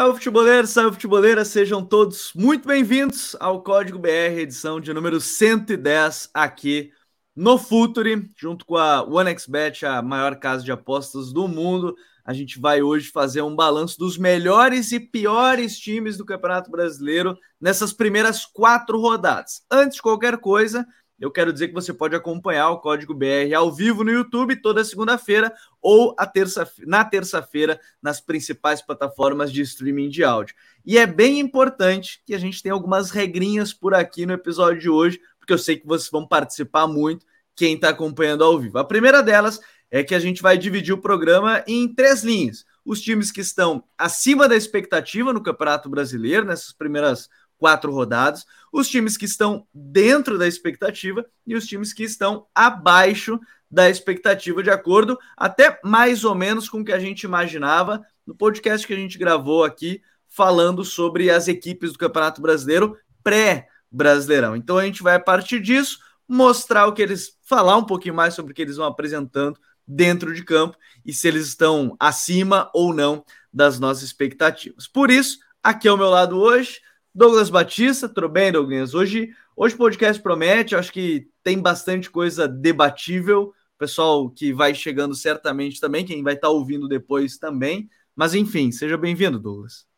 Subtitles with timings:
[0.00, 6.30] Salve futeboleiro, salve futeboleira, sejam todos muito bem-vindos ao Código BR, edição de número 110
[6.32, 6.90] aqui
[7.36, 11.94] no Futuri, junto com a OneXBet, a maior casa de apostas do mundo.
[12.24, 17.36] A gente vai hoje fazer um balanço dos melhores e piores times do Campeonato Brasileiro
[17.60, 19.66] nessas primeiras quatro rodadas.
[19.70, 20.86] Antes de qualquer coisa,
[21.20, 24.82] eu quero dizer que você pode acompanhar o Código BR ao vivo no YouTube toda
[24.82, 30.54] segunda-feira ou terça, na terça-feira nas principais plataformas de streaming de áudio.
[30.84, 34.88] E é bem importante que a gente tenha algumas regrinhas por aqui no episódio de
[34.88, 38.78] hoje, porque eu sei que vocês vão participar muito, quem está acompanhando ao vivo.
[38.78, 42.64] A primeira delas é que a gente vai dividir o programa em três linhas.
[42.82, 47.28] Os times que estão acima da expectativa no Campeonato Brasileiro, nessas primeiras
[47.60, 53.38] quatro rodadas, os times que estão dentro da expectativa e os times que estão abaixo
[53.70, 58.34] da expectativa, de acordo até mais ou menos com o que a gente imaginava no
[58.34, 64.56] podcast que a gente gravou aqui, falando sobre as equipes do Campeonato Brasileiro pré-brasileirão.
[64.56, 68.34] Então a gente vai, a partir disso, mostrar o que eles, falar um pouquinho mais
[68.34, 72.94] sobre o que eles vão apresentando dentro de campo e se eles estão acima ou
[72.94, 74.86] não das nossas expectativas.
[74.86, 76.80] Por isso, aqui ao meu lado hoje,
[77.12, 78.94] Douglas Batista, tudo bem, Douglas?
[78.94, 83.52] Hoje, hoje o podcast promete, acho que tem bastante coisa debatível.
[83.76, 87.90] Pessoal que vai chegando certamente também, quem vai estar tá ouvindo depois também.
[88.14, 89.88] Mas enfim, seja bem-vindo, Douglas.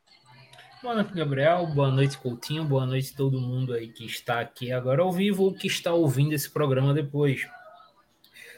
[0.82, 1.66] Boa noite, Gabriel.
[1.66, 2.64] Boa noite, Coutinho.
[2.64, 6.32] Boa noite todo mundo aí que está aqui agora ao vivo ou que está ouvindo
[6.32, 7.46] esse programa depois.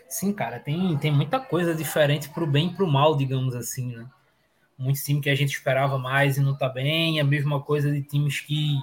[0.09, 3.53] Sim, cara, tem, tem muita coisa diferente para o bem e para o mal, digamos
[3.57, 4.07] assim, né?
[4.77, 8.03] Muitos times que a gente esperava mais e não tá bem, a mesma coisa de
[8.03, 8.79] times que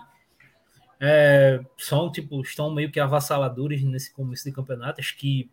[0.99, 5.49] é, são tipo estão meio que avassaladores nesse começo de campeonato, acho que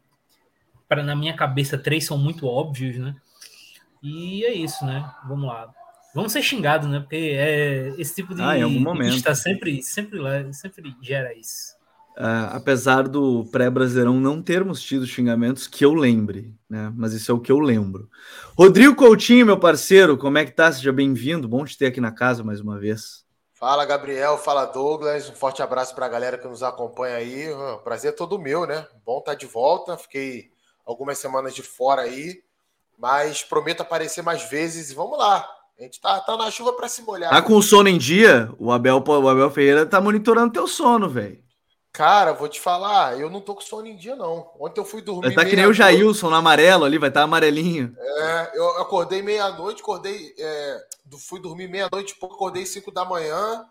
[0.88, 3.16] para na minha cabeça três são muito óbvios, né?
[4.02, 5.10] E é isso, né?
[5.26, 5.72] Vamos lá.
[6.14, 7.00] Vamos ser xingados, né?
[7.00, 11.34] Porque é esse tipo de ah, em algum momento está sempre sempre lá, sempre gera
[11.34, 11.77] isso.
[12.18, 16.92] Uh, apesar do pré-brasileirão não termos tido xingamentos que eu lembre, né?
[16.96, 18.10] Mas isso é o que eu lembro.
[18.58, 20.72] Rodrigo Coutinho, meu parceiro, como é que tá?
[20.72, 21.46] Seja bem-vindo.
[21.46, 23.24] Bom te ter aqui na casa mais uma vez.
[23.54, 24.36] Fala, Gabriel.
[24.36, 25.30] Fala, Douglas.
[25.30, 27.46] Um forte abraço para a galera que nos acompanha aí.
[27.84, 28.84] prazer é todo meu, né?
[29.06, 29.96] Bom estar tá de volta.
[29.96, 30.50] Fiquei
[30.84, 32.42] algumas semanas de fora aí,
[32.98, 34.92] mas prometo aparecer mais vezes.
[34.92, 35.48] Vamos lá.
[35.78, 37.30] A gente tá, tá na chuva para se molhar.
[37.30, 38.50] Tá com o sono em dia?
[38.58, 41.46] O Abel, o Abel Ferreira tá monitorando teu sono, velho.
[41.98, 44.52] Cara, vou te falar, eu não tô com sono em dia, não.
[44.60, 45.34] Ontem eu fui dormir.
[45.34, 47.92] Vai tá que nem o Jailson no amarelo ali, vai estar tá amarelinho.
[47.98, 50.32] É, eu acordei meia-noite, acordei.
[50.38, 50.86] É,
[51.18, 53.64] fui dormir meia-noite pouco, acordei cinco da manhã.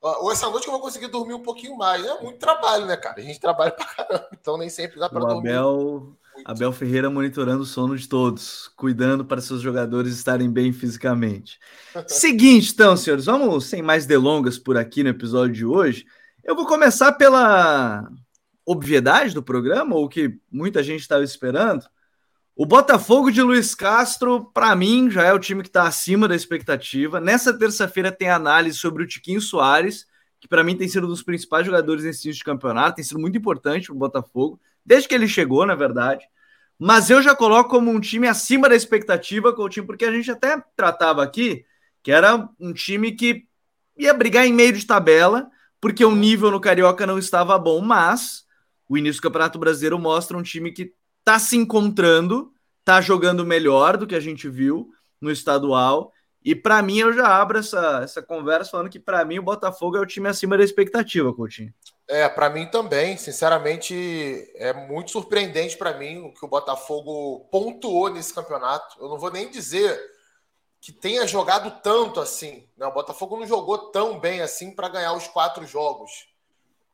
[0.00, 2.06] Ou essa noite que eu vou conseguir dormir um pouquinho mais.
[2.06, 3.18] É muito trabalho, né, cara?
[3.18, 5.50] A gente trabalha pra caramba, então nem sempre dá pra o dormir.
[5.50, 6.12] Abel,
[6.44, 11.58] Abel Ferreira monitorando o sono de todos, cuidando para seus jogadores estarem bem fisicamente.
[12.06, 16.06] Seguinte, então, senhores, vamos sem mais delongas por aqui no episódio de hoje.
[16.46, 18.06] Eu vou começar pela
[18.66, 21.86] obviedade do programa, ou que muita gente estava esperando.
[22.54, 26.36] O Botafogo de Luiz Castro, para mim, já é o time que está acima da
[26.36, 27.18] expectativa.
[27.18, 30.06] Nessa terça-feira tem análise sobre o Tiquinho Soares,
[30.38, 33.18] que para mim tem sido um dos principais jogadores nesse início de campeonato, tem sido
[33.18, 36.28] muito importante para o Botafogo, desde que ele chegou, na verdade.
[36.78, 40.12] Mas eu já coloco como um time acima da expectativa, com o time, porque a
[40.12, 41.64] gente até tratava aqui
[42.02, 43.46] que era um time que
[43.96, 45.50] ia brigar em meio de tabela,
[45.84, 48.46] porque o nível no Carioca não estava bom, mas
[48.88, 52.50] o início do Campeonato Brasileiro mostra um time que está se encontrando,
[52.80, 54.88] está jogando melhor do que a gente viu
[55.20, 56.10] no estadual.
[56.42, 59.98] E para mim, eu já abro essa, essa conversa falando que para mim o Botafogo
[59.98, 61.74] é o time acima da expectativa, Coutinho.
[62.08, 63.94] É, para mim também, sinceramente,
[64.54, 68.96] é muito surpreendente para mim o que o Botafogo pontuou nesse campeonato.
[68.98, 70.00] Eu não vou nem dizer
[70.84, 72.68] que tenha jogado tanto assim.
[72.76, 72.86] Né?
[72.86, 76.28] O Botafogo não jogou tão bem assim para ganhar os quatro jogos.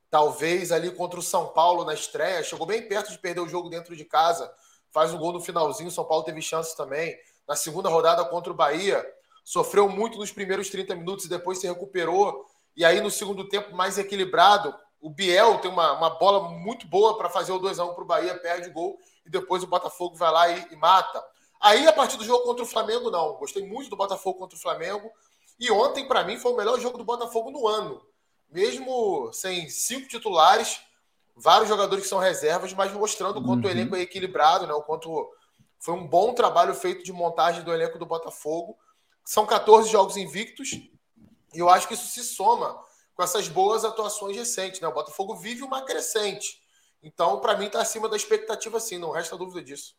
[0.08, 3.68] Talvez ali contra o São Paulo na estreia, chegou bem perto de perder o jogo
[3.68, 4.48] dentro de casa,
[4.92, 5.88] faz um gol no finalzinho.
[5.88, 7.18] O São Paulo teve chances também.
[7.48, 9.04] Na segunda rodada contra o Bahia,
[9.42, 12.46] sofreu muito nos primeiros 30 minutos e depois se recuperou.
[12.76, 17.18] E aí no segundo tempo, mais equilibrado, o Biel tem uma, uma bola muito boa
[17.18, 20.30] para fazer o 2x1 para o Bahia, perde o gol e depois o Botafogo vai
[20.30, 21.20] lá e, e mata.
[21.60, 23.34] Aí, a partir do jogo contra o Flamengo, não.
[23.34, 25.10] Gostei muito do Botafogo contra o Flamengo.
[25.58, 28.00] E ontem, para mim, foi o melhor jogo do Botafogo no ano.
[28.50, 30.80] Mesmo sem cinco titulares,
[31.36, 33.70] vários jogadores que são reservas, mas mostrando o quanto uhum.
[33.70, 34.72] o elenco é equilibrado, né?
[34.72, 35.30] o quanto
[35.78, 38.76] foi um bom trabalho feito de montagem do elenco do Botafogo.
[39.24, 40.72] São 14 jogos invictos,
[41.52, 42.82] e eu acho que isso se soma
[43.14, 44.80] com essas boas atuações recentes.
[44.80, 44.88] Né?
[44.88, 46.60] O Botafogo vive uma crescente.
[47.02, 49.94] Então, para mim, está acima da expectativa, sim, não resta dúvida disso.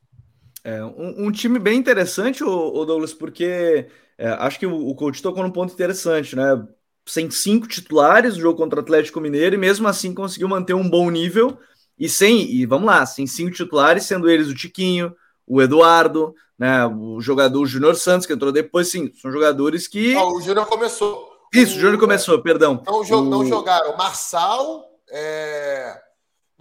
[0.64, 3.88] É um, um time bem interessante, o, Douglas, porque
[4.18, 6.64] é, acho que o, o coach tocou num ponto interessante, né?
[7.06, 10.88] Sem cinco titulares, o jogo contra o Atlético Mineiro, e mesmo assim conseguiu manter um
[10.88, 11.58] bom nível.
[11.98, 15.16] E sem, e vamos lá, sem cinco titulares, sendo eles o Tiquinho,
[15.48, 16.86] o Eduardo, né?
[16.86, 20.16] O jogador Júnior Santos, que entrou depois, sim, são jogadores que.
[20.16, 21.32] o Júnior começou.
[21.54, 22.84] Isso, o Júnior começou, perdão.
[22.86, 23.22] Não, o...
[23.26, 23.98] não jogaram.
[23.98, 26.00] Marçal, é...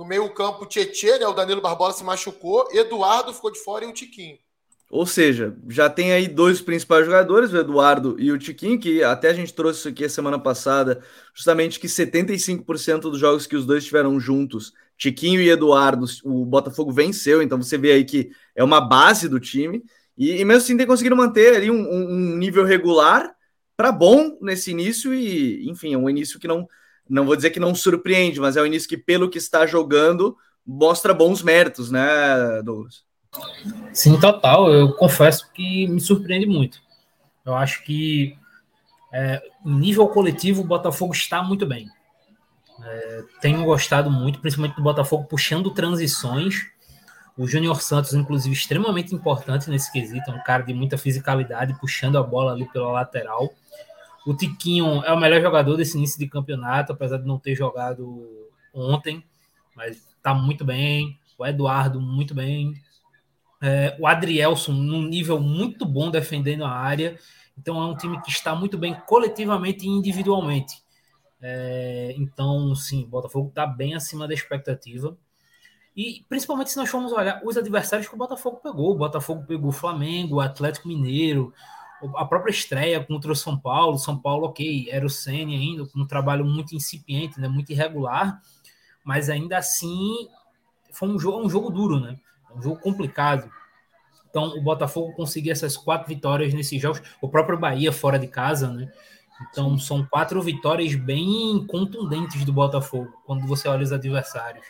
[0.00, 1.26] no meio-campo, Tietchan, né?
[1.26, 4.38] O Danilo Barbosa se machucou, Eduardo ficou de fora e o Tiquinho.
[4.90, 9.28] Ou seja, já tem aí dois principais jogadores, o Eduardo e o Tiquinho, que até
[9.28, 11.04] a gente trouxe isso aqui a semana passada,
[11.34, 16.90] justamente que 75% dos jogos que os dois tiveram juntos, Tiquinho e Eduardo, o Botafogo
[16.90, 19.84] venceu, então você vê aí que é uma base do time,
[20.16, 23.30] e, e mesmo assim tem conseguido manter ali um, um nível regular
[23.76, 26.66] para bom nesse início, e enfim, é um início que não,
[27.10, 30.36] não vou dizer que não surpreende, mas é um início que, pelo que está jogando,
[30.64, 33.02] mostra bons méritos, né, Douglas?
[33.92, 34.72] Sim, total.
[34.72, 36.80] Eu confesso que me surpreende muito.
[37.44, 38.36] Eu acho que
[39.12, 41.88] é, nível coletivo o Botafogo está muito bem.
[42.82, 46.66] É, tenho gostado muito, principalmente do Botafogo puxando transições.
[47.36, 52.18] O Júnior Santos, inclusive, extremamente importante nesse quesito, é um cara de muita fisicalidade, puxando
[52.18, 53.52] a bola ali pela lateral.
[54.26, 58.48] O Tiquinho é o melhor jogador desse início de campeonato, apesar de não ter jogado
[58.72, 59.24] ontem,
[59.74, 61.18] mas está muito bem.
[61.38, 62.74] O Eduardo, muito bem.
[63.62, 67.18] É, o Adrielson, num nível muito bom defendendo a área.
[67.58, 70.82] Então, é um time que está muito bem coletivamente e individualmente.
[71.42, 75.16] É, então, sim, Botafogo está bem acima da expectativa.
[75.96, 78.92] E principalmente se nós formos olhar os adversários que o Botafogo pegou.
[78.92, 81.52] O Botafogo pegou o Flamengo, o Atlético Mineiro,
[82.16, 83.98] a própria estreia contra o São Paulo.
[83.98, 88.40] São Paulo, ok, era o Senna ainda, com um trabalho muito incipiente, né, muito irregular,
[89.04, 90.28] mas ainda assim
[90.92, 92.16] foi um jogo, um jogo duro, né?
[92.50, 93.50] É um jogo complicado.
[94.28, 97.02] Então, o Botafogo conseguiu essas quatro vitórias nesses jogos.
[97.20, 98.90] O próprio Bahia fora de casa, né?
[99.50, 104.64] Então, são quatro vitórias bem contundentes do Botafogo, quando você olha os adversários.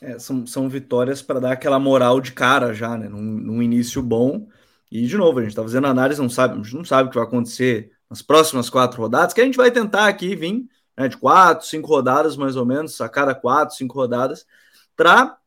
[0.00, 3.08] É, são, são vitórias para dar aquela moral de cara já, né?
[3.08, 4.46] Num, num, início bom.
[4.90, 7.10] E, de novo, a gente está fazendo análise, não sabe, a gente não sabe o
[7.10, 11.08] que vai acontecer nas próximas quatro rodadas, que a gente vai tentar aqui vir né,
[11.08, 14.46] de quatro, cinco rodadas, mais ou menos, a cada quatro, cinco rodadas,
[14.96, 15.38] para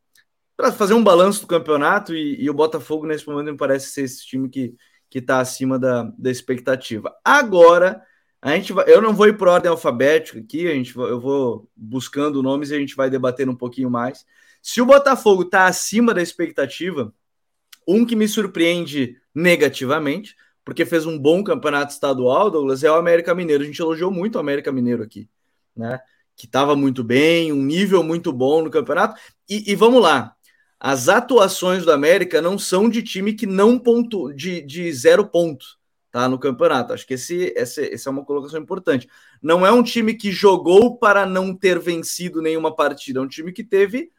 [0.76, 4.24] fazer um balanço do campeonato e, e, o Botafogo nesse momento me parece ser esse
[4.24, 4.74] time que
[5.12, 7.14] que está acima da, da expectativa.
[7.22, 8.02] Agora
[8.40, 11.70] a gente vai, eu não vou ir por ordem alfabética aqui, a gente eu vou
[11.76, 14.24] buscando nomes e a gente vai debater um pouquinho mais.
[14.62, 17.14] Se o Botafogo está acima da expectativa,
[17.86, 23.34] um que me surpreende negativamente, porque fez um bom campeonato estadual, Douglas, é o América
[23.34, 23.62] Mineiro.
[23.62, 25.28] A gente elogiou muito o América Mineiro aqui,
[25.76, 26.00] né?
[26.36, 29.20] Que estava muito bem, um nível muito bom no campeonato.
[29.48, 30.34] E, e vamos lá,
[30.78, 35.64] as atuações do América não são de time que não ponto de, de zero ponto
[36.10, 36.92] tá no campeonato.
[36.92, 39.08] Acho que esse, esse, essa é uma colocação importante.
[39.40, 43.52] Não é um time que jogou para não ter vencido nenhuma partida, é um time
[43.52, 44.10] que teve.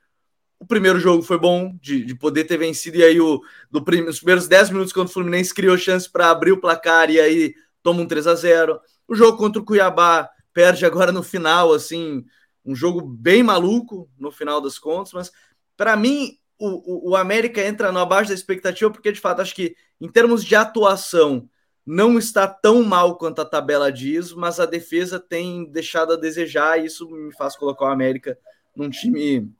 [0.63, 4.04] O primeiro jogo foi bom de, de poder ter vencido, e aí o, do prim,
[4.04, 7.54] os primeiros 10 minutos, quando o Fluminense criou chance para abrir o placar, e aí
[7.81, 12.24] toma um 3 a 0 O jogo contra o Cuiabá perde agora no final, assim,
[12.65, 15.32] um jogo bem maluco no final das contas, mas
[15.75, 19.75] para mim o, o, América entra no abaixo da expectativa, porque de fato acho que
[20.00, 21.50] em termos de atuação
[21.86, 26.79] não está tão mal quanto a tabela diz, mas a defesa tem deixado a desejar,
[26.79, 28.39] e isso me faz colocar o América
[28.74, 29.51] num time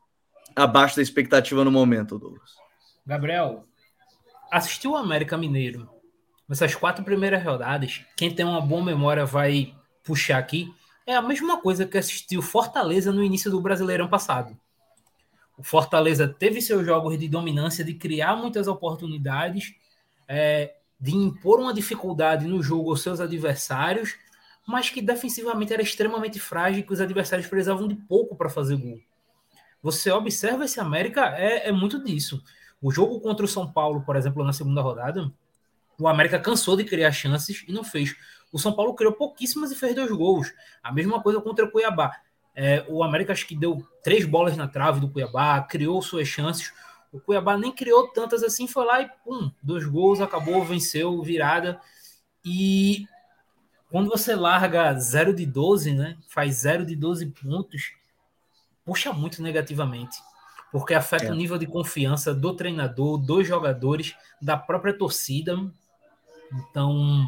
[0.55, 2.51] abaixo da expectativa no momento, Douglas.
[3.05, 3.65] Gabriel,
[4.51, 5.89] assistiu o América Mineiro
[6.48, 10.74] nessas quatro primeiras rodadas, quem tem uma boa memória vai puxar aqui,
[11.05, 14.57] é a mesma coisa que assistiu Fortaleza no início do Brasileirão passado.
[15.57, 19.74] O Fortaleza teve seus jogos de dominância, de criar muitas oportunidades,
[20.27, 24.15] é, de impor uma dificuldade no jogo aos seus adversários,
[24.65, 28.77] mas que defensivamente era extremamente frágil e que os adversários precisavam de pouco para fazer
[28.77, 29.00] gol.
[29.84, 32.42] Você observa esse América, é, é muito disso.
[32.82, 35.30] O jogo contra o São Paulo, por exemplo, na segunda rodada,
[36.00, 38.16] o América cansou de criar chances e não fez.
[38.52, 40.54] O São Paulo criou pouquíssimas e fez dois gols.
[40.82, 42.16] A mesma coisa contra o Cuiabá.
[42.56, 46.74] É, o América acho que deu três bolas na trave do Cuiabá, criou suas chances.
[47.12, 51.80] O Cuiabá nem criou tantas assim, foi lá e pum, dois gols, acabou, venceu, virada.
[52.46, 53.06] E
[53.90, 56.18] quando você larga 0 de 12, né?
[56.28, 57.92] Faz 0 de 12 pontos,
[58.86, 60.18] puxa muito negativamente.
[60.72, 61.32] Porque afeta é.
[61.32, 65.56] o nível de confiança do treinador, dos jogadores, da própria torcida.
[66.52, 67.28] Então,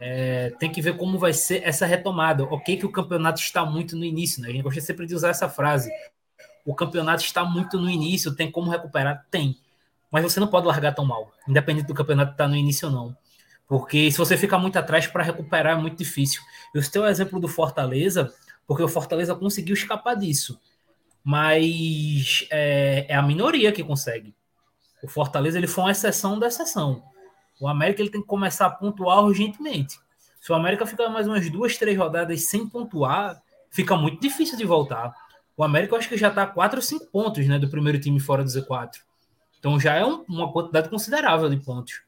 [0.00, 2.44] é, tem que ver como vai ser essa retomada.
[2.44, 4.48] Ok, que o campeonato está muito no início, né?
[4.48, 5.90] A gente gosta sempre de usar essa frase.
[6.64, 9.26] O campeonato está muito no início, tem como recuperar?
[9.30, 9.58] Tem.
[10.10, 12.94] mas você não pode largar tão mal, independente do campeonato estar tá no início ou
[12.94, 13.16] não.
[13.66, 16.42] Porque se você ficar muito atrás para recuperar é muito difícil.
[16.74, 18.32] Eu citei o exemplo do Fortaleza,
[18.66, 20.60] porque o Fortaleza conseguiu escapar disso.
[21.24, 24.34] Mas é, é, a minoria que consegue.
[25.02, 27.02] O Fortaleza ele foi uma exceção da exceção.
[27.60, 29.98] O América ele tem que começar a pontuar urgentemente.
[30.40, 34.64] Se o América ficar mais umas duas, três rodadas sem pontuar, fica muito difícil de
[34.64, 35.14] voltar.
[35.56, 38.18] O América eu acho que já está 4 ou 5 pontos né, do primeiro time
[38.18, 38.96] fora do Z4.
[39.58, 42.02] Então já é um, uma quantidade considerável de pontos.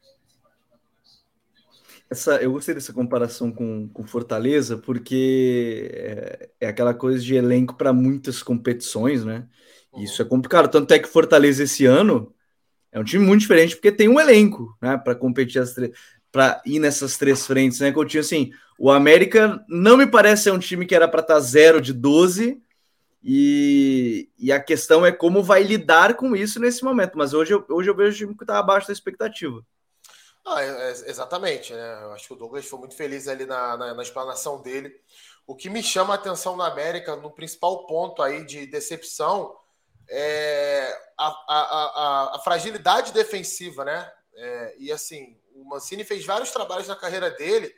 [2.10, 7.74] Essa, eu gostei dessa comparação com, com Fortaleza, porque é, é aquela coisa de elenco
[7.74, 9.46] para muitas competições, né?
[9.92, 10.02] Uhum.
[10.02, 10.70] Isso é complicado.
[10.70, 12.32] Tanto é que Fortaleza esse ano
[12.92, 14.96] é um time muito diferente, porque tem um elenco, né?
[14.96, 15.74] Para competir as
[16.30, 17.92] para ir nessas três frentes, né?
[18.06, 21.40] Tinha assim, o América não me parece ser um time que era para estar tá
[21.40, 22.60] zero de 12,
[23.26, 27.16] e, e a questão é como vai lidar com isso nesse momento.
[27.16, 29.64] Mas hoje eu, hoje eu vejo o time que está abaixo da expectativa.
[30.44, 32.02] Ah, é, é, exatamente, né?
[32.02, 34.94] Eu acho que o Douglas foi muito feliz ali na, na, na, explanação dele.
[35.46, 39.56] O que me chama a atenção na América, no principal ponto aí de decepção,
[40.08, 44.12] é a, a, a, a fragilidade defensiva, né?
[44.34, 47.74] É, e assim, o Mancini fez vários trabalhos na carreira dele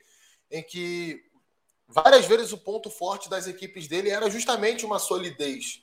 [0.51, 1.23] em que
[1.89, 5.83] várias vezes o ponto forte das equipes dele era justamente uma solidez.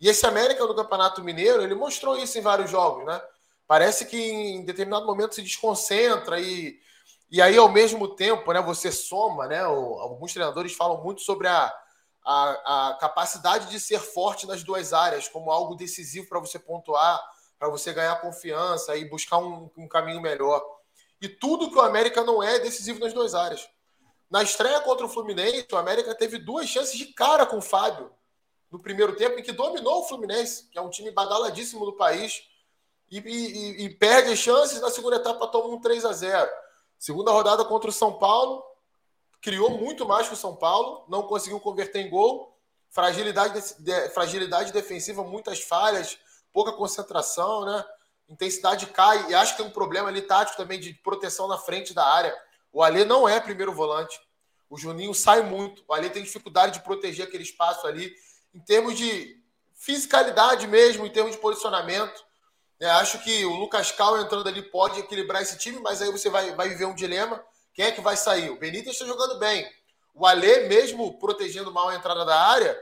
[0.00, 3.20] E esse América do Campeonato Mineiro, ele mostrou isso em vários jogos, né?
[3.68, 6.80] Parece que em determinado momento se desconcentra e,
[7.30, 9.60] e aí, ao mesmo tempo, né, você soma, né?
[9.60, 11.70] Alguns treinadores falam muito sobre a,
[12.24, 17.22] a, a capacidade de ser forte nas duas áreas, como algo decisivo para você pontuar,
[17.58, 20.64] para você ganhar confiança e buscar um, um caminho melhor.
[21.20, 23.68] E tudo que o América não é, é decisivo nas duas áreas.
[24.30, 28.10] Na estreia contra o Fluminense, o América teve duas chances de cara com o Fábio
[28.70, 32.47] no primeiro tempo, em que dominou o Fluminense, que é um time badaladíssimo do país,
[33.10, 34.80] e, e, e perde as chances.
[34.80, 36.50] Na segunda etapa, toma um 3 a 0
[36.98, 38.64] Segunda rodada contra o São Paulo,
[39.40, 42.56] criou muito mais que o São Paulo, não conseguiu converter em gol.
[42.90, 46.18] Fragilidade, de, fragilidade defensiva, muitas falhas,
[46.52, 47.84] pouca concentração, né?
[48.28, 49.30] Intensidade cai.
[49.30, 52.34] E acho que tem um problema ali tático também de proteção na frente da área
[52.72, 54.20] o Alê não é primeiro volante.
[54.68, 55.82] O Juninho sai muito.
[55.88, 58.14] O Alê tem dificuldade de proteger aquele espaço ali.
[58.54, 59.42] Em termos de
[59.74, 62.24] fisicalidade mesmo, em termos de posicionamento.
[62.80, 66.30] É, acho que o Lucas Cal entrando ali pode equilibrar esse time, mas aí você
[66.30, 67.44] vai, vai viver um dilema.
[67.74, 68.50] Quem é que vai sair?
[68.50, 69.68] O Benítez está jogando bem.
[70.14, 72.80] O Alê, mesmo protegendo mal a entrada da área,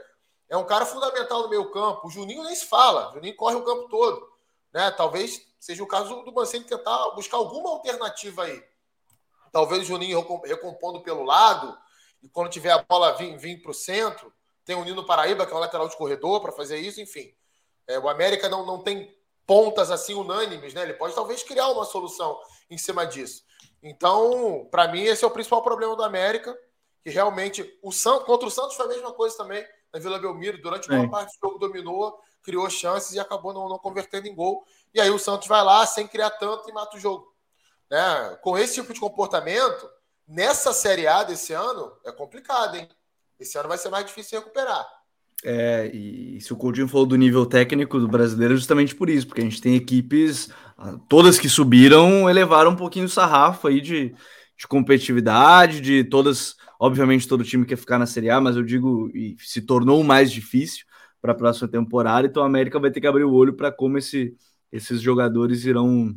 [0.49, 2.07] é um cara fundamental no meio campo.
[2.07, 3.11] O Juninho nem se fala.
[3.11, 4.27] O Juninho corre o campo todo.
[4.73, 4.91] Né?
[4.91, 8.63] Talvez seja o caso do Mancini tentar buscar alguma alternativa aí.
[9.51, 11.75] Talvez o Juninho recompondo pelo lado,
[12.21, 14.31] e quando tiver a bola vir, vir para o centro,
[14.63, 17.33] tem o Nino Paraíba, que é o lateral de corredor, para fazer isso, enfim.
[17.87, 19.16] É, o América não, não tem
[19.47, 20.83] pontas assim unânimes, né?
[20.83, 22.39] Ele pode talvez criar uma solução
[22.69, 23.43] em cima disso.
[23.81, 26.55] Então, para mim, esse é o principal problema do América,
[27.01, 30.61] que realmente o Santos, contra o Santos foi a mesma coisa também na Vila Belmiro,
[30.61, 34.63] durante uma parte do jogo dominou, criou chances e acabou não, não convertendo em gol.
[34.93, 37.33] E aí o Santos vai lá sem criar tanto e mata o jogo
[37.89, 39.89] né, com esse tipo de comportamento,
[40.27, 42.89] nessa Série A desse ano, é complicado, hein?
[43.39, 44.85] Esse ano vai ser mais difícil de recuperar.
[45.43, 49.27] É, e se o Coutinho falou do nível técnico do brasileiro, é justamente por isso,
[49.27, 50.49] porque a gente tem equipes,
[51.07, 54.15] todas que subiram, elevaram um pouquinho o sarrafo aí de,
[54.57, 59.11] de competitividade, de todas, obviamente todo time quer ficar na Série A, mas eu digo,
[59.13, 60.85] e se tornou mais difícil
[61.21, 63.97] para a próxima temporada, então a América vai ter que abrir o olho para como
[63.97, 64.35] esse,
[64.71, 66.15] esses jogadores irão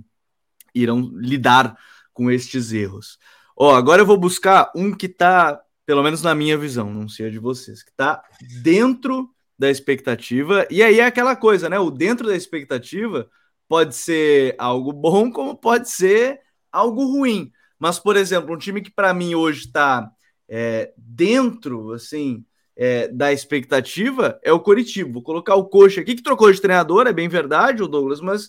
[0.74, 1.76] irão lidar
[2.12, 3.18] com estes erros.
[3.56, 5.60] Ó, agora eu vou buscar um que está,
[5.90, 8.22] pelo menos na minha visão, não sei a de vocês, que está
[8.62, 9.28] dentro
[9.58, 10.64] da expectativa.
[10.70, 11.80] E aí é aquela coisa, né?
[11.80, 13.28] O dentro da expectativa
[13.68, 17.50] pode ser algo bom, como pode ser algo ruim.
[17.76, 20.08] Mas, por exemplo, um time que para mim hoje está
[20.48, 22.44] é, dentro, assim,
[22.76, 25.10] é, da expectativa é o Coritiba.
[25.10, 28.48] Vou colocar o Coxa aqui, que trocou de treinador, é bem verdade, o Douglas, mas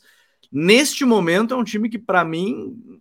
[0.51, 2.99] Neste momento, é um time que, para mim,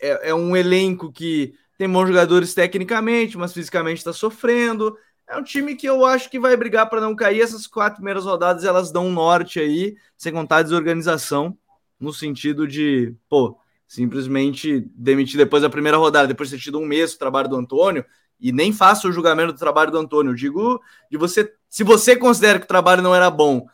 [0.00, 4.94] é, é, um elenco que tem bons jogadores tecnicamente, mas fisicamente está sofrendo.
[5.26, 7.40] É um time que eu acho que vai brigar para não cair.
[7.40, 11.56] Essas quatro primeiras rodadas elas dão um norte aí, sem contar a desorganização,
[11.98, 13.58] no sentido de, pô,
[13.88, 17.56] simplesmente demitir depois da primeira rodada, depois de ter tido um mês o trabalho do
[17.56, 18.04] Antônio,
[18.38, 20.32] e nem faça o julgamento do trabalho do Antônio.
[20.32, 23.66] Eu digo de você, se você considera que o trabalho não era bom,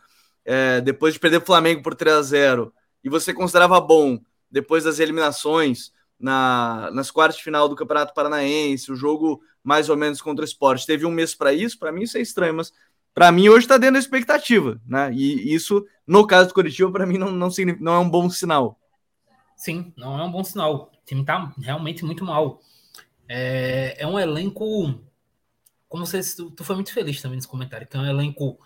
[0.44, 2.72] é, depois de perder o Flamengo por 3 a 0
[3.02, 8.90] e você considerava bom depois das eliminações na, nas quartas de final do Campeonato Paranaense,
[8.90, 12.02] o jogo mais ou menos contra o esporte, teve um mês para isso, para mim
[12.02, 12.72] isso é estranho, mas
[13.12, 15.12] para mim hoje está dentro da expectativa, né?
[15.12, 17.48] E isso, no caso do Curitiba, para mim não, não,
[17.80, 18.78] não é um bom sinal.
[19.56, 20.92] Sim, não é um bom sinal.
[20.92, 22.60] O time está realmente muito mal.
[23.26, 25.00] É, é um elenco.
[25.88, 26.20] Como você.
[26.36, 28.58] Tu, tu foi muito feliz também nesse comentário, que é um elenco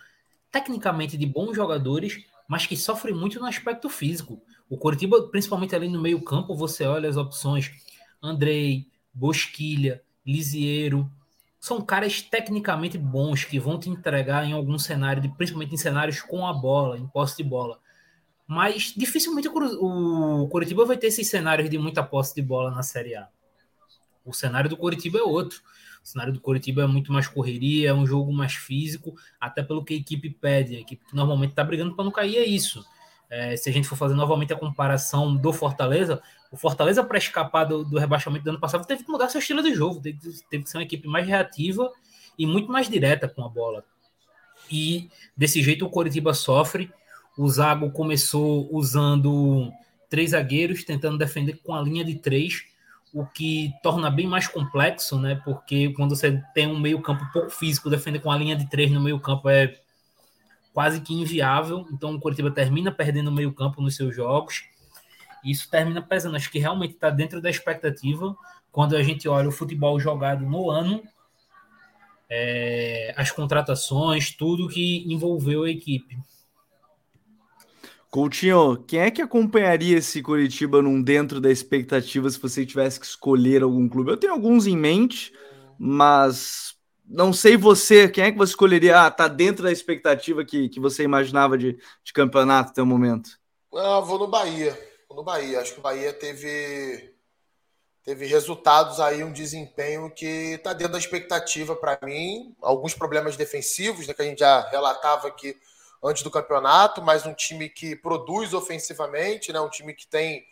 [0.50, 4.42] tecnicamente de bons jogadores, mas que sofre muito no aspecto físico.
[4.70, 7.72] O Curitiba, principalmente ali no meio-campo, você olha as opções:
[8.22, 11.10] Andrei, Bosquilha, Lisieiro.
[11.58, 16.46] São caras tecnicamente bons que vão te entregar em algum cenário, principalmente em cenários com
[16.46, 17.80] a bola, em posse de bola.
[18.46, 23.16] Mas dificilmente o Curitiba vai ter esses cenários de muita posse de bola na Série
[23.16, 23.28] A.
[24.24, 25.60] O cenário do Curitiba é outro.
[26.02, 29.84] O cenário do Coritiba é muito mais correria, é um jogo mais físico, até pelo
[29.84, 30.76] que a equipe pede.
[30.76, 32.84] A equipe que normalmente está brigando para não cair é isso.
[33.30, 36.20] É, se a gente for fazer novamente a comparação do Fortaleza,
[36.50, 39.62] o Fortaleza, para escapar do, do, rebaixamento do ano passado, teve que mudar seu estilo
[39.62, 40.18] de jogo, teve,
[40.50, 41.90] teve que ser uma equipe mais reativa
[42.36, 43.84] e muito mais direta com a bola.
[44.70, 46.92] E desse jeito o Coritiba sofre.
[47.38, 49.72] O Zago começou usando
[50.08, 52.64] três zagueiros, tentando defender com a linha de três
[53.12, 55.40] o que torna bem mais complexo, né?
[55.44, 59.00] Porque quando você tem um meio-campo pouco físico, defender com a linha de três no
[59.00, 59.79] meio-campo é
[60.72, 61.86] quase que inviável.
[61.92, 64.64] Então o Curitiba termina perdendo meio-campo nos seus jogos.
[65.44, 66.36] E isso termina pesando.
[66.36, 68.36] Acho que realmente está dentro da expectativa
[68.70, 71.02] quando a gente olha o futebol jogado no ano,
[72.28, 76.16] é, as contratações, tudo que envolveu a equipe.
[78.08, 83.06] Coutinho, quem é que acompanharia esse Curitiba num dentro da expectativa se você tivesse que
[83.06, 84.10] escolher algum clube?
[84.10, 85.32] Eu tenho alguns em mente,
[85.78, 86.74] mas
[87.10, 89.00] não sei você, quem é que você escolheria?
[89.04, 93.30] Ah, tá dentro da expectativa que, que você imaginava de, de campeonato até o momento?
[93.74, 94.78] Ah, vou no Bahia.
[95.08, 95.60] Vou no Bahia.
[95.60, 97.10] Acho que o Bahia teve
[98.04, 102.54] teve resultados aí, um desempenho que está dentro da expectativa para mim.
[102.62, 105.56] Alguns problemas defensivos, né, que a gente já relatava aqui
[106.02, 109.60] antes do campeonato, mas um time que produz ofensivamente, né?
[109.60, 110.44] um time que tem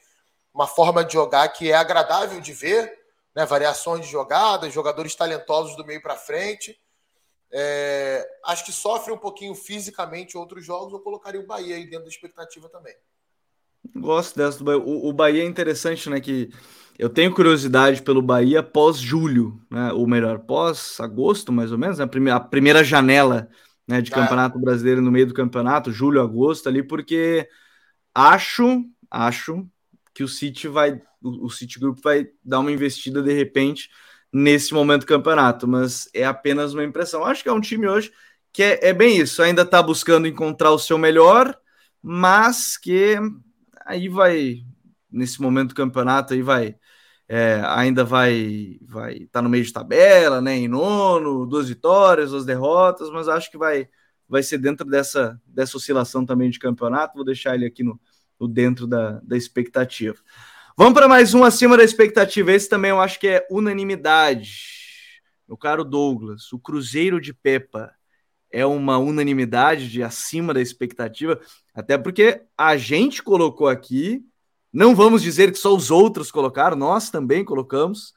[0.53, 2.98] uma forma de jogar que é agradável de ver,
[3.39, 3.47] né?
[3.47, 6.77] variações de jogadas, jogadores talentosos do meio para frente.
[7.53, 12.03] É, acho que sofre um pouquinho fisicamente outros jogos, eu colocaria o Bahia aí dentro
[12.03, 12.95] da expectativa também.
[13.95, 14.81] Gosto dessa do Bahia.
[14.81, 16.21] O, o Bahia é interessante, né?
[16.21, 16.51] Que
[16.99, 19.93] eu tenho curiosidade pelo Bahia pós-julho, né?
[19.93, 22.05] Ou melhor, pós-agosto, mais ou menos, né?
[22.05, 23.49] a, primeira, a primeira janela
[23.87, 24.15] né, de é.
[24.15, 27.49] campeonato brasileiro no meio do campeonato, julho, agosto ali, porque
[28.13, 29.65] acho, acho
[30.13, 33.91] que o City vai, o City Group vai dar uma investida de repente
[34.33, 37.25] nesse momento do campeonato, mas é apenas uma impressão.
[37.25, 38.13] Acho que é um time hoje
[38.53, 41.57] que é, é bem isso, ainda está buscando encontrar o seu melhor,
[42.03, 43.17] mas que
[43.85, 44.63] aí vai
[45.11, 46.77] nesse momento do campeonato aí vai
[47.29, 50.57] é, ainda vai vai estar tá no meio de tabela, né?
[50.57, 53.89] Em nono, duas vitórias, duas derrotas, mas acho que vai
[54.29, 57.15] vai ser dentro dessa, dessa oscilação também de campeonato.
[57.15, 57.99] Vou deixar ele aqui no,
[58.39, 60.19] no dentro da, da expectativa.
[60.79, 62.53] Vamos para mais um acima da expectativa.
[62.53, 64.63] Esse também eu acho que é unanimidade.
[65.49, 67.93] Meu caro Douglas, o Cruzeiro de Pepa
[68.49, 71.41] é uma unanimidade de acima da expectativa,
[71.75, 74.25] até porque a gente colocou aqui
[74.73, 78.15] não vamos dizer que só os outros colocaram, nós também colocamos,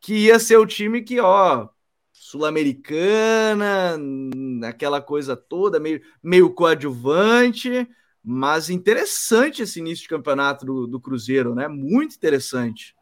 [0.00, 1.68] que ia ser o time que, ó,
[2.12, 3.98] sul-americana,
[4.68, 7.88] aquela coisa toda, meio, meio coadjuvante,
[8.24, 11.68] mas interessante esse início de campeonato do, do Cruzeiro, né?
[11.68, 12.96] Muito interessante.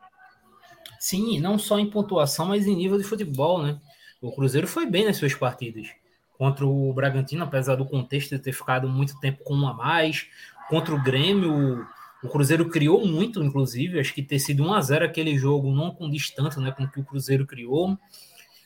[0.98, 3.80] Sim, não só em pontuação, mas em nível de futebol, né?
[4.20, 5.88] O Cruzeiro foi bem nas suas partidas.
[6.36, 10.26] Contra o Bragantino, apesar do contexto de ter ficado muito tempo com um a mais.
[10.68, 11.86] Contra o Grêmio,
[12.22, 15.92] o Cruzeiro criou muito, inclusive, acho que ter sido 1 a 0 aquele jogo, não
[15.92, 17.96] com distância, né, com o que o Cruzeiro criou.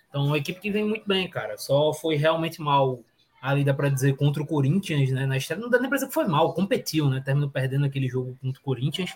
[0.08, 1.58] Então, uma equipe que vem muito bem, cara.
[1.58, 3.02] Só foi realmente mal
[3.50, 5.60] ali dá para dizer contra o Corinthians, né, na estreia.
[5.60, 7.22] Não dá nem para dizer que foi mal, competiu, né?
[7.24, 9.14] Terminou perdendo aquele jogo contra o Corinthians.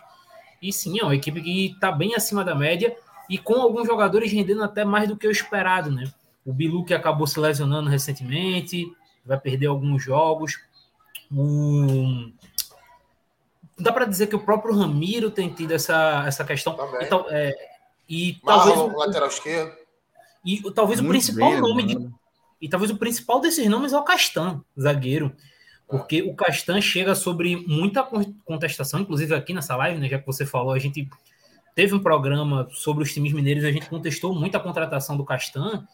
[0.62, 2.96] E sim, é uma equipe que tá bem acima da média
[3.28, 6.10] e com alguns jogadores rendendo até mais do que o esperado, né?
[6.44, 8.92] O Bilu que acabou se lesionando recentemente,
[9.24, 10.60] vai perder alguns jogos.
[11.32, 12.30] O
[13.78, 16.74] dá para dizer que o próprio Ramiro tem tido essa, essa questão.
[16.74, 17.02] Também.
[17.02, 17.54] Então, é,
[18.08, 19.72] e talvez o lateral esquerdo.
[20.44, 22.10] E talvez Muito o principal bem, nome de,
[22.60, 25.34] e talvez o principal desses nomes é o Castan, zagueiro.
[25.88, 28.06] Porque o Castan chega sobre muita
[28.44, 31.08] contestação, inclusive aqui nessa live, né, já que você falou, a gente
[31.74, 35.86] teve um programa sobre os times mineiros, a gente contestou muito a contratação do Castan,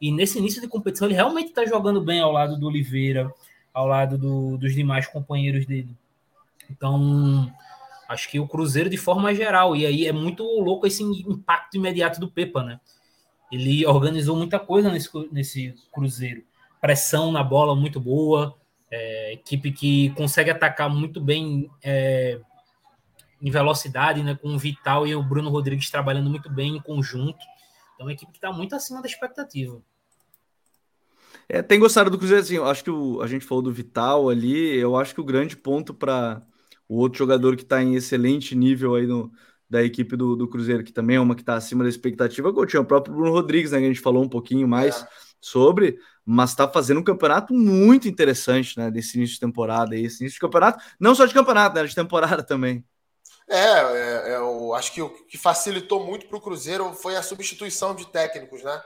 [0.00, 3.32] e nesse início de competição ele realmente está jogando bem ao lado do Oliveira,
[3.74, 5.94] ao lado do, dos demais companheiros dele.
[6.70, 7.52] Então,
[8.08, 12.18] acho que o Cruzeiro de forma geral, e aí é muito louco esse impacto imediato
[12.18, 12.80] do Pepa, né?
[13.52, 16.42] Ele organizou muita coisa nesse, nesse Cruzeiro.
[16.80, 18.56] pressão na bola muito boa,
[18.90, 22.40] é, equipe que consegue atacar muito bem é,
[23.40, 27.44] em velocidade, né, com o Vital e o Bruno Rodrigues trabalhando muito bem em conjunto.
[27.94, 29.82] Então, é uma equipe que está muito acima da expectativa.
[31.46, 34.30] É, tem gostado do Cruzeiro, assim, eu acho que o, a gente falou do Vital
[34.30, 36.40] ali, eu acho que o grande ponto para
[36.88, 39.30] o outro jogador que está em excelente nível aí no,
[39.72, 42.66] da equipe do, do Cruzeiro, que também é uma que está acima da expectativa, que
[42.66, 45.08] tinha o próprio Bruno Rodrigues, né, que a gente falou um pouquinho mais é.
[45.40, 50.34] sobre, mas está fazendo um campeonato muito interessante, né, desse início de temporada, esse início
[50.34, 52.84] de campeonato, não só de campeonato, né, de temporada também.
[53.48, 57.22] É, é, é eu acho que o que facilitou muito para o Cruzeiro foi a
[57.22, 58.78] substituição de técnicos, né?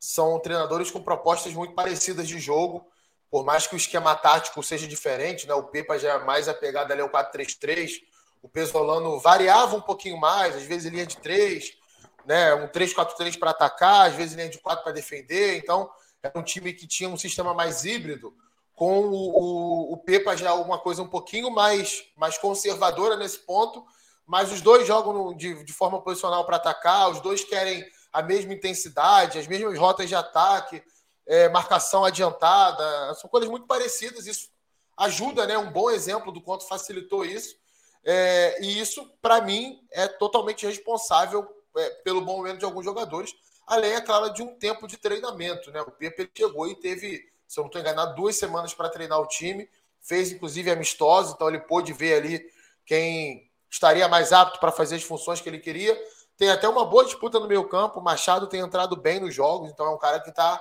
[0.00, 2.84] São treinadores com propostas muito parecidas de jogo,
[3.30, 5.54] por mais que o esquema tático seja diferente, né?
[5.54, 8.00] O Pepa já é mais apegado ali ao 4-3-3,
[8.42, 11.72] o Pesolano variava um pouquinho mais, às vezes linha de 3,
[12.26, 12.54] né?
[12.54, 15.56] Um 3-4-3 para atacar, às vezes linha de 4 para defender.
[15.56, 15.88] Então,
[16.22, 18.34] era um time que tinha um sistema mais híbrido,
[18.74, 23.84] com o, o, o Pepa já uma coisa um pouquinho mais, mais conservadora nesse ponto
[24.26, 28.54] mas os dois jogam de, de forma posicional para atacar, os dois querem a mesma
[28.54, 30.82] intensidade, as mesmas rotas de ataque,
[31.26, 34.26] é, marcação adiantada, são coisas muito parecidas.
[34.26, 34.48] Isso
[34.96, 35.56] ajuda, né?
[35.58, 37.56] Um bom exemplo do quanto facilitou isso.
[38.04, 43.32] É, e isso, para mim, é totalmente responsável é, pelo bom momento de alguns jogadores,
[43.66, 45.70] além, é claro, de um tempo de treinamento.
[45.70, 45.80] Né?
[45.80, 49.28] O Pepe chegou e teve, se eu não estou enganado, duas semanas para treinar o
[49.28, 49.68] time,
[50.00, 52.44] fez inclusive amistoso, então ele pôde ver ali
[52.84, 55.96] quem estaria mais apto para fazer as funções que ele queria.
[56.36, 58.00] Tem até uma boa disputa no meio campo.
[58.00, 60.60] O Machado tem entrado bem nos jogos, então é um cara que está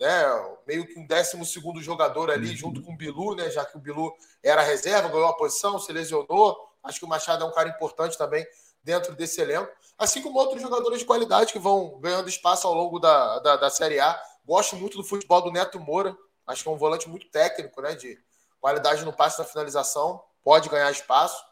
[0.00, 2.56] né, meio que um décimo segundo jogador ali, uhum.
[2.56, 5.92] junto com o Bilu, né, já que o Bilu era reserva, ganhou a posição, se
[5.92, 6.56] lesionou.
[6.86, 8.46] Acho que o Machado é um cara importante também
[8.82, 9.70] dentro desse elenco.
[9.98, 13.70] Assim como outros jogadores de qualidade que vão ganhando espaço ao longo da, da, da
[13.70, 14.20] Série A.
[14.44, 16.16] Gosto muito do futebol do Neto Moura.
[16.46, 17.94] Acho que é um volante muito técnico, né?
[17.94, 18.18] De
[18.60, 20.22] qualidade no passe da finalização.
[20.44, 21.44] Pode ganhar espaço.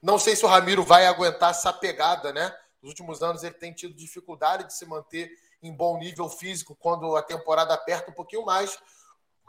[0.00, 2.56] Não sei se o Ramiro vai aguentar essa pegada, né?
[2.80, 5.30] Nos últimos anos ele tem tido dificuldade de se manter
[5.62, 8.78] em bom nível físico quando a temporada aperta um pouquinho mais.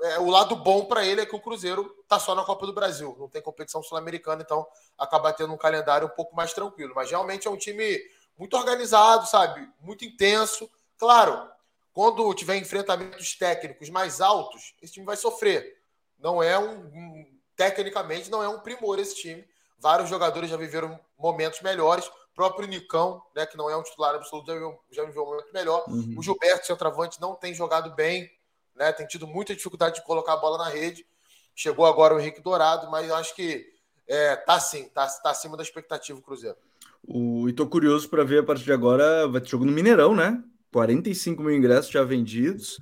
[0.02, 2.74] É, o lado bom para ele é que o Cruzeiro está só na Copa do
[2.74, 4.66] Brasil, não tem competição sul-americana, então
[4.98, 6.94] acaba tendo um calendário um pouco mais tranquilo.
[6.96, 8.00] Mas realmente é um time
[8.38, 9.68] muito organizado, sabe?
[9.80, 10.70] Muito intenso.
[10.98, 11.50] Claro,
[11.94, 15.80] quando tiver enfrentamentos técnicos mais altos, esse time vai sofrer.
[16.18, 19.48] Não é um, um tecnicamente não é um primor esse time,
[19.82, 22.06] Vários jogadores já viveram momentos melhores.
[22.06, 24.46] O próprio Nicão, né, que não é um titular absoluto,
[24.92, 25.84] já viveu, um momento melhor.
[25.88, 26.14] Uhum.
[26.16, 28.30] O Gilberto, centroavante, não tem jogado bem,
[28.76, 31.06] né, tem tido muita dificuldade de colocar a bola na rede.
[31.56, 33.66] Chegou agora o Henrique Dourado, mas eu acho que
[34.08, 36.58] é, tá sim, tá, tá acima da expectativa o Cruzeiro.
[37.08, 40.16] O, e tô curioso para ver a partir de agora, vai ter jogo no Mineirão,
[40.16, 40.42] né?
[40.72, 42.78] 45 mil ingressos já vendidos.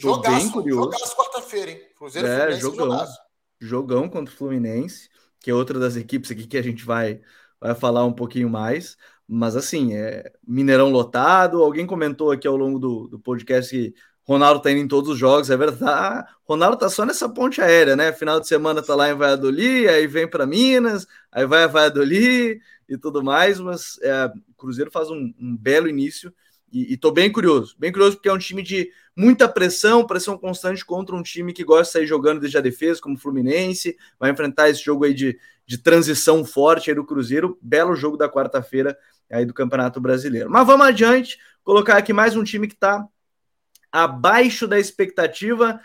[0.00, 0.92] Tô jogaço, bem curioso.
[0.92, 1.82] Jogaço quarta-feira, hein?
[1.96, 3.18] Cruzeiro é, jogão, jogaço.
[3.60, 5.08] jogão contra o Fluminense
[5.44, 7.20] que é outra das equipes aqui que a gente vai,
[7.60, 8.96] vai falar um pouquinho mais.
[9.28, 11.62] Mas assim, é Mineirão lotado.
[11.62, 13.94] Alguém comentou aqui ao longo do, do podcast que
[14.26, 16.26] Ronaldo tá indo em todos os jogos, é verdade.
[16.44, 18.12] Ronaldo tá só nessa ponte aérea, né?
[18.12, 22.60] Final de semana tá lá em Valladolid, aí vem para Minas, aí vai a Valladolid
[22.88, 23.60] e tudo mais.
[23.60, 26.32] Mas é, o Cruzeiro faz um, um belo início
[26.72, 30.36] e, e tô bem curioso, bem curioso porque é um time de muita pressão, pressão
[30.36, 33.96] constante contra um time que gosta de sair jogando desde a defesa, como o Fluminense,
[34.18, 38.28] vai enfrentar esse jogo aí de, de transição forte aí do Cruzeiro, belo jogo da
[38.28, 38.98] quarta-feira
[39.30, 40.50] aí do Campeonato Brasileiro.
[40.50, 43.06] Mas vamos adiante, colocar aqui mais um time que está
[43.94, 45.80] abaixo da expectativa.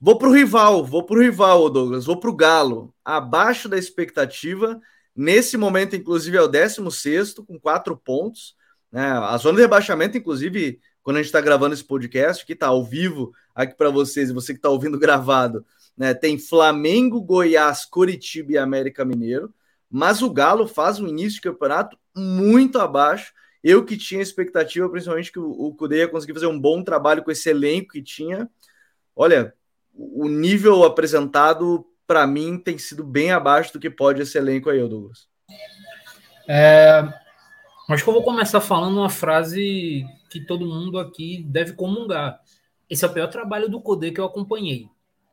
[0.00, 3.76] Vou para o rival, vou para o rival, Douglas, vou para o Galo, abaixo da
[3.76, 4.80] expectativa.
[5.14, 8.56] Nesse momento, inclusive, é o 16 com quatro pontos.
[8.90, 9.04] Né?
[9.04, 12.82] A zona de rebaixamento, inclusive, quando a gente está gravando esse podcast, que está ao
[12.82, 16.14] vivo aqui para vocês, e você que está ouvindo gravado, né?
[16.14, 19.52] Tem Flamengo, Goiás, Coritiba e América Mineiro.
[19.90, 23.34] Mas o Galo faz um início de campeonato muito abaixo.
[23.62, 27.30] Eu que tinha expectativa, principalmente, que o, Cudê ia conseguir fazer um bom trabalho com
[27.30, 28.50] esse elenco que tinha.
[29.14, 29.54] Olha,
[29.94, 34.80] o nível apresentado, para mim, tem sido bem abaixo do que pode esse elenco aí,
[34.88, 35.28] Douglas.
[36.48, 37.08] É,
[37.88, 42.40] Acho que eu vou começar falando uma frase que todo mundo aqui deve comungar.
[42.88, 44.88] Esse é o pior trabalho do Codê que eu acompanhei.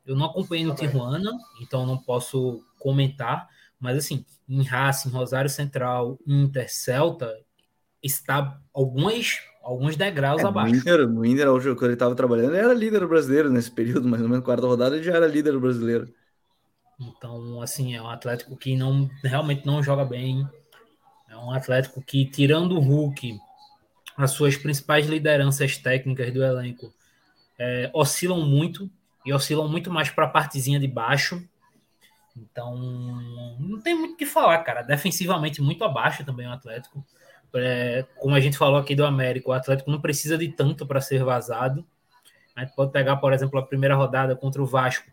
[0.06, 3.48] Eu não acompanhei no Tijuana, então não posso comentar,
[3.80, 7.34] mas assim, em Racing, Rosário Central, Inter, Celta,
[8.02, 10.74] está algumas, alguns degraus é, abaixo.
[10.74, 14.22] No Inter, no Inter, quando ele estava trabalhando, ele era líder brasileiro nesse período, mais
[14.22, 16.14] ou menos quarta rodada, ele já era líder brasileiro.
[17.00, 20.48] Então, assim, é um Atlético que não realmente não joga bem,
[21.30, 23.40] é um Atlético que, tirando o Hulk,
[24.18, 26.94] as suas principais lideranças técnicas do elenco
[27.58, 28.90] é, oscilam muito.
[29.26, 31.42] e oscilam muito mais para a partezinha de baixo.
[32.36, 32.76] Então,
[33.60, 34.82] não tem muito o que falar, cara.
[34.82, 37.06] Defensivamente, muito abaixo também o Atlético.
[37.56, 41.02] É, como a gente falou aqui do América, o Atlético não precisa de tanto para
[41.02, 41.86] ser vazado.
[42.56, 45.10] A gente pode pegar, por exemplo, a primeira rodada contra o Vasco.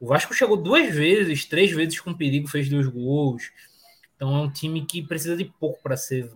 [0.00, 3.50] O Vasco chegou duas vezes, três vezes com perigo, fez dois gols.
[4.14, 6.30] Então é um time que precisa de pouco para ser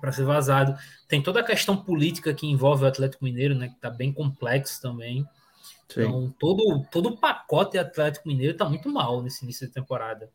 [0.00, 0.76] para ser vazado.
[1.08, 4.80] Tem toda a questão política que envolve o Atlético Mineiro, né, que está bem complexo
[4.80, 5.26] também.
[5.88, 6.02] Sim.
[6.02, 10.30] Então, todo, todo o pacote Atlético Mineiro está muito mal nesse início de temporada.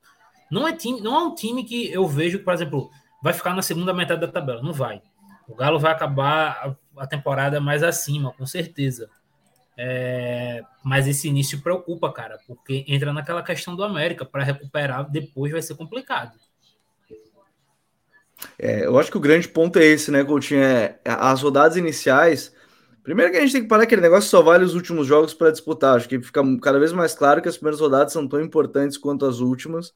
[0.52, 2.92] Não é, time, não é um time que eu vejo, por exemplo,
[3.24, 4.62] vai ficar na segunda metade da tabela.
[4.62, 5.02] Não vai.
[5.48, 9.10] O Galo vai acabar a, temporada mais acima, com certeza.
[9.78, 14.26] É, mas esse início preocupa, cara, porque entra naquela questão do América.
[14.26, 16.38] Para recuperar depois vai ser complicado.
[18.60, 20.62] É, eu acho que o grande ponto é esse, né, Coutinho?
[20.62, 22.54] É, as rodadas iniciais.
[23.04, 25.52] Primeiro que a gente tem que parar aquele negócio só vale os últimos jogos para
[25.52, 25.96] disputar.
[25.96, 29.26] Acho que fica cada vez mais claro que as primeiras rodadas são tão importantes quanto
[29.26, 29.94] as últimas,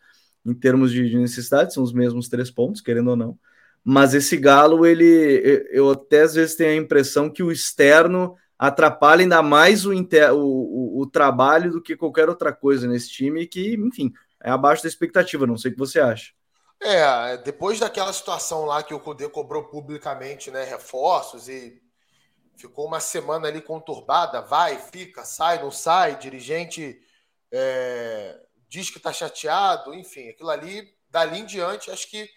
[0.47, 3.38] em termos de, de necessidade, são os mesmos três pontos, querendo ou não.
[3.83, 9.21] Mas esse Galo, ele, eu até às vezes tenho a impressão que o externo atrapalha
[9.21, 13.45] ainda mais o, inter, o, o, o trabalho do que qualquer outra coisa nesse time,
[13.45, 14.12] que, enfim,
[14.43, 15.47] é abaixo da expectativa.
[15.47, 16.31] Não sei o que você acha.
[16.81, 21.81] É, depois daquela situação lá que o Cudê cobrou publicamente, né, reforços e
[22.55, 26.99] ficou uma semana ali conturbada, vai, fica, sai, não sai, dirigente
[27.51, 32.30] é, diz que está chateado, enfim, aquilo ali, dali em diante, acho que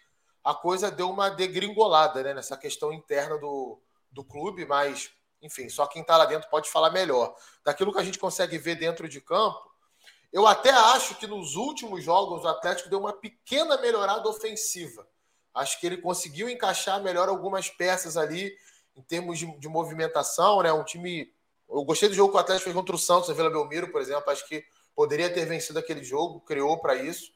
[0.45, 5.11] a coisa deu uma degringolada, né, nessa questão interna do, do clube, mas,
[5.43, 7.35] enfim, só quem está lá dentro pode falar melhor.
[7.65, 9.71] Daquilo que a gente consegue ver dentro de campo,
[10.33, 15.07] eu até acho que nos últimos jogos o Atlético deu uma pequena melhorada ofensiva.
[15.53, 18.57] Acho que ele conseguiu encaixar melhor algumas peças ali
[18.95, 20.73] em termos de, de movimentação, né?
[20.73, 21.33] Um time.
[21.69, 24.01] Eu gostei do jogo que o Atlético fez contra o Santos, a Vila Belmiro, por
[24.01, 24.31] exemplo.
[24.31, 24.65] Acho que
[25.01, 27.33] poderia ter vencido aquele jogo, criou para isso.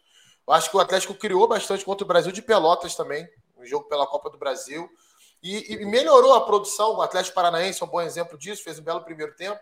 [0.46, 3.88] Eu acho que o Atlético criou bastante contra o Brasil de Pelotas também, um jogo
[3.88, 4.86] pela Copa do Brasil.
[5.42, 6.96] E, e melhorou a produção.
[6.96, 9.58] O Atlético Paranaense é um bom exemplo disso, fez um belo primeiro tempo.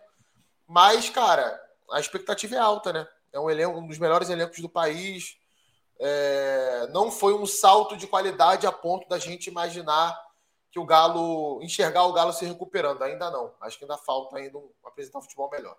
[0.67, 1.57] Mas, cara,
[1.93, 3.07] a expectativa é alta, né?
[3.33, 5.39] é um, elenco, um dos melhores elencos do país.
[6.01, 10.21] É, não foi um salto de qualidade a ponto da gente imaginar
[10.73, 13.01] que o Galo enxergar o Galo se recuperando.
[13.03, 13.55] Ainda não.
[13.61, 15.79] Acho que ainda falta ainda um, apresentar um futebol melhor.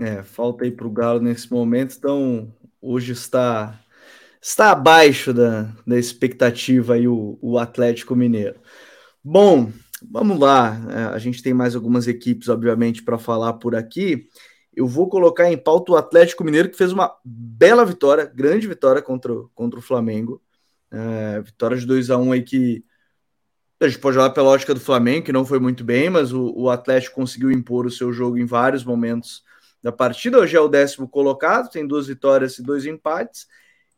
[0.00, 1.94] É, falta aí para o Galo nesse momento.
[1.96, 3.78] Então, hoje está
[4.42, 8.58] está abaixo da, da expectativa aí o, o Atlético Mineiro.
[9.22, 9.70] Bom,
[10.10, 10.80] vamos lá.
[10.90, 14.28] É, a gente tem mais algumas equipes, obviamente, para falar por aqui
[14.74, 19.02] eu vou colocar em pauta o Atlético Mineiro, que fez uma bela vitória, grande vitória
[19.02, 20.42] contra, contra o Flamengo.
[20.90, 22.84] É, vitória de 2 a 1 um aí que
[23.80, 26.52] a gente pode olhar pela lógica do Flamengo, que não foi muito bem, mas o,
[26.54, 29.42] o Atlético conseguiu impor o seu jogo em vários momentos
[29.82, 30.38] da partida.
[30.38, 33.46] Hoje é o décimo colocado, tem duas vitórias e dois empates.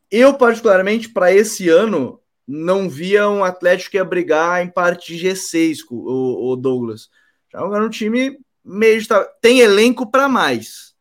[0.09, 5.79] Eu, particularmente, para esse ano, não via um Atlético que ia brigar em parte G6,
[5.89, 7.09] o, o Douglas.
[7.51, 9.01] Já era um time meio
[9.41, 10.93] tem elenco para mais,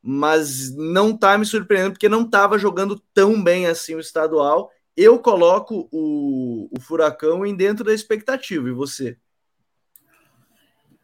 [0.00, 4.70] mas não tá me surpreendendo porque não estava jogando tão bem assim o estadual.
[4.96, 9.16] Eu coloco o, o Furacão em dentro da expectativa, e você?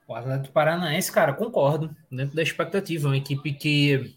[0.07, 3.09] O Atlético Paranaense, cara, concordo, dentro da expectativa.
[3.09, 4.15] Uma equipe que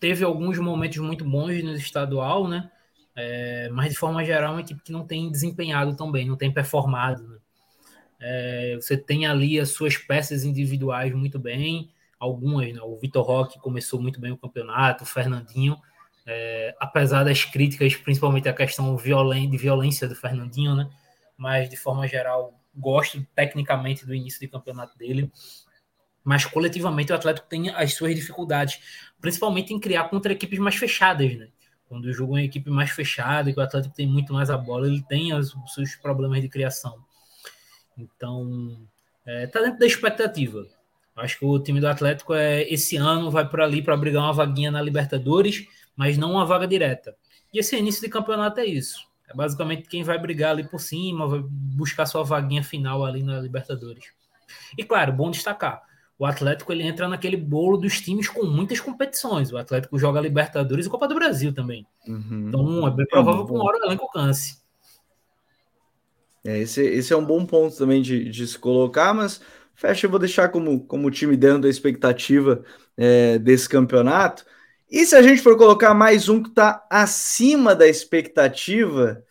[0.00, 2.70] teve alguns momentos muito bons no estadual, né?
[3.14, 6.36] É, mas de forma geral, é uma equipe que não tem desempenhado tão bem, não
[6.36, 7.22] tem performado.
[7.28, 7.38] Né?
[8.20, 12.80] É, você tem ali as suas peças individuais muito bem, algumas, né?
[12.82, 15.76] o Vitor Roque começou muito bem o campeonato, o Fernandinho,
[16.26, 20.88] é, apesar das críticas, principalmente a questão violen de violência do Fernandinho, né?
[21.36, 25.30] mas de forma geral gosto tecnicamente do início de campeonato dele.
[26.24, 28.80] Mas coletivamente o Atlético tem as suas dificuldades,
[29.20, 31.48] principalmente em criar contra equipes mais fechadas, né?
[31.88, 34.48] Quando o jogo é uma equipe mais fechada e que o Atlético tem muito mais
[34.48, 37.04] a bola, ele tem os seus problemas de criação.
[37.98, 38.86] Então,
[39.26, 40.66] é, tá dentro da expectativa.
[41.14, 44.32] Acho que o time do Atlético é esse ano vai por ali para brigar uma
[44.32, 47.14] vaguinha na Libertadores, mas não uma vaga direta.
[47.52, 49.06] E esse início de campeonato é isso.
[49.32, 53.40] É basicamente quem vai brigar ali por cima, vai buscar sua vaguinha final ali na
[53.40, 54.04] Libertadores.
[54.76, 55.82] E claro, bom destacar,
[56.18, 59.50] o Atlético ele entra naquele bolo dos times com muitas competições.
[59.50, 61.86] O Atlético joga Libertadores e Copa do Brasil também.
[62.06, 62.48] Uhum.
[62.48, 64.62] Então é bem provável que uma hora o elenco canse.
[66.44, 69.40] É, esse, esse é um bom ponto também de, de se colocar, mas
[69.74, 72.64] fecha, eu vou deixar como, como time dentro da expectativa
[72.96, 74.44] é, desse campeonato.
[74.92, 79.24] E se a gente for colocar mais um que está acima da expectativa,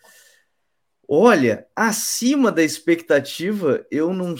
[1.14, 4.34] Olha, acima da expectativa, eu não,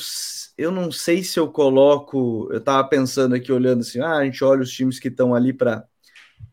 [0.56, 2.48] eu não sei se eu coloco.
[2.50, 5.52] Eu estava pensando aqui, olhando assim, ah, a gente olha os times que estão ali
[5.52, 5.86] para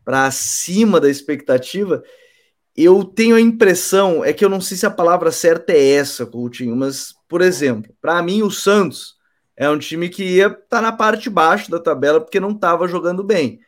[0.06, 2.02] acima da expectativa.
[2.76, 6.26] Eu tenho a impressão, é que eu não sei se a palavra certa é essa,
[6.26, 9.14] Coutinho, mas, por exemplo, para mim o Santos
[9.56, 12.50] é um time que ia estar tá na parte de baixo da tabela porque não
[12.50, 13.60] estava jogando bem.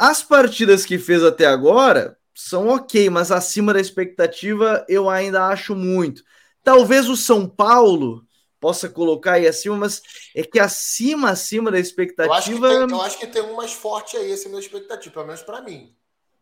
[0.00, 5.74] As partidas que fez até agora são ok, mas acima da expectativa eu ainda acho
[5.76, 6.22] muito.
[6.64, 8.24] Talvez o São Paulo
[8.58, 10.00] possa colocar aí acima, mas
[10.34, 12.32] é que acima, acima da expectativa.
[12.32, 15.12] Eu acho que tem, eu acho que tem um mais forte aí acima da expectativa,
[15.12, 15.94] pelo menos para mim.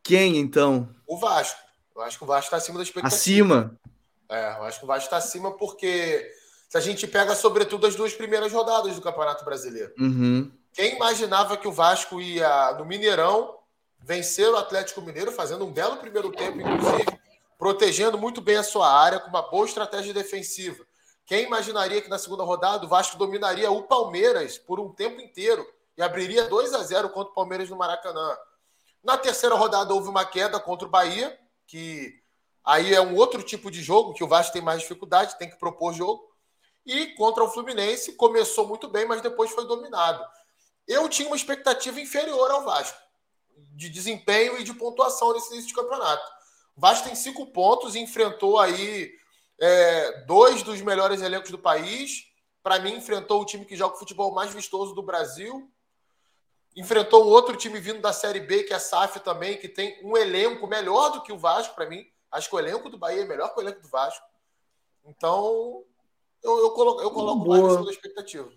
[0.05, 0.88] Quem então?
[1.05, 1.59] O Vasco.
[1.97, 3.16] Eu acho que o Vasco está acima da expectativa.
[3.16, 3.81] Acima?
[4.29, 6.31] É, eu acho que o Vasco está acima porque
[6.68, 9.92] se a gente pega, sobretudo, as duas primeiras rodadas do Campeonato Brasileiro.
[9.99, 10.49] Uhum.
[10.78, 13.58] Quem imaginava que o Vasco ia no Mineirão
[13.98, 17.18] vencer o Atlético Mineiro, fazendo um belo primeiro tempo, inclusive,
[17.58, 20.86] protegendo muito bem a sua área, com uma boa estratégia defensiva.
[21.26, 25.66] Quem imaginaria que na segunda rodada o Vasco dominaria o Palmeiras por um tempo inteiro
[25.96, 28.36] e abriria 2 a 0 contra o Palmeiras no Maracanã?
[29.02, 31.36] Na terceira rodada houve uma queda contra o Bahia,
[31.66, 32.14] que
[32.64, 35.58] aí é um outro tipo de jogo, que o Vasco tem mais dificuldade, tem que
[35.58, 36.22] propor jogo.
[36.86, 40.24] E contra o Fluminense começou muito bem, mas depois foi dominado.
[40.88, 42.98] Eu tinha uma expectativa inferior ao Vasco,
[43.77, 46.27] de desempenho e de pontuação nesse início de campeonato.
[46.74, 49.12] O Vasco tem cinco pontos e enfrentou aí
[49.61, 52.24] é, dois dos melhores elencos do país.
[52.62, 55.70] Para mim, enfrentou o time que joga o futebol mais vistoso do Brasil.
[56.74, 60.16] Enfrentou outro time vindo da Série B, que é a SAF também, que tem um
[60.16, 62.07] elenco melhor do que o Vasco, para mim.
[62.31, 64.24] Acho que o elenco do Bahia é melhor que o elenco do Vasco.
[65.05, 65.85] Então,
[66.42, 68.51] eu, eu coloco, eu coloco mais na expectativa.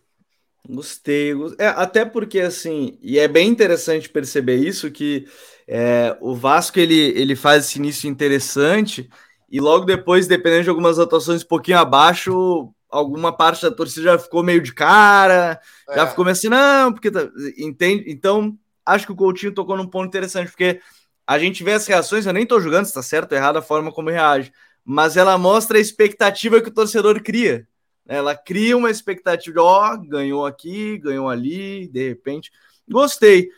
[0.67, 5.25] Gostei, é, até porque assim, e é bem interessante perceber isso, que
[5.67, 9.09] é, o Vasco ele, ele faz esse início interessante
[9.49, 14.19] e logo depois, dependendo de algumas atuações um pouquinho abaixo, alguma parte da torcida já
[14.19, 15.95] ficou meio de cara, é.
[15.95, 18.05] já ficou meio assim, não, porque tá, entende?
[18.07, 20.79] Então, acho que o Coutinho tocou num ponto interessante, porque
[21.25, 23.61] a gente vê as reações, eu nem tô julgando se tá certo ou errado a
[23.61, 24.51] forma como reage,
[24.85, 27.67] mas ela mostra a expectativa que o torcedor cria.
[28.07, 32.51] Ela cria uma expectativa de, ó, ganhou aqui, ganhou ali, de repente.
[32.89, 33.49] Gostei.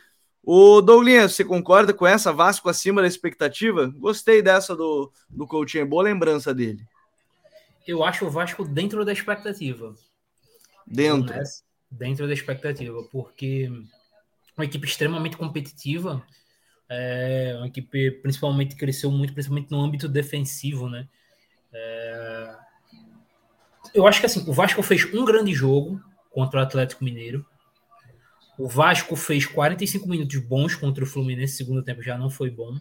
[0.42, 3.92] O Douglas, você concorda com essa Vasco acima da expectativa?
[3.96, 6.86] Gostei dessa do, do Coutinho, boa lembrança dele.
[7.86, 9.94] Eu acho o Vasco dentro da expectativa.
[10.86, 11.34] Dentro.
[11.90, 13.70] Dentro da expectativa, porque
[14.56, 16.22] uma equipe extremamente competitiva,
[16.88, 21.08] é uma equipe principalmente cresceu muito, principalmente no âmbito defensivo, né?
[21.72, 22.56] É,
[23.94, 27.46] eu acho que assim, o Vasco fez um grande jogo contra o Atlético Mineiro.
[28.58, 32.76] O Vasco fez 45 minutos bons contra o Fluminense, segundo tempo já não foi bom.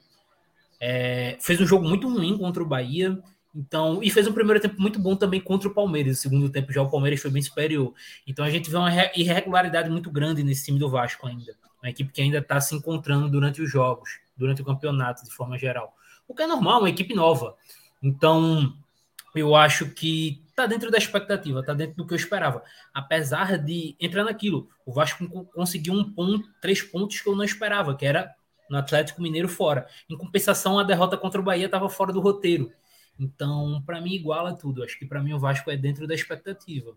[0.80, 3.18] É, fez um jogo muito ruim contra o Bahia.
[3.56, 6.18] Então, e fez um primeiro tempo muito bom também contra o Palmeiras.
[6.18, 7.94] No segundo tempo já o Palmeiras foi bem superior.
[8.26, 11.56] Então a gente vê uma irregularidade muito grande nesse time do Vasco ainda.
[11.82, 15.58] Uma equipe que ainda está se encontrando durante os jogos, durante o campeonato, de forma
[15.58, 15.94] geral.
[16.28, 17.56] O que é normal, uma equipe nova.
[18.02, 18.74] Então,
[19.36, 22.64] eu acho que tá dentro da expectativa, tá dentro do que eu esperava.
[22.94, 27.96] Apesar de entrar naquilo, o Vasco conseguiu um ponto, três pontos que eu não esperava,
[27.96, 28.34] que era
[28.70, 29.88] no Atlético Mineiro fora.
[30.10, 32.72] Em compensação, a derrota contra o Bahia estava fora do roteiro.
[33.20, 34.84] Então, para mim, iguala tudo.
[34.84, 36.96] Acho que para mim o Vasco é dentro da expectativa.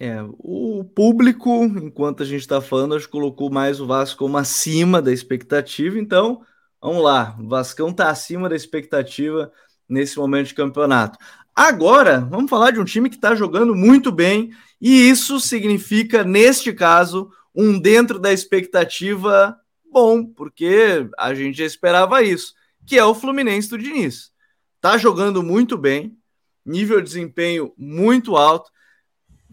[0.00, 4.36] É, o público, enquanto a gente está falando, acho que colocou mais o Vasco como
[4.36, 5.98] acima da expectativa.
[5.98, 6.44] Então,
[6.80, 7.36] vamos lá.
[7.38, 9.52] O Vascão está acima da expectativa
[9.88, 11.18] nesse momento de campeonato.
[11.54, 16.72] Agora, vamos falar de um time que está jogando muito bem, e isso significa, neste
[16.72, 19.56] caso, um dentro da expectativa
[19.90, 24.32] bom, porque a gente já esperava isso, que é o Fluminense do Diniz.
[24.74, 26.18] Está jogando muito bem,
[26.66, 28.70] nível de desempenho muito alto.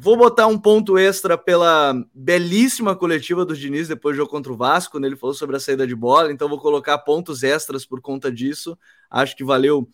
[0.04, 4.58] Vou botar um ponto extra pela belíssima coletiva do Diniz depois do jogo contra o
[4.58, 6.32] Vasco, quando ele falou sobre a saída de bola.
[6.32, 8.76] Então, vou colocar pontos extras por conta disso.
[9.12, 9.88] Acho que valeu.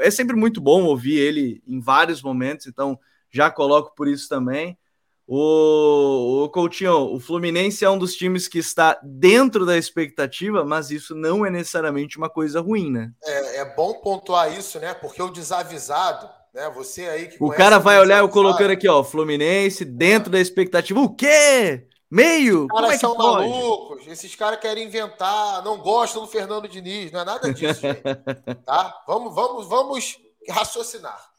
[0.00, 2.98] É sempre muito bom ouvir ele em vários momentos, então
[3.30, 4.78] já coloco por isso também.
[5.26, 10.90] O, o Coutinho, o Fluminense é um dos times que está dentro da expectativa, mas
[10.90, 13.12] isso não é necessariamente uma coisa ruim, né?
[13.22, 14.94] É, é bom pontuar isso, né?
[14.94, 16.70] Porque o desavisado né?
[16.70, 21.00] Você aí que O cara vai olhar eu colocando aqui, ó, Fluminense dentro da expectativa.
[21.00, 21.86] O quê?
[22.10, 22.64] Meio?
[22.64, 23.48] Os caras é são pode?
[23.48, 24.06] malucos.
[24.06, 28.02] Esses caras querem inventar, não gostam do Fernando Diniz, não é nada disso, gente.
[28.66, 29.02] tá?
[29.06, 31.30] Vamos, vamos, vamos raciocinar.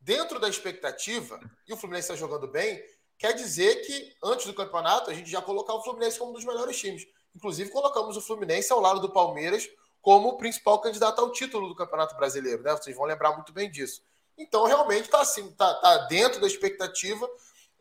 [0.00, 1.38] Dentro da expectativa,
[1.68, 2.82] e o Fluminense está jogando bem,
[3.18, 6.44] quer dizer que antes do campeonato a gente já colocava o Fluminense como um dos
[6.44, 7.06] melhores times.
[7.34, 9.68] Inclusive, colocamos o Fluminense ao lado do Palmeiras
[10.00, 12.72] como o principal candidato ao título do Campeonato Brasileiro, né?
[12.72, 14.02] Vocês vão lembrar muito bem disso.
[14.38, 17.28] Então, realmente está assim, tá, tá dentro da expectativa.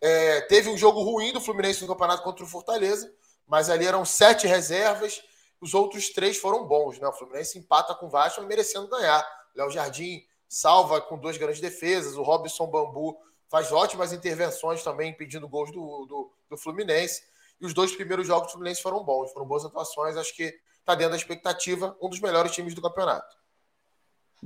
[0.02, 3.12] É, teve um jogo ruim do Fluminense no campeonato contra o Fortaleza,
[3.48, 5.22] mas ali eram sete reservas,
[5.60, 7.08] os outros três foram bons, né?
[7.08, 9.26] O Fluminense empata com o Vasco, merecendo ganhar.
[9.56, 13.18] Léo Jardim salva com duas grandes defesas, o Robson Bambu
[13.50, 17.24] faz ótimas intervenções também, impedindo gols do, do, do Fluminense.
[17.60, 20.18] E os dois primeiros jogos do Fluminense foram bons, foram boas atuações.
[20.18, 23.36] Acho que está dentro da expectativa, um dos melhores times do campeonato.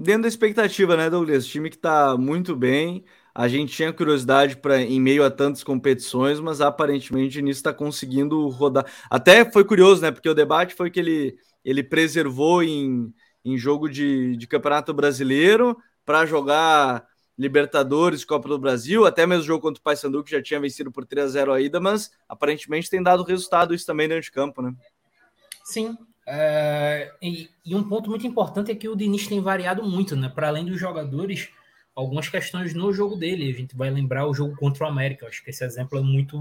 [0.02, 1.46] Dentro da expectativa, né, Douglas?
[1.46, 3.04] Time que está muito bem.
[3.36, 7.74] A gente tinha curiosidade para em meio a tantas competições, mas aparentemente o Início está
[7.74, 8.86] conseguindo rodar.
[9.10, 10.10] Até foi curioso, né?
[10.10, 15.78] Porque o debate foi que ele, ele preservou em, em jogo de, de campeonato brasileiro
[16.06, 17.06] para jogar
[17.38, 21.06] Libertadores, Copa do Brasil, até mesmo jogo contra o Paysandu, que já tinha vencido por
[21.06, 24.62] 3 a 0 a ida, mas aparentemente tem dado resultado isso também dentro de campo,
[24.62, 24.74] né?
[25.66, 25.98] Sim,
[26.32, 30.30] é, e, e, um ponto muito importante é que o Diniz tem variado muito, né?
[30.30, 31.50] Para além dos jogadores,
[31.96, 33.50] algumas questões no jogo dele.
[33.50, 35.26] A gente vai lembrar o jogo contra o América.
[35.26, 36.38] Eu acho que esse exemplo é muito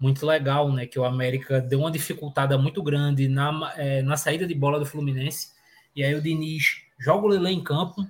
[0.00, 0.86] muito legal, né?
[0.86, 4.86] Que o América deu uma dificultada muito grande na, é, na saída de bola do
[4.86, 5.50] Fluminense.
[5.94, 8.06] E aí o Diniz joga o Lele em campo,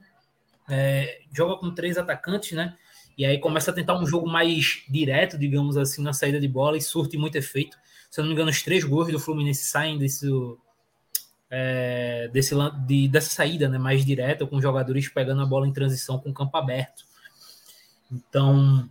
[0.70, 2.76] é, joga com três atacantes, né?
[3.18, 6.76] E aí começa a tentar um jogo mais direto, digamos assim, na saída de bola
[6.76, 7.76] e surte muito efeito
[8.11, 10.28] se eu não me engano, os três gols do Fluminense saem desse,
[11.50, 12.54] é, desse
[12.86, 16.34] de, dessa saída né, mais direta, com jogadores pegando a bola em transição com o
[16.34, 17.04] campo aberto.
[18.11, 18.88] Então,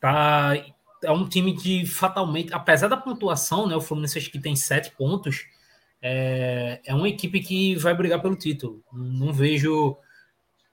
[0.00, 0.54] tá,
[1.02, 4.90] é um time que fatalmente, apesar da pontuação, né, o Fluminense acho que tem sete
[4.92, 5.46] pontos,
[6.00, 8.82] é, é uma equipe que vai brigar pelo título.
[8.92, 9.96] Não vejo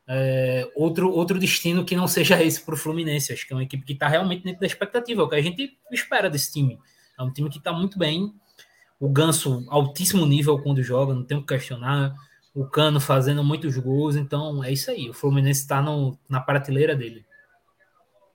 [0.08, 3.34] é, outro, outro destino que não seja esse para o Fluminense.
[3.34, 5.42] Acho que é uma equipe que está realmente dentro da expectativa, é o que a
[5.42, 6.80] gente espera desse time.
[7.18, 8.34] É um time que está muito bem.
[9.00, 12.14] O Ganso, altíssimo nível quando joga, não tem o que questionar.
[12.54, 14.16] O Cano fazendo muitos gols.
[14.16, 15.10] Então, é isso aí.
[15.10, 15.84] O Fluminense está
[16.30, 17.26] na prateleira dele.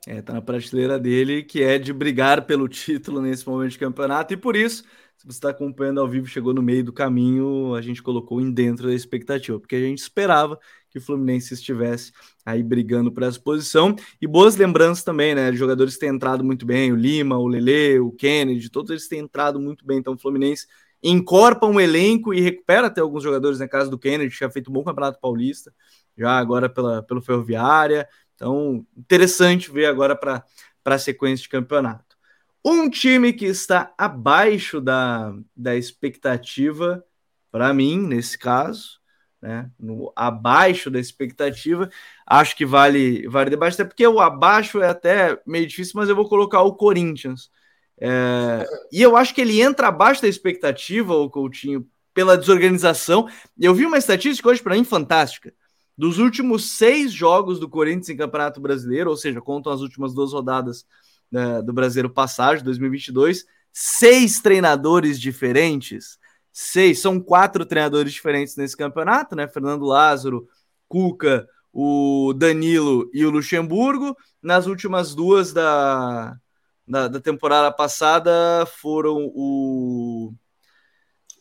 [0.07, 4.33] É, tá na prateleira dele, que é de brigar pelo título nesse momento de campeonato,
[4.33, 4.83] e por isso,
[5.15, 8.51] se você está acompanhando ao vivo, chegou no meio do caminho, a gente colocou em
[8.51, 10.59] dentro da expectativa, porque a gente esperava
[10.91, 12.13] que o Fluminense estivesse
[12.45, 13.95] aí brigando por essa posição.
[14.21, 15.53] E boas lembranças também, né?
[15.53, 19.61] Jogadores têm entrado muito bem, o Lima, o Lele, o Kennedy, todos eles têm entrado
[19.61, 19.99] muito bem.
[19.99, 20.67] Então o Fluminense
[21.03, 24.75] encorpa um elenco e recupera até alguns jogadores na casa do Kennedy, já feito um
[24.75, 25.73] bom campeonato paulista,
[26.17, 28.09] já agora pela, pelo Ferroviária.
[28.35, 30.45] Então, interessante ver agora para
[30.85, 32.17] a sequência de campeonato.
[32.65, 37.03] Um time que está abaixo da, da expectativa,
[37.51, 39.00] para mim, nesse caso,
[39.41, 39.71] né?
[39.79, 41.91] No, abaixo da expectativa,
[42.27, 46.17] acho que vale, vale debate, até porque o abaixo é até meio difícil, mas eu
[46.17, 47.51] vou colocar o Corinthians.
[47.99, 53.29] É, e eu acho que ele entra abaixo da expectativa, o Coutinho, pela desorganização.
[53.59, 55.53] Eu vi uma estatística hoje para mim fantástica.
[55.97, 60.33] Dos últimos seis jogos do Corinthians em Campeonato Brasileiro, ou seja, contam as últimas duas
[60.33, 60.87] rodadas
[61.31, 66.19] né, do Brasileiro Passagem, 2022, seis treinadores diferentes
[66.53, 69.49] seis, são quatro treinadores diferentes nesse campeonato, né?
[69.49, 70.47] Fernando Lázaro,
[70.89, 74.17] Cuca, o Danilo e o Luxemburgo.
[74.43, 76.37] Nas últimas duas da,
[76.87, 80.33] da, da temporada passada foram o.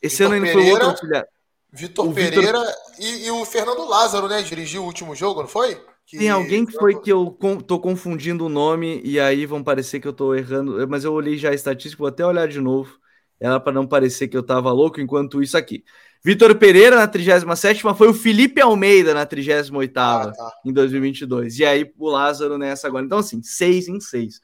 [0.02, 1.26] Esse Vitor ano ainda foi outro auxiliar.
[1.72, 2.76] Vitor Pereira Victor...
[3.00, 4.42] e, e, o Fernando Lázaro, né?
[4.42, 5.80] Dirigiu o último jogo, não foi?
[6.06, 6.18] Que...
[6.18, 7.38] Tem alguém que foi que eu
[7.68, 11.38] tô confundindo o nome e aí vão parecer que eu tô errando, mas eu olhei
[11.38, 13.00] já a estatística, vou até olhar de novo
[13.40, 15.84] ela para não parecer que eu estava louco enquanto isso aqui.
[16.22, 20.54] Vitor Pereira na 37 foi o Felipe Almeida na 38 ah, tá.
[20.66, 21.60] em 2022.
[21.60, 23.06] E aí o Lázaro nessa agora.
[23.06, 24.42] Então, assim, seis em seis.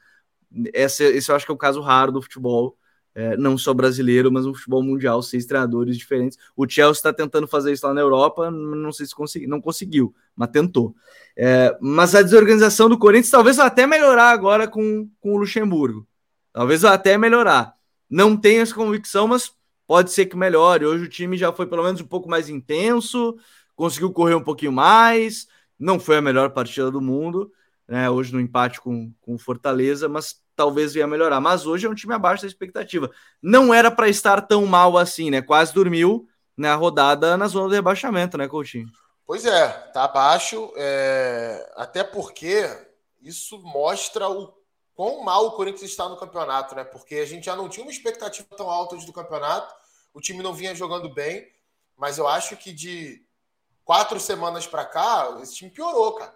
[0.73, 2.77] Esse, esse eu acho que é o caso raro do futebol,
[3.13, 6.37] é, não só brasileiro, mas no futebol mundial, seis treinadores diferentes.
[6.55, 10.15] O Chelsea está tentando fazer isso lá na Europa, não sei se consegui, não conseguiu,
[10.33, 10.95] mas tentou.
[11.35, 16.07] É, mas a desorganização do Corinthians talvez vá até melhorar agora com, com o Luxemburgo.
[16.53, 17.75] Talvez vá até melhorar.
[18.09, 19.51] Não tenho essa convicção, mas
[19.87, 20.85] pode ser que melhore.
[20.85, 23.35] Hoje o time já foi pelo menos um pouco mais intenso,
[23.75, 25.47] conseguiu correr um pouquinho mais.
[25.77, 27.51] Não foi a melhor partida do mundo,
[27.87, 28.09] né?
[28.09, 31.39] Hoje no empate com, o Fortaleza, mas talvez venha melhorar.
[31.39, 33.11] Mas hoje é um time abaixo da expectativa.
[33.41, 35.41] Não era para estar tão mal assim, né?
[35.41, 38.87] Quase dormiu na rodada na zona do rebaixamento, né, Coutinho?
[39.25, 41.73] Pois é, tá abaixo, é...
[41.75, 42.63] até porque
[43.21, 44.53] isso mostra o
[44.95, 46.83] quão mal o Corinthians está no campeonato, né?
[46.83, 49.75] Porque a gente já não tinha uma expectativa tão alta do campeonato,
[50.13, 51.51] o time não vinha jogando bem,
[51.97, 53.23] mas eu acho que de
[53.83, 56.33] quatro semanas para cá, esse time piorou, cara.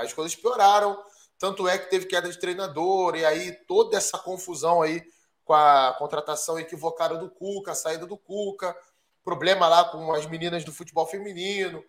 [0.00, 0.98] As coisas pioraram,
[1.38, 5.02] tanto é que teve queda de treinador, e aí toda essa confusão aí
[5.44, 8.76] com a contratação equivocada do Cuca, a saída do Cuca,
[9.24, 11.84] problema lá com as meninas do futebol feminino.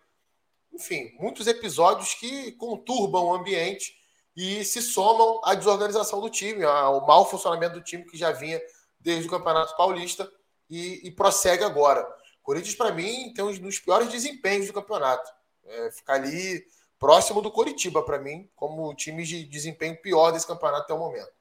[0.72, 3.94] Enfim, muitos episódios que conturbam o ambiente
[4.40, 8.58] e se somam à desorganização do time, ao mau funcionamento do time que já vinha
[8.98, 10.32] desde o Campeonato Paulista
[10.70, 12.06] e, e prossegue agora.
[12.42, 15.30] Corinthians, para mim, tem um dos piores desempenhos do campeonato.
[15.66, 16.64] É, ficar ali
[16.98, 20.98] próximo do Coritiba, para mim, como o time de desempenho pior desse campeonato até o
[20.98, 21.32] momento.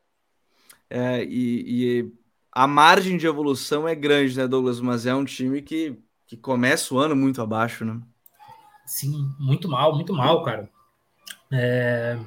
[0.90, 2.14] É, e, e,
[2.52, 4.82] a margem de evolução é grande, né, Douglas?
[4.82, 5.98] Mas é um time que,
[6.28, 7.98] que começa o ano muito abaixo, né?
[8.86, 10.70] Sim, muito mal, muito mal, cara.
[11.50, 12.20] É...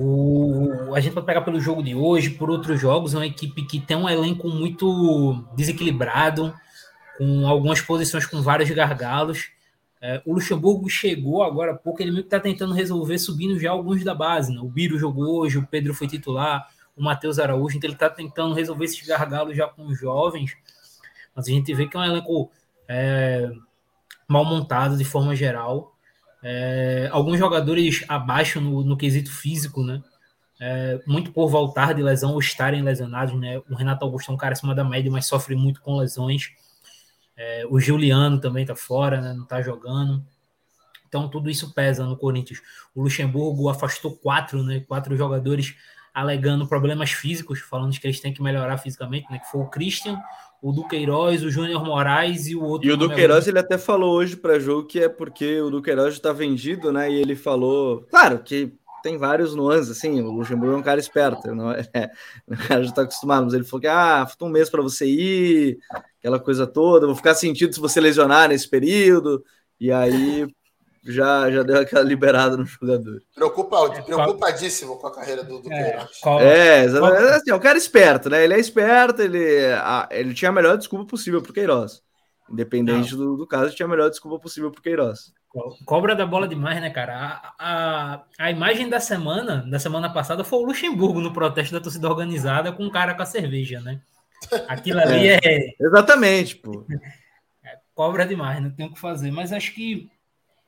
[0.00, 0.94] O...
[0.94, 3.80] A gente pode pegar pelo jogo de hoje, por outros jogos, é uma equipe que
[3.80, 6.54] tem um elenco muito desequilibrado,
[7.18, 9.50] com algumas posições com vários gargalos.
[10.00, 13.72] É, o Luxemburgo chegou agora há pouco, ele meio que está tentando resolver subindo já
[13.72, 14.54] alguns da base.
[14.54, 14.60] Né?
[14.60, 18.54] O Biro jogou hoje, o Pedro foi titular, o Matheus Araújo, então ele está tentando
[18.54, 20.56] resolver esses gargalos já com os jovens.
[21.34, 22.52] Mas a gente vê que é um elenco
[22.86, 23.50] é,
[24.28, 25.97] mal montado de forma geral.
[26.42, 30.02] É, alguns jogadores abaixo no, no quesito físico, né?
[30.60, 33.58] É, muito por voltar de lesão ou estarem lesionados, né?
[33.70, 36.50] O Renato Augusto é um cara acima da média, mas sofre muito com lesões.
[37.36, 39.32] É, o Juliano também tá fora, né?
[39.32, 40.24] Não tá jogando.
[41.08, 42.60] Então tudo isso pesa no Corinthians.
[42.94, 44.80] O Luxemburgo afastou quatro, né?
[44.80, 45.74] Quatro jogadores
[46.12, 49.38] alegando problemas físicos, falando que eles têm que melhorar fisicamente, né?
[49.38, 50.20] Que foi o Christian,
[50.60, 52.88] o Duqueiroz, o Júnior Moraes e o outro.
[52.88, 56.32] E o Duqueiroz, ele até falou hoje para jogo que é porque o Duqueiroz está
[56.32, 57.10] vendido, né?
[57.10, 61.54] E ele falou, claro que tem vários nuances, assim, o Luxemburgo é um cara esperto,
[61.54, 62.10] não é, é
[62.48, 65.06] o cara já está acostumado, mas ele falou que, ah, falta um mês para você
[65.06, 65.78] ir,
[66.18, 69.44] aquela coisa toda, vou ficar sentido se você lesionar nesse período,
[69.78, 70.48] e aí
[71.04, 73.22] já, já deu aquela liberada no jogador.
[73.34, 76.06] Preocupa, é, preocupadíssimo com a carreira do, do é,
[76.40, 77.24] É, exatamente.
[77.34, 78.44] Assim, é um cara esperto, né?
[78.44, 82.02] Ele é esperto, ele, a, ele tinha a melhor desculpa possível pro Queiroz.
[82.50, 85.32] Independente do, do, caso, tinha a melhor desculpa possível pro Queiroz.
[85.84, 87.14] Cobra da bola demais, né, cara?
[87.16, 91.80] A, a, a imagem da semana, da semana passada, foi o Luxemburgo no protesto da
[91.80, 94.00] torcida organizada com um cara com a cerveja, né?
[94.68, 95.40] Aquilo ali é.
[95.42, 95.74] é...
[95.80, 96.84] Exatamente, pô.
[97.64, 99.30] É, cobra demais, não tem o que fazer.
[99.32, 100.08] Mas acho que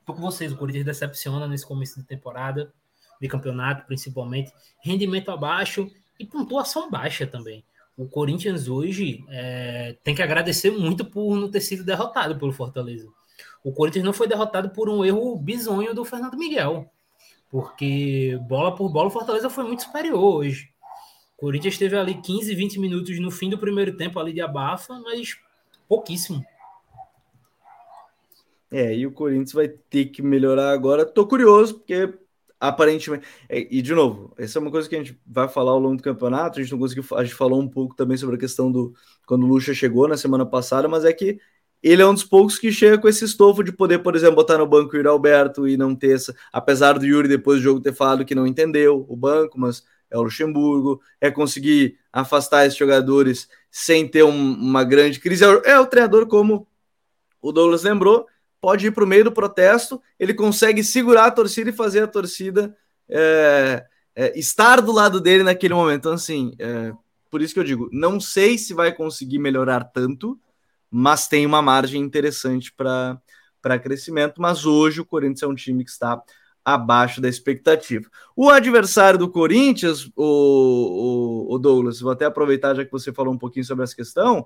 [0.05, 2.73] Tô com vocês, o Corinthians decepciona nesse começo de temporada,
[3.19, 4.51] de campeonato principalmente.
[4.83, 5.89] Rendimento abaixo
[6.19, 7.63] e pontuação baixa também.
[7.95, 13.07] O Corinthians hoje é, tem que agradecer muito por não ter sido derrotado pelo Fortaleza.
[13.63, 16.89] O Corinthians não foi derrotado por um erro bizonho do Fernando Miguel,
[17.49, 20.71] porque bola por bola o Fortaleza foi muito superior hoje.
[21.37, 24.99] O Corinthians teve ali 15, 20 minutos no fim do primeiro tempo ali de abafa,
[24.99, 25.37] mas
[25.87, 26.43] pouquíssimo.
[28.71, 31.05] É, e o Corinthians vai ter que melhorar agora.
[31.05, 32.13] Tô curioso, porque
[32.59, 33.27] aparentemente.
[33.49, 35.97] É, e, de novo, essa é uma coisa que a gente vai falar ao longo
[35.97, 36.59] do campeonato.
[36.59, 37.03] A gente não conseguiu.
[37.15, 38.93] A gente falou um pouco também sobre a questão do.
[39.25, 41.39] Quando o Lucha chegou na semana passada, mas é que
[41.83, 44.57] ele é um dos poucos que chega com esse estofo de poder, por exemplo, botar
[44.57, 46.35] no banco o Yuri Alberto e não ter essa.
[46.53, 50.17] Apesar do Yuri depois do jogo ter falado que não entendeu o banco, mas é
[50.17, 55.43] o Luxemburgo, é conseguir afastar esses jogadores sem ter um, uma grande crise.
[55.43, 56.67] É, é o treinador, como
[57.41, 58.27] o Douglas lembrou,
[58.61, 62.07] pode ir para o meio do protesto, ele consegue segurar a torcida e fazer a
[62.07, 62.77] torcida
[63.09, 63.83] é,
[64.15, 66.01] é, estar do lado dele naquele momento.
[66.01, 66.93] Então, assim, é,
[67.29, 70.39] por isso que eu digo, não sei se vai conseguir melhorar tanto,
[70.89, 74.39] mas tem uma margem interessante para crescimento.
[74.39, 76.21] Mas hoje o Corinthians é um time que está
[76.63, 78.07] abaixo da expectativa.
[78.35, 83.33] O adversário do Corinthians, o, o, o Douglas, vou até aproveitar já que você falou
[83.33, 84.45] um pouquinho sobre essa questão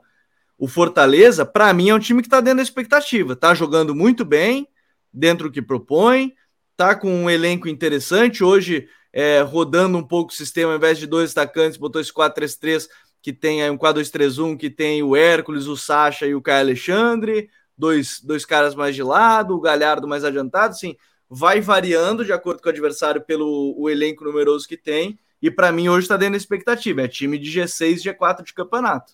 [0.57, 3.33] o Fortaleza, para mim, é um time que está dentro da expectativa.
[3.33, 4.67] Está jogando muito bem,
[5.11, 6.33] dentro do que propõe,
[6.71, 8.43] está com um elenco interessante.
[8.43, 12.87] Hoje, é, rodando um pouco o sistema, ao invés de dois atacantes, botou esse 4-3-3,
[13.21, 17.49] que tem aí um 4-2-3-1, que tem o Hércules, o Sacha e o Caio Alexandre,
[17.77, 20.95] dois, dois caras mais de lado, o Galhardo mais adiantado, assim,
[21.29, 25.19] vai variando de acordo com o adversário pelo o elenco numeroso que tem.
[25.41, 27.01] E para mim, hoje está dentro da expectativa.
[27.01, 29.13] É time de G6, G4 de campeonato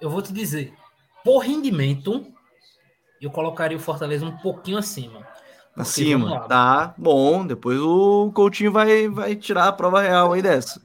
[0.00, 0.72] eu vou te dizer,
[1.24, 2.26] por rendimento,
[3.20, 5.26] eu colocaria o Fortaleza um pouquinho acima.
[5.76, 7.46] Acima, tá bom.
[7.46, 10.80] Depois o Coutinho vai, vai tirar a prova real aí dessa.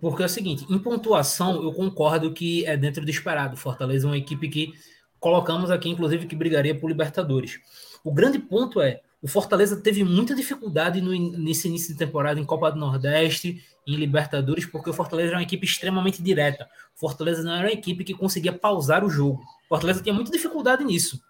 [0.00, 3.56] Porque é o seguinte, em pontuação, eu concordo que é dentro do esperado.
[3.56, 4.72] Fortaleza é uma equipe que
[5.18, 7.58] colocamos aqui, inclusive, que brigaria por Libertadores.
[8.04, 12.44] O grande ponto é, o Fortaleza teve muita dificuldade no, nesse início de temporada em
[12.44, 16.68] Copa do Nordeste, em Libertadores, porque o Fortaleza era uma equipe extremamente direta.
[16.94, 19.40] O Fortaleza não era uma equipe que conseguia pausar o jogo.
[19.40, 21.24] O Fortaleza tinha muita dificuldade nisso.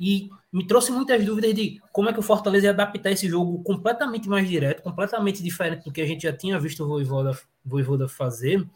[0.00, 3.62] E me trouxe muitas dúvidas de como é que o Fortaleza ia adaptar esse jogo
[3.62, 8.08] completamente mais direto, completamente diferente do que a gente já tinha visto o Voivoda, Voivoda
[8.08, 8.66] fazer,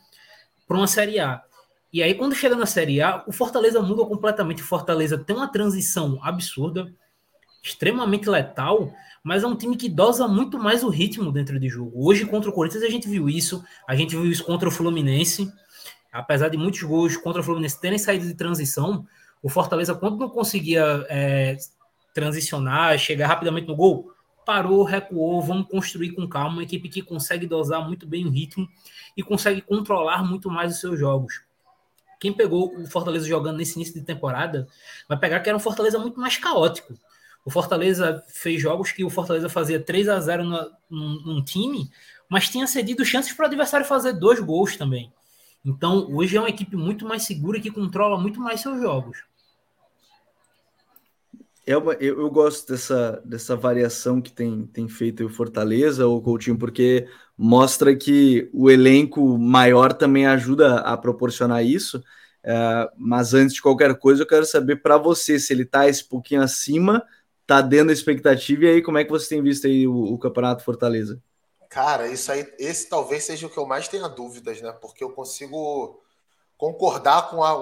[0.68, 1.42] para uma Série A.
[1.90, 4.60] E aí, quando chega na Série A, o Fortaleza muda completamente.
[4.60, 6.92] O Fortaleza tem uma transição absurda,
[7.62, 8.92] extremamente letal,
[9.22, 11.92] mas é um time que dosa muito mais o ritmo dentro de jogo.
[11.94, 13.64] Hoje, contra o Corinthians, a gente viu isso.
[13.86, 15.50] A gente viu isso contra o Fluminense.
[16.12, 19.06] Apesar de muitos gols contra o Fluminense terem saído de transição,
[19.42, 21.56] o Fortaleza, quando não conseguia é,
[22.12, 24.12] transicionar, chegar rapidamente no gol,
[24.44, 26.56] parou, recuou, vamos construir com calma.
[26.56, 28.68] Uma equipe que consegue dosar muito bem o ritmo
[29.16, 31.42] e consegue controlar muito mais os seus jogos
[32.22, 34.68] quem pegou o Fortaleza jogando nesse início de temporada
[35.08, 36.94] vai pegar que era um Fortaleza muito mais caótico.
[37.44, 41.90] O Fortaleza fez jogos que o Fortaleza fazia 3 a 0 no, num, num time,
[42.28, 45.12] mas tinha cedido chances para o adversário fazer dois gols também.
[45.64, 49.18] Então, hoje é uma equipe muito mais segura que controla muito mais seus jogos.
[51.64, 56.20] É uma, eu, eu, gosto dessa, dessa variação que tem, tem feito o Fortaleza, o
[56.20, 57.06] Coutinho, porque
[57.38, 62.02] mostra que o elenco maior também ajuda a proporcionar isso.
[62.44, 66.04] É, mas antes de qualquer coisa, eu quero saber para você se ele está esse
[66.08, 67.04] pouquinho acima,
[67.42, 70.18] está dentro da expectativa, e aí como é que você tem visto aí o, o
[70.18, 71.22] Campeonato Fortaleza?
[71.68, 74.72] Cara, isso aí, esse talvez seja o que eu mais tenha dúvidas, né?
[74.72, 76.00] Porque eu consigo
[76.56, 77.56] concordar com a,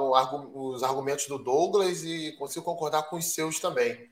[0.53, 4.11] os argumentos do Douglas e consigo concordar com os seus também.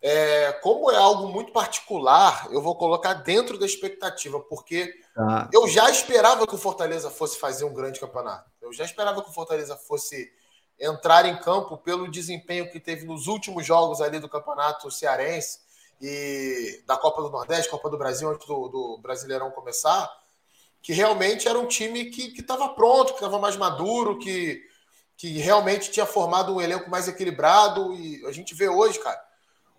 [0.00, 5.48] É, como é algo muito particular, eu vou colocar dentro da expectativa, porque ah.
[5.52, 8.48] eu já esperava que o Fortaleza fosse fazer um grande campeonato.
[8.62, 10.32] Eu já esperava que o Fortaleza fosse
[10.78, 15.60] entrar em campo pelo desempenho que teve nos últimos jogos ali do campeonato cearense
[16.00, 20.10] e da Copa do Nordeste, Copa do Brasil, antes do, do Brasileirão começar,
[20.82, 24.62] que realmente era um time que estava pronto, que estava mais maduro, que,
[25.16, 27.94] que realmente tinha formado um elenco mais equilibrado.
[27.94, 29.20] E a gente vê hoje, cara,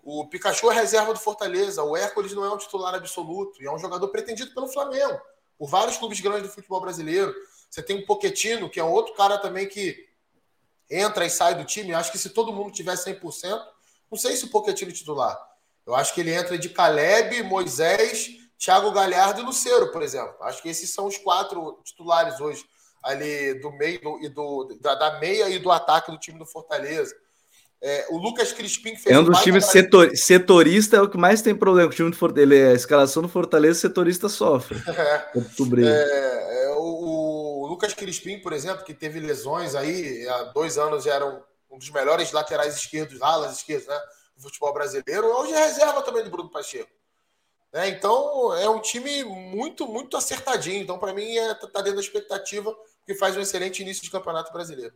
[0.02, 3.72] o Pikachu é reserva do Fortaleza, o Hércules não é um titular absoluto, e é
[3.72, 5.20] um jogador pretendido pelo Flamengo,
[5.56, 7.32] por vários clubes grandes do futebol brasileiro.
[7.70, 10.07] Você tem o Poquetino, que é outro cara também que
[10.90, 11.94] entra e sai do time.
[11.94, 13.60] Acho que se todo mundo tiver 100%,
[14.10, 15.38] não sei se o Poquetino é titular.
[15.86, 18.28] Eu acho que ele entra de Caleb, Moisés,
[18.58, 20.34] Thiago Galhardo e Luceiro, por exemplo.
[20.42, 22.64] Acho que esses são os quatro titulares hoje
[23.02, 26.46] ali do meio do, e do, da, da meia e do ataque do time do
[26.46, 27.14] Fortaleza.
[27.80, 31.42] É, o Lucas Crispim fez É um dos times setor, setorista, é o que mais
[31.42, 32.72] tem problema com o time do Fortaleza.
[32.72, 34.78] A escalação do Fortaleza, setorista sofre.
[35.86, 36.67] É, é, é,
[37.78, 41.90] Lucas Crispim, por exemplo, que teve lesões aí, há dois anos já era um, dos
[41.90, 43.96] melhores laterais esquerdos, alas esquerdas, né?
[44.36, 45.24] Do futebol brasileiro.
[45.28, 46.90] Hoje é reserva também do Bruno Pacheco.
[47.72, 50.82] É, então é um time muito, muito acertadinho.
[50.82, 52.74] Então, para mim, é, tá dentro da expectativa
[53.06, 54.94] que faz um excelente início de campeonato brasileiro.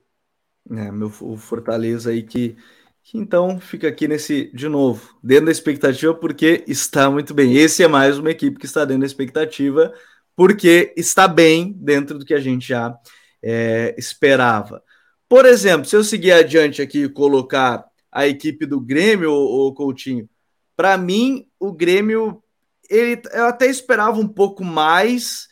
[0.68, 2.56] É, meu, o Fortaleza aí que,
[3.04, 7.56] que então fica aqui nesse, de novo, dentro da expectativa, porque está muito bem.
[7.56, 9.94] Esse é mais uma equipe que está dentro da expectativa,
[10.34, 12.96] porque está bem dentro do que a gente já
[13.42, 14.82] é, esperava.
[15.28, 20.28] Por exemplo, se eu seguir adiante aqui e colocar a equipe do Grêmio, o Coutinho,
[20.76, 22.42] para mim, o Grêmio,
[22.88, 25.48] ele, eu até esperava um pouco mais,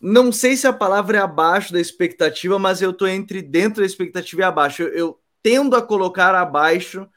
[0.00, 3.86] não sei se a palavra é abaixo da expectativa, mas eu tô entre dentro da
[3.86, 4.82] expectativa e abaixo.
[4.82, 7.08] Eu, eu tendo a colocar abaixo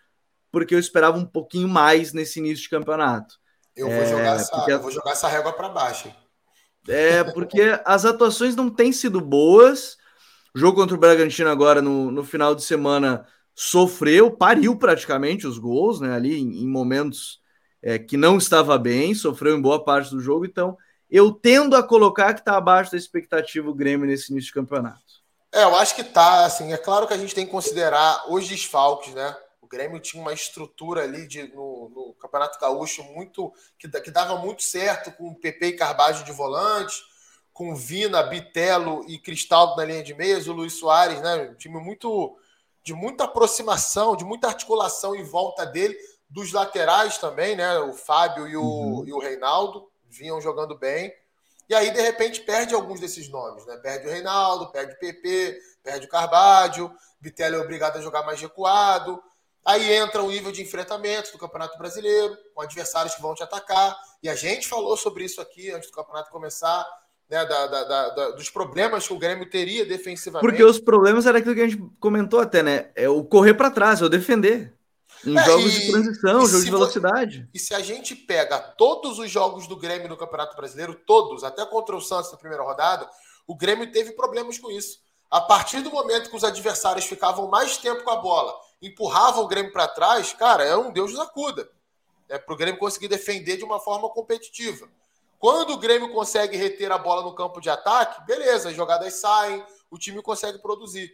[0.51, 3.39] porque eu esperava um pouquinho mais nesse início de campeonato.
[3.75, 4.71] Eu vou, é, jogar, essa, porque...
[4.71, 6.13] eu vou jogar essa régua para baixo.
[6.87, 9.97] É, porque as atuações não têm sido boas.
[10.53, 15.57] O jogo contra o Bragantino agora no, no final de semana sofreu, pariu praticamente os
[15.57, 16.13] gols, né?
[16.13, 17.39] Ali em, em momentos
[17.81, 20.77] é, que não estava bem, sofreu em boa parte do jogo, então
[21.09, 24.99] eu tendo a colocar que está abaixo da expectativa o Grêmio nesse início de campeonato.
[25.53, 28.47] É, eu acho que tá, assim, é claro que a gente tem que considerar os
[28.47, 29.35] desfalques, né?
[29.71, 34.35] O Grêmio tinha uma estrutura ali de, no, no Campeonato Gaúcho muito que, que dava
[34.35, 37.01] muito certo com o PP e Carbajo de volante,
[37.53, 41.51] com Vina, Bitelo e Cristaldo na linha de meias, o Luiz Soares, né?
[41.51, 42.37] Um time muito
[42.83, 45.97] de muita aproximação, de muita articulação em volta dele,
[46.29, 47.79] dos laterais também, né?
[47.79, 49.07] O Fábio e o, uhum.
[49.07, 51.13] e o Reinaldo vinham jogando bem.
[51.69, 53.77] E aí, de repente, perde alguns desses nomes, né?
[53.77, 58.41] Perde o Reinaldo, perde o PP, perde o Carvalho, Vitelli é obrigado a jogar mais
[58.41, 59.21] recuado.
[59.65, 63.95] Aí entra o nível de enfrentamento do Campeonato Brasileiro, com adversários que vão te atacar.
[64.23, 66.87] E a gente falou sobre isso aqui antes do campeonato começar,
[67.29, 67.45] né?
[67.45, 70.49] Da, da, da, dos problemas que o Grêmio teria defensivamente.
[70.49, 72.89] Porque os problemas era aquilo que a gente comentou até, né?
[72.95, 74.73] É o correr para trás, é o defender.
[75.25, 77.49] Em é, jogos e, de transição, jogos de velocidade.
[77.53, 81.63] E se a gente pega todos os jogos do Grêmio no Campeonato Brasileiro, todos, até
[81.65, 83.07] contra o Santos na primeira rodada,
[83.45, 84.99] o Grêmio teve problemas com isso.
[85.29, 89.47] A partir do momento que os adversários ficavam mais tempo com a bola, empurravam o
[89.47, 91.69] Grêmio para trás, cara, é um Deus nos acuda.
[92.27, 94.89] É para o Grêmio conseguir defender de uma forma competitiva.
[95.37, 99.63] Quando o Grêmio consegue reter a bola no campo de ataque, beleza, as jogadas saem,
[99.89, 101.11] o time consegue produzir.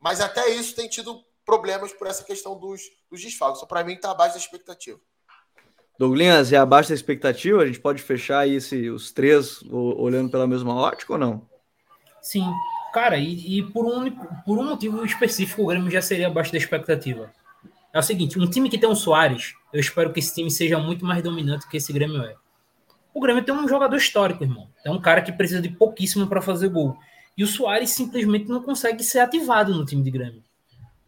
[0.00, 3.58] Mas até isso tem tido problemas por essa questão dos, dos desfalques.
[3.58, 4.98] Então, para mim, está abaixo da expectativa.
[5.98, 7.62] Douglas, é abaixo da expectativa?
[7.62, 11.48] A gente pode fechar aí esse, os três olhando pela mesma ótica ou não?
[12.20, 12.46] Sim.
[12.94, 14.08] Cara, e, e por, um,
[14.46, 17.28] por um motivo específico, o Grêmio já seria abaixo da expectativa.
[17.92, 20.78] É o seguinte, um time que tem um Soares, eu espero que esse time seja
[20.78, 22.36] muito mais dominante que esse Grêmio é.
[23.12, 24.68] O Grêmio tem um jogador histórico, irmão.
[24.84, 26.96] É um cara que precisa de pouquíssimo para fazer gol.
[27.36, 30.44] E o Soares simplesmente não consegue ser ativado no time de Grêmio.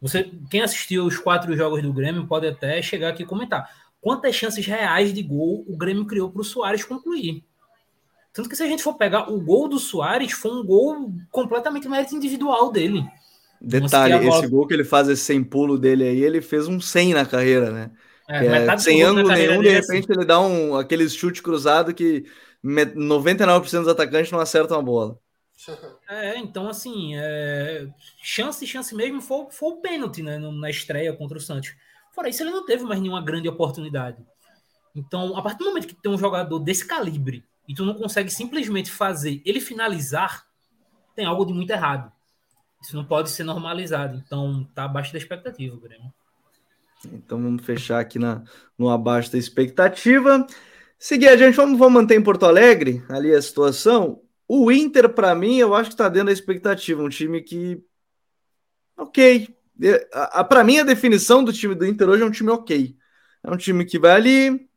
[0.02, 3.70] Você, quem assistiu os quatro jogos do Grêmio pode até chegar aqui e comentar
[4.00, 7.44] quantas chances reais de gol o Grêmio criou para o Soares concluir.
[8.36, 11.88] Tanto que se a gente for pegar o gol do Soares, foi um gol completamente
[11.88, 13.02] mérito individual dele.
[13.58, 14.40] Detalhe, bola...
[14.40, 17.24] esse gol que ele faz, esse sem pulo dele aí, ele fez um 100 na
[17.24, 17.90] carreira, né?
[18.28, 22.26] É, é, sem ângulo nenhum, de repente ele dá um, aquele chute cruzado que
[22.62, 25.18] 99% dos atacantes não acertam a bola.
[26.06, 27.86] É, então assim, é...
[28.22, 31.72] chance, chance mesmo foi, foi o pênalti né, na estreia contra o Santos.
[32.14, 34.18] Fora isso, ele não teve mais nenhuma grande oportunidade.
[34.94, 38.30] Então, a partir do momento que tem um jogador desse calibre e tu não consegue
[38.30, 40.46] simplesmente fazer ele finalizar,
[41.14, 42.12] tem algo de muito errado.
[42.82, 44.22] Isso não pode ser normalizado.
[44.24, 46.12] Então, tá abaixo da expectativa, Grêmio.
[47.12, 48.44] Então, vamos fechar aqui na,
[48.78, 50.46] no abaixo da expectativa.
[50.98, 54.22] Seguir adiante, vamos, vamos manter em Porto Alegre ali a situação.
[54.48, 57.02] O Inter, para mim, eu acho que está dentro da expectativa.
[57.02, 57.82] Um time que.
[58.96, 59.56] Ok,
[60.48, 62.96] para mim, a definição do time do Inter hoje é um time ok.
[63.42, 64.68] É um time que vai ali,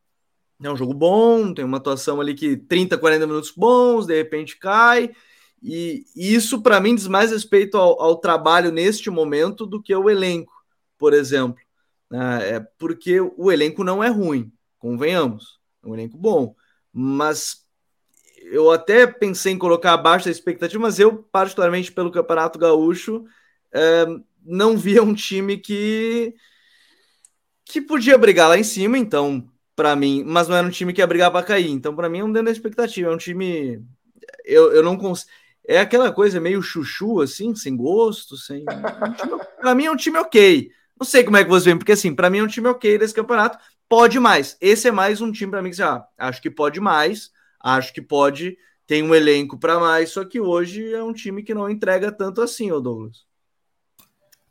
[0.61, 4.57] é um jogo bom, tem uma atuação ali que 30, 40 minutos bons, de repente
[4.57, 5.11] cai.
[5.61, 10.09] E, isso, para mim, diz mais respeito ao, ao, trabalho neste momento do que o
[10.09, 10.53] elenco,
[10.97, 11.61] por exemplo.
[12.11, 15.59] É, é porque o elenco não é ruim, convenhamos.
[15.83, 16.55] É um elenco bom.
[16.91, 17.65] Mas
[18.51, 23.25] eu até pensei em colocar abaixo da expectativa, mas eu, particularmente pelo Campeonato Gaúcho,
[23.71, 24.05] é,
[24.43, 26.33] não via um time que
[27.65, 29.47] que podia brigar lá em cima, então,
[29.79, 31.71] para mim, mas não era um time que ia brigar para cair.
[31.71, 33.09] Então, para mim, é um dentro da expectativa.
[33.09, 33.81] É um time.
[34.43, 35.31] Eu, eu não consigo.
[35.65, 38.65] É aquela coisa meio chuchu, assim, sem gosto, sem.
[39.57, 40.69] para mim é um time ok.
[40.99, 42.97] Não sei como é que você vê, porque assim, para mim é um time ok
[42.97, 43.57] desse campeonato.
[43.87, 44.57] Pode mais.
[44.59, 48.01] Esse é mais um time para mim que já acho que pode mais, acho que
[48.01, 52.11] pode, tem um elenco para mais, só que hoje é um time que não entrega
[52.11, 53.25] tanto assim, ô Douglas.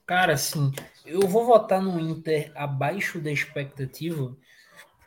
[0.07, 0.73] Cara, assim,
[1.05, 4.35] eu vou votar no Inter abaixo da expectativa,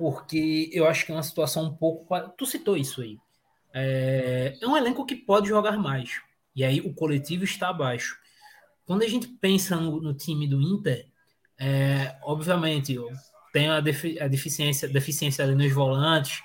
[0.01, 2.07] porque eu acho que é uma situação um pouco.
[2.35, 3.19] Tu citou isso aí.
[3.71, 6.19] É, é um elenco que pode jogar mais.
[6.55, 8.17] E aí o coletivo está abaixo.
[8.83, 11.05] Quando a gente pensa no, no time do Inter,
[11.55, 12.97] é, obviamente
[13.53, 16.41] tem a, defi a, deficiência, deficiência ali nos volantes.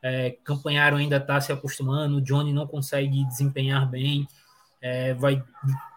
[0.00, 4.26] É, Campanharo ainda está se acostumando, o Johnny não consegue desempenhar bem,
[4.80, 5.42] é, vai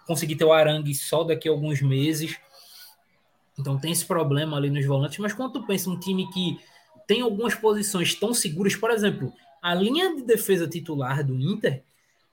[0.07, 2.39] conseguir ter o Arangue só daqui a alguns meses.
[3.57, 5.19] Então tem esse problema ali nos volantes.
[5.19, 6.59] Mas quando tu pensa um time que
[7.07, 11.83] tem algumas posições tão seguras, por exemplo, a linha de defesa titular do Inter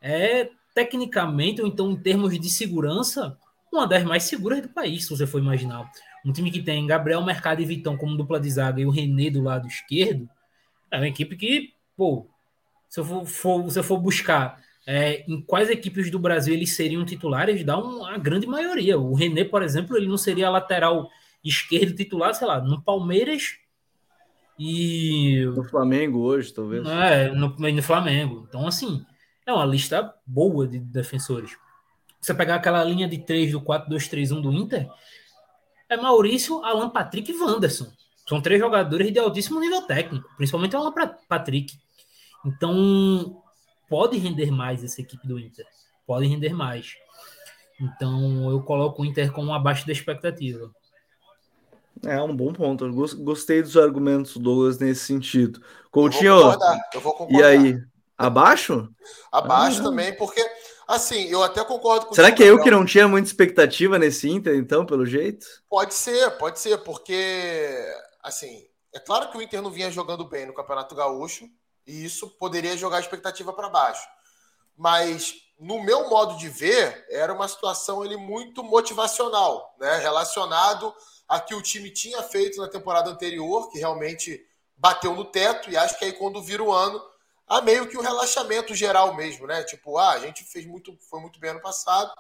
[0.00, 3.36] é tecnicamente, ou então em termos de segurança,
[3.72, 5.90] uma das mais seguras do país, se você for imaginar.
[6.24, 9.30] Um time que tem Gabriel Mercado e Vitão como dupla de zaga e o René
[9.30, 10.28] do lado esquerdo,
[10.90, 12.26] é uma equipe que, pô,
[12.88, 16.74] se eu for, for, se eu for buscar é, em quais equipes do Brasil eles
[16.74, 18.98] seriam titulares, dá uma grande maioria.
[18.98, 21.08] O René, por exemplo, ele não seria lateral
[21.44, 23.56] esquerdo titular, sei lá, no Palmeiras
[24.60, 25.46] e.
[25.46, 26.86] No Flamengo hoje, talvez.
[26.86, 28.44] É, no, no Flamengo.
[28.46, 29.04] Então, assim,
[29.46, 31.56] é uma lista boa de defensores.
[32.20, 34.86] Você pegar aquela linha de 3 do 4-2-3-1 do Inter,
[35.88, 37.90] é Maurício, Alan Patrick e Wanderson.
[38.28, 40.92] São três jogadores de altíssimo nível técnico, principalmente o Alan
[41.26, 41.78] Patrick.
[42.44, 43.42] Então,
[43.88, 45.66] pode render mais essa equipe do Inter.
[46.06, 46.96] Pode render mais.
[47.80, 50.70] Então eu coloco o Inter como abaixo da expectativa.
[52.04, 52.84] É um bom ponto.
[52.86, 55.60] Eu gostei dos argumentos do Douglas nesse sentido.
[55.90, 56.56] Coutinho,
[56.94, 57.40] eu vou concordar.
[57.40, 57.82] E aí?
[58.16, 58.88] Abaixo?
[59.32, 60.44] Abaixo ah, também, porque
[60.86, 64.28] assim, eu até concordo com Será que é eu que não tinha muita expectativa nesse
[64.28, 65.46] Inter, então, pelo jeito?
[65.68, 67.74] Pode ser, pode ser, porque
[68.22, 68.62] assim,
[68.92, 71.48] é claro que o Inter não vinha jogando bem no Campeonato Gaúcho,
[71.86, 74.06] e isso poderia jogar a expectativa para baixo.
[74.76, 79.96] Mas, no meu modo de ver, era uma situação ele muito motivacional, né?
[79.98, 80.94] relacionado
[81.30, 84.44] a que o time tinha feito na temporada anterior, que realmente
[84.76, 87.00] bateu no teto, e acho que aí quando vira o ano,
[87.46, 89.62] há meio que o um relaxamento geral mesmo, né?
[89.62, 92.12] Tipo, ah, a gente fez muito, foi muito bem ano passado,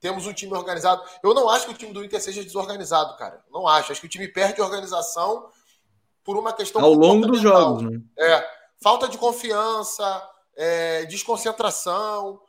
[0.00, 1.00] temos um time organizado.
[1.22, 3.40] Eu não acho que o time do Inter seja desorganizado, cara.
[3.52, 3.92] Não acho.
[3.92, 5.48] Acho que o time perde organização
[6.24, 6.82] por uma questão.
[6.82, 8.00] Ao longo dos jogos, né?
[8.18, 8.44] É
[8.82, 12.42] falta de confiança, é, desconcentração.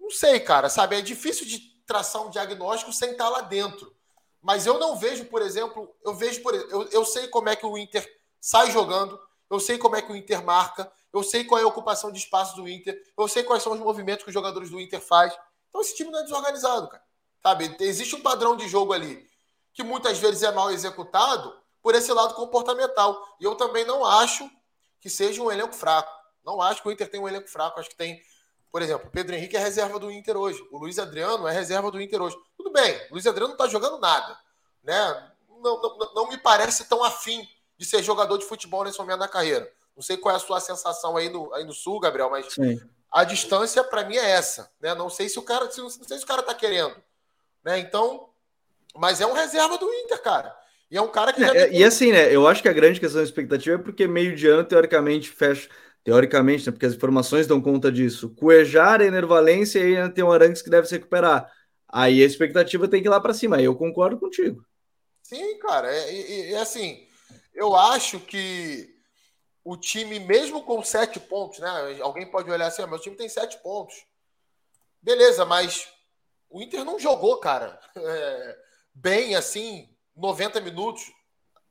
[0.00, 0.96] Não sei, cara, sabe?
[0.96, 3.94] É difícil de traçar um diagnóstico sem estar lá dentro.
[4.42, 7.66] Mas eu não vejo, por exemplo, eu vejo, por eu, eu sei como é que
[7.66, 8.06] o Inter
[8.40, 9.20] sai jogando,
[9.50, 12.18] eu sei como é que o Inter marca, eu sei qual é a ocupação de
[12.18, 15.36] espaço do Inter, eu sei quais são os movimentos que os jogadores do Inter faz.
[15.68, 17.02] Então esse time não é desorganizado, cara.
[17.42, 17.76] Sabe?
[17.80, 19.28] Existe um padrão de jogo ali
[19.72, 23.18] que muitas vezes é mal executado por esse lado comportamental.
[23.40, 24.48] E eu também não acho
[25.00, 26.12] que seja um elenco fraco.
[26.44, 27.80] Não acho que o Inter tem um elenco fraco.
[27.80, 28.20] Acho que tem,
[28.70, 30.62] por exemplo, o Pedro Henrique é reserva do Inter hoje.
[30.70, 32.36] O Luiz Adriano é reserva do Inter hoje.
[32.56, 34.38] Tudo bem, o Luiz Adriano não está jogando nada.
[34.82, 35.30] Né?
[35.62, 37.46] Não, não, não me parece tão afim
[37.76, 39.70] de ser jogador de futebol nesse momento da carreira.
[39.96, 42.80] Não sei qual é a sua sensação aí no, aí no Sul, Gabriel, mas Sim.
[43.12, 44.70] a distância para mim é essa.
[44.80, 44.94] Né?
[44.94, 46.96] Não sei se o cara, se, não sei se o cara está querendo.
[47.64, 47.78] Né?
[47.78, 48.30] Então,
[48.94, 50.56] mas é um reserva do Inter, cara.
[50.90, 51.42] E é um cara que.
[51.42, 52.34] É, e assim, né?
[52.34, 55.68] Eu acho que a grande questão da expectativa é porque meio de ano, teoricamente, fecha.
[56.02, 58.34] Teoricamente, né, porque as informações dão conta disso.
[58.34, 61.50] Cuejar, Enervalência e ainda tem o Arangues que deve se recuperar.
[61.88, 63.56] Aí a expectativa tem que ir lá para cima.
[63.56, 64.64] Aí eu concordo contigo.
[65.22, 65.92] Sim, cara.
[65.92, 67.06] É, é, é, assim,
[67.54, 68.96] eu acho que
[69.62, 71.98] o time, mesmo com sete pontos, né?
[72.00, 73.94] Alguém pode olhar assim, ah, meu time tem sete pontos.
[75.02, 75.88] Beleza, mas
[76.48, 78.58] o Inter não jogou, cara, é,
[78.94, 81.12] bem assim, 90 minutos.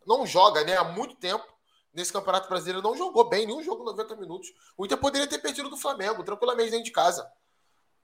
[0.06, 0.78] Não joga, né?
[0.78, 1.46] Há muito tempo
[1.94, 2.82] nesse Campeonato Brasileiro.
[2.82, 4.50] Não jogou bem nenhum jogo 90 minutos.
[4.78, 7.30] O Inter poderia ter perdido do Flamengo, tranquilamente dentro de casa.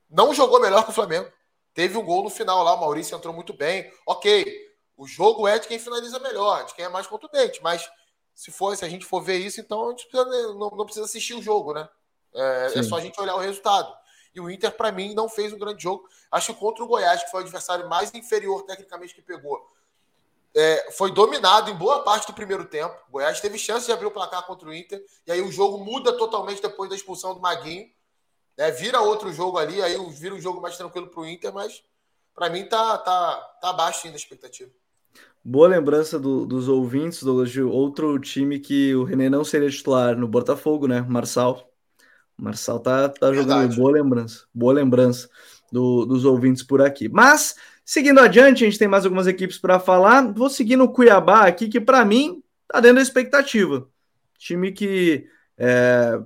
[0.09, 1.31] Não jogou melhor que o Flamengo.
[1.73, 3.91] Teve um gol no final lá, o Maurício entrou muito bem.
[4.07, 4.45] Ok,
[4.95, 7.89] o jogo é de quem finaliza melhor, de quem é mais contundente, mas
[8.33, 11.05] se for, se a gente for ver isso, então a gente precisa, não, não, precisa
[11.05, 11.87] assistir o jogo, né?
[12.33, 13.93] É, é, só a gente olhar o resultado.
[14.33, 16.07] E o Inter, para mim, não fez um grande jogo.
[16.29, 19.65] Acho que contra o Goiás, que foi o adversário mais inferior tecnicamente que pegou,
[20.55, 22.95] é, foi dominado em boa parte do primeiro tempo.
[23.09, 25.03] O Goiás teve chance de abrir o placar contra o Inter.
[25.27, 27.87] E aí o jogo muda totalmente depois da expulsão do Maguinho.
[28.57, 28.71] Né?
[28.71, 31.83] Vira outro jogo ali, aí vira um jogo mais tranquilo para o Inter, mas
[32.33, 34.71] para mim tá, tá, tá abaixo ainda da expectativa.
[35.43, 40.17] Boa lembrança do, dos ouvintes, Douglas, de outro time que o René não seria titular
[40.17, 41.01] no Botafogo, né?
[41.01, 41.69] Marçal.
[42.37, 45.29] Marçal tá, tá jogando boa lembrança, boa lembrança
[45.71, 47.07] do, dos ouvintes por aqui.
[47.07, 47.55] Mas,
[47.85, 50.33] seguindo adiante, a gente tem mais algumas equipes para falar.
[50.33, 53.87] Vou seguir no Cuiabá aqui, que para mim tá dentro da expectativa.
[54.37, 55.27] Time que
[55.57, 56.19] é,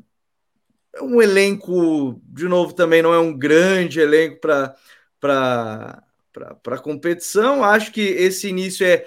[1.02, 4.76] um elenco, de novo, também não é um grande elenco para
[5.22, 7.64] para competição.
[7.64, 9.06] Acho que esse início é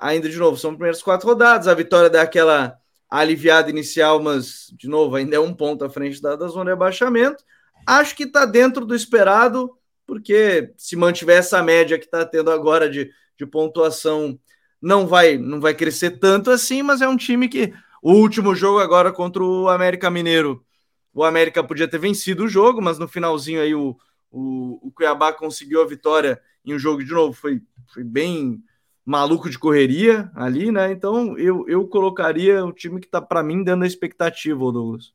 [0.00, 1.68] ainda de novo, são as primeiras quatro rodadas.
[1.68, 2.76] A vitória dá aquela
[3.08, 6.72] aliviada inicial, mas de novo, ainda é um ponto à frente da, da zona de
[6.72, 7.44] abaixamento.
[7.86, 9.76] Acho que está dentro do esperado,
[10.06, 14.38] porque se mantiver essa média que está tendo agora de, de pontuação,
[14.80, 18.78] não vai, não vai crescer tanto assim, mas é um time que o último jogo
[18.78, 20.64] agora contra o América Mineiro,
[21.12, 23.96] o América podia ter vencido o jogo, mas no finalzinho aí o,
[24.30, 27.60] o, o Cuiabá conseguiu a vitória em um jogo de novo, foi,
[27.92, 28.62] foi bem
[29.04, 30.92] maluco de correria ali, né?
[30.92, 35.14] Então eu, eu colocaria o time que tá para mim dando a expectativa, Douglas.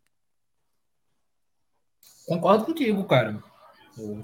[2.26, 3.51] Concordo contigo, cara.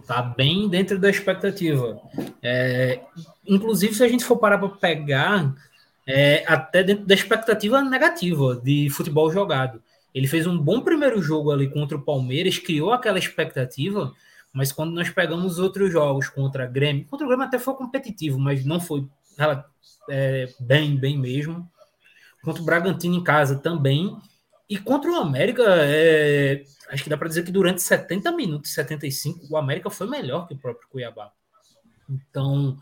[0.06, 2.00] Tá bem dentro da expectativa.
[2.42, 3.02] É,
[3.46, 5.54] inclusive, se a gente for parar para pegar,
[6.08, 9.84] é, até dentro da expectativa negativa de futebol jogado.
[10.16, 14.14] Ele fez um bom primeiro jogo ali contra o Palmeiras, criou aquela expectativa,
[14.54, 18.40] mas quando nós pegamos outros jogos contra a Grêmio, contra o Grêmio até foi competitivo,
[18.40, 19.06] mas não foi
[20.10, 21.70] é, bem, bem mesmo.
[22.42, 24.16] Contra o Bragantino em casa também.
[24.70, 29.48] E contra o América, é, acho que dá para dizer que durante 70 minutos, 75,
[29.50, 31.32] o América foi melhor que o próprio Cuiabá.
[32.10, 32.78] Então,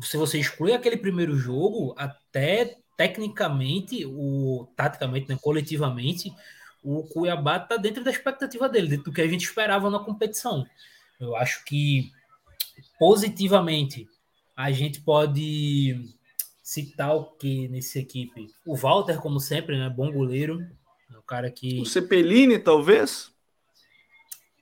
[0.00, 6.32] se você exclui aquele primeiro jogo, até tecnicamente, o taticamente, né, coletivamente,
[6.82, 10.64] o Cuiabá está dentro da expectativa dele, dentro do que a gente esperava na competição.
[11.18, 12.12] Eu acho que
[12.98, 14.08] positivamente
[14.56, 16.14] a gente pode
[16.62, 18.52] citar o que nessa equipe?
[18.66, 19.88] O Walter, como sempre, né?
[19.88, 20.66] Bom goleiro.
[21.12, 21.80] É o cara que.
[21.80, 23.32] O Cepelini, talvez?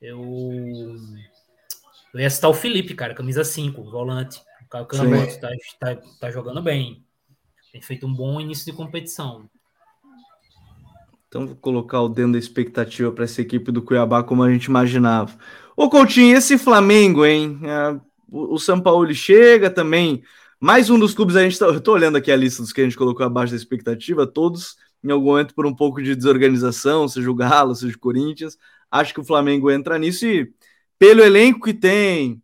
[0.01, 0.21] Eu.
[2.13, 4.41] Eu ia citar o Felipe, cara, camisa 5, volante.
[4.65, 5.49] O cara canhoto, tá,
[5.81, 7.05] tá, tá jogando bem.
[7.73, 9.49] Tem feito um bom início de competição.
[11.27, 14.67] Então vou colocar o dentro da expectativa para essa equipe do Cuiabá como a gente
[14.67, 15.35] imaginava.
[15.75, 17.59] Ô Coutinho, esse Flamengo, hein?
[17.65, 17.99] É,
[18.31, 20.23] o São Paulo chega também.
[20.61, 22.83] Mais um dos clubes, a gente tá, eu tô olhando aqui a lista dos que
[22.83, 27.09] a gente colocou abaixo da expectativa, todos em algum momento por um pouco de desorganização,
[27.09, 28.57] seja o Galo, seja o Corinthians.
[28.91, 30.53] Acho que o Flamengo entra nisso e
[30.99, 32.43] pelo elenco que tem,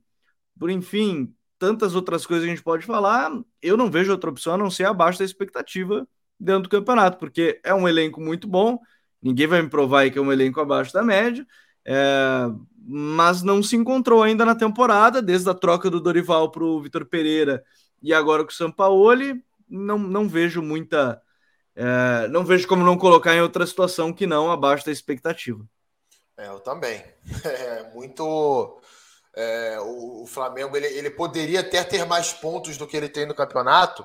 [0.59, 3.31] por enfim, tantas outras coisas que a gente pode falar,
[3.63, 6.07] eu não vejo outra opção a não ser abaixo da expectativa
[6.39, 8.79] dentro do campeonato, porque é um elenco muito bom,
[9.21, 11.47] ninguém vai me provar que é um elenco abaixo da média,
[11.85, 12.49] é,
[12.85, 17.05] mas não se encontrou ainda na temporada, desde a troca do Dorival para o Vitor
[17.05, 17.63] Pereira
[18.03, 21.21] e agora com o Sampaoli, não, não vejo muita.
[21.81, 25.64] É, não vejo como não colocar em outra situação que não abaixo da expectativa.
[26.37, 27.05] É, eu também.
[27.45, 28.81] É, muito.
[29.33, 33.26] É, o, o, Flamengo ele, ele poderia até ter mais pontos do que ele tem
[33.26, 34.05] no campeonato,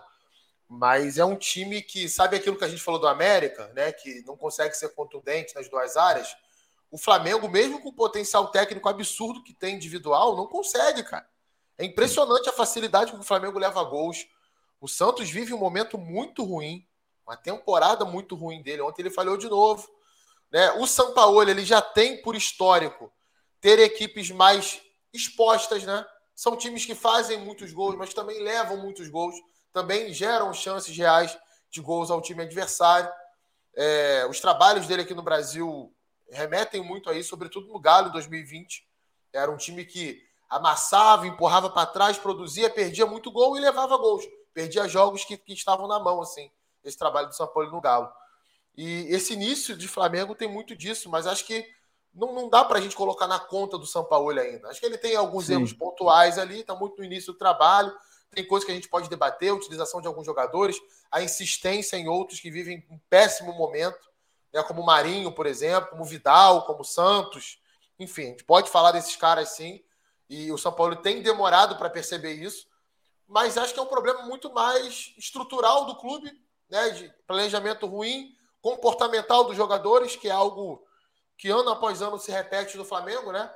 [0.69, 3.91] mas é um time que sabe aquilo que a gente falou do América, né?
[3.91, 6.35] Que não consegue ser contundente nas duas áreas.
[6.91, 11.27] O Flamengo, mesmo com o potencial técnico absurdo que tem individual, não consegue, cara.
[11.75, 14.27] É impressionante a facilidade com que o Flamengo leva gols.
[14.79, 16.85] O Santos vive um momento muito ruim,
[17.25, 18.81] uma temporada muito ruim dele.
[18.81, 19.87] Ontem ele falhou de novo.
[20.51, 20.71] Né?
[20.73, 23.11] O São Paulo ele já tem por histórico
[23.59, 24.81] ter equipes mais
[25.13, 26.05] expostas, né?
[26.35, 29.35] São times que fazem muitos gols, mas também levam muitos gols,
[29.71, 31.37] também geram chances reais
[31.69, 33.11] de gols ao time adversário.
[33.75, 35.93] É, os trabalhos dele aqui no Brasil
[36.29, 38.85] remetem muito a isso, sobretudo no Galo 2020.
[39.31, 44.23] Era um time que amassava, empurrava para trás, produzia, perdia muito gol e levava gols.
[44.53, 46.51] Perdia jogos que, que estavam na mão, assim,
[46.83, 48.11] esse trabalho do São Paulo no Galo.
[48.75, 51.65] E esse início de Flamengo tem muito disso, mas acho que
[52.13, 54.69] não, não dá para a gente colocar na conta do São Paulo ainda.
[54.69, 55.53] Acho que ele tem alguns Sim.
[55.53, 57.95] erros pontuais ali, está muito no início do trabalho.
[58.31, 60.79] Tem coisas que a gente pode debater, a utilização de alguns jogadores,
[61.11, 64.09] a insistência em outros que vivem um péssimo momento,
[64.51, 67.61] né, como o Marinho, por exemplo, como o Vidal, como o Santos.
[67.99, 69.83] Enfim, a gente pode falar desses caras sim,
[70.29, 72.67] e o São Paulo tem demorado para perceber isso,
[73.27, 76.31] mas acho que é um problema muito mais estrutural do clube,
[76.73, 80.83] né, de planejamento ruim, comportamental dos jogadores, que é algo
[81.37, 83.53] que ano após ano se repete no Flamengo, né?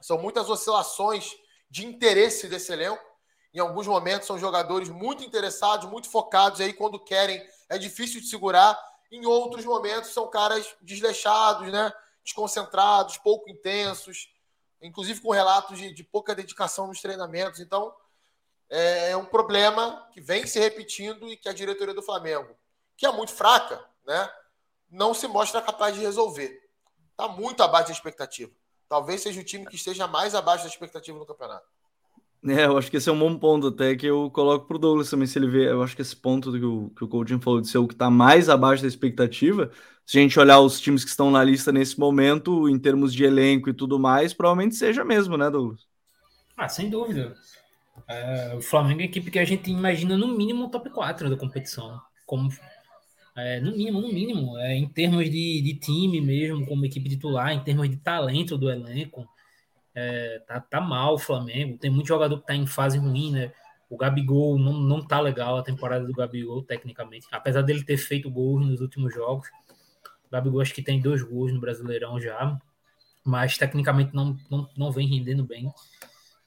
[0.00, 1.36] São muitas oscilações
[1.68, 3.04] de interesse desse elenco.
[3.52, 8.28] Em alguns momentos são jogadores muito interessados, muito focados, aí quando querem é difícil de
[8.28, 8.78] segurar.
[9.12, 11.92] Em outros momentos são caras desleixados, né?
[12.24, 14.32] desconcentrados, pouco intensos,
[14.80, 17.60] inclusive com relatos de, de pouca dedicação nos treinamentos.
[17.60, 17.94] Então,
[18.70, 22.54] é, é um problema que vem se repetindo e que a diretoria do Flamengo,
[22.96, 24.30] que é muito fraca, né,
[24.90, 26.60] não se mostra capaz de resolver.
[27.10, 28.52] Está muito abaixo da expectativa.
[28.88, 31.66] Talvez seja o time que esteja mais abaixo da expectativa no campeonato.
[32.46, 34.78] É, eu acho que esse é um bom ponto até que eu coloco para o
[34.78, 35.68] Douglas também, se ele vê.
[35.68, 37.94] Eu acho que esse ponto que o, que o Coutinho falou de ser o que
[37.94, 39.70] está mais abaixo da expectativa,
[40.06, 43.24] se a gente olhar os times que estão na lista nesse momento, em termos de
[43.24, 45.86] elenco e tudo mais, provavelmente seja mesmo, né, Douglas?
[46.56, 47.36] Ah, sem dúvida.
[48.08, 51.36] É, o Flamengo é a equipe que a gente imagina no mínimo top 4 da
[51.36, 52.00] competição.
[52.24, 52.50] Como,
[53.36, 54.58] é, no mínimo, no mínimo.
[54.58, 58.70] É, em termos de, de time mesmo, como equipe titular, em termos de talento do
[58.70, 59.28] elenco
[59.94, 61.76] é, tá, tá mal o Flamengo.
[61.76, 63.52] Tem muito jogador que tá em fase ruim, né?
[63.90, 67.26] O Gabigol não, não tá legal a temporada do Gabigol, tecnicamente.
[67.32, 69.48] Apesar dele ter feito gols nos últimos jogos.
[70.26, 72.56] O Gabigol acho que tem dois gols no Brasileirão já.
[73.24, 75.72] Mas tecnicamente não, não, não vem rendendo bem.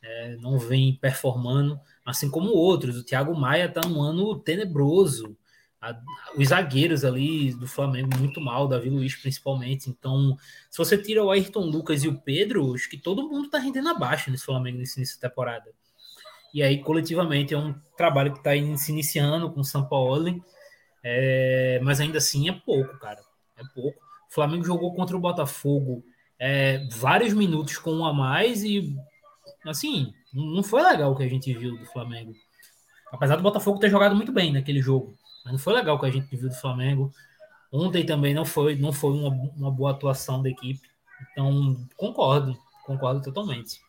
[0.04, 1.80] É, não vem performando.
[2.06, 2.98] Assim como outros.
[2.98, 5.38] O Thiago Maia tá num ano tenebroso
[5.82, 6.00] a,
[6.38, 9.90] os zagueiros ali do Flamengo muito mal, Davi Luiz principalmente.
[9.90, 10.38] Então,
[10.70, 13.90] se você tira o Ayrton Lucas e o Pedro, acho que todo mundo tá rendendo
[13.90, 15.72] abaixo nesse Flamengo nesse início da temporada.
[16.54, 20.44] E aí, coletivamente, é um trabalho que está se iniciando com o São Paulo,
[21.04, 23.22] é, mas ainda assim é pouco, cara.
[23.58, 23.98] É pouco.
[24.30, 26.04] O Flamengo jogou contra o Botafogo
[26.38, 28.96] é, vários minutos com um a mais e,
[29.66, 32.34] assim, não foi legal o que a gente viu do Flamengo.
[33.12, 35.14] Apesar do Botafogo ter jogado muito bem naquele jogo.
[35.44, 37.12] Mas não foi legal o que a gente viu do Flamengo.
[37.72, 40.82] Ontem também não foi, não foi uma, uma boa atuação da equipe.
[41.32, 43.80] Então, concordo, concordo totalmente.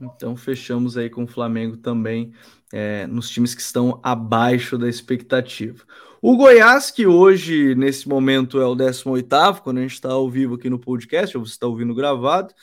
[0.00, 2.32] Então, fechamos aí com o Flamengo também
[2.72, 5.84] é, nos times que estão abaixo da expectativa.
[6.20, 10.54] O Goiás, que hoje, nesse momento, é o 18, quando a gente está ao vivo
[10.54, 12.54] aqui no podcast, ou você está ouvindo gravado,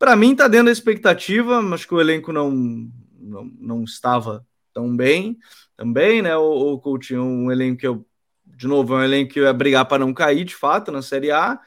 [0.00, 4.96] para mim está dentro da expectativa, acho que o elenco não, não, não estava tão
[4.96, 5.38] bem
[5.76, 6.34] também, né?
[6.38, 8.06] O, o Coutinho, um elenco que eu,
[8.46, 11.30] de novo, é um elenco que ia brigar para não cair de fato na Série
[11.30, 11.60] A.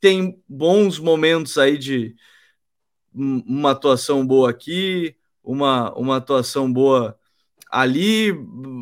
[0.00, 2.14] Tem bons momentos aí de
[3.12, 7.18] uma atuação boa aqui, uma, uma atuação boa
[7.72, 8.32] ali,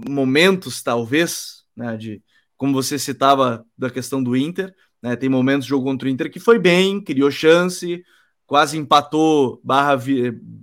[0.07, 1.97] momentos talvez, né?
[1.97, 2.23] De
[2.59, 5.17] como você citava da questão do Inter, né?
[5.17, 8.05] Tem momentos de jogo contra o Inter que foi bem, criou chance,
[8.49, 9.97] quase empatou barra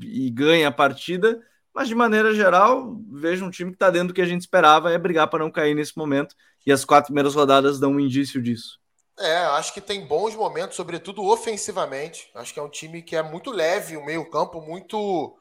[0.02, 1.42] e ganha a partida
[1.76, 4.94] mas, de maneira geral, vejo um time que está dentro do que a gente esperava,
[4.94, 6.34] é brigar para não cair nesse momento.
[6.66, 8.80] E as quatro primeiras rodadas dão um indício disso.
[9.20, 12.32] É, acho que tem bons momentos, sobretudo ofensivamente.
[12.34, 15.38] Acho que é um time que é muito leve, o meio-campo muito.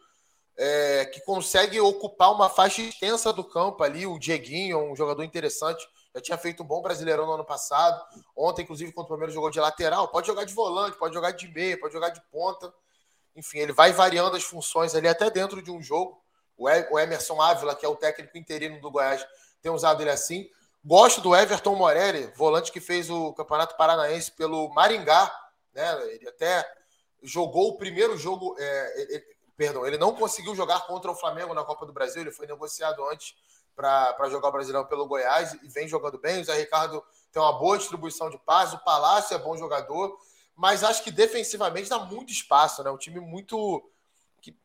[0.56, 4.04] É, que consegue ocupar uma faixa extensa do campo ali.
[4.04, 8.00] O Dieguinho, um jogador interessante, já tinha feito um bom brasileirão no ano passado.
[8.36, 11.48] Ontem, inclusive, quando o primeiro jogou de lateral, pode jogar de volante, pode jogar de
[11.48, 12.72] meia, pode jogar de ponta.
[13.34, 16.22] enfim, ele vai variando as funções ali até dentro de um jogo.
[16.56, 19.26] O Emerson Ávila, que é o técnico interino do Goiás,
[19.60, 20.48] tem usado ele assim.
[20.84, 25.34] Gosto do Everton Morelli, volante que fez o Campeonato Paranaense pelo Maringá.
[25.72, 26.12] Né?
[26.12, 26.64] Ele até
[27.22, 28.54] jogou o primeiro jogo.
[28.56, 29.24] É, ele,
[29.56, 32.20] perdão, ele não conseguiu jogar contra o Flamengo na Copa do Brasil.
[32.20, 33.34] Ele foi negociado antes
[33.74, 36.40] para jogar o Brasileirão pelo Goiás e vem jogando bem.
[36.40, 37.02] O Zé Ricardo
[37.32, 38.74] tem uma boa distribuição de passes.
[38.74, 40.16] O Palácio é bom jogador,
[40.54, 42.82] mas acho que defensivamente dá muito espaço.
[42.82, 42.90] Né?
[42.90, 43.90] Um time muito.
[44.40, 44.56] Que,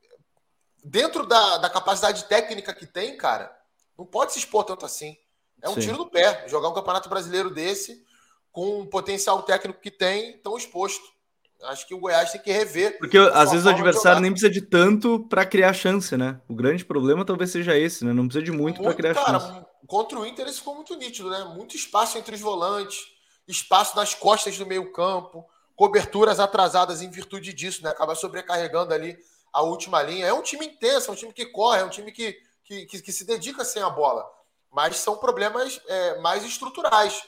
[0.84, 3.56] dentro da, da capacidade técnica que tem, cara,
[3.98, 5.18] não pode se expor tanto assim.
[5.62, 5.82] É um Sim.
[5.82, 6.48] tiro no pé.
[6.48, 8.06] Jogar um campeonato brasileiro desse,
[8.52, 11.19] com o potencial técnico que tem, tão exposto.
[11.64, 12.98] Acho que o Goiás tem que rever.
[12.98, 16.40] Porque às vezes o adversário nem precisa de tanto para criar chance, né?
[16.48, 18.14] O grande problema talvez seja esse, né?
[18.14, 19.66] Não precisa de muito, muito para criar cara, chance.
[19.86, 21.44] Contra o Inter isso ficou muito nítido, né?
[21.56, 23.00] Muito espaço entre os volantes,
[23.48, 25.46] espaço nas costas do meio-campo,
[25.76, 27.90] coberturas atrasadas em virtude disso, né?
[27.90, 29.18] Acaba sobrecarregando ali
[29.52, 30.28] a última linha.
[30.28, 33.02] É um time intenso, é um time que corre, é um time que, que, que,
[33.02, 34.26] que se dedica sem a bola
[34.72, 37.24] mas são problemas é, mais estruturais,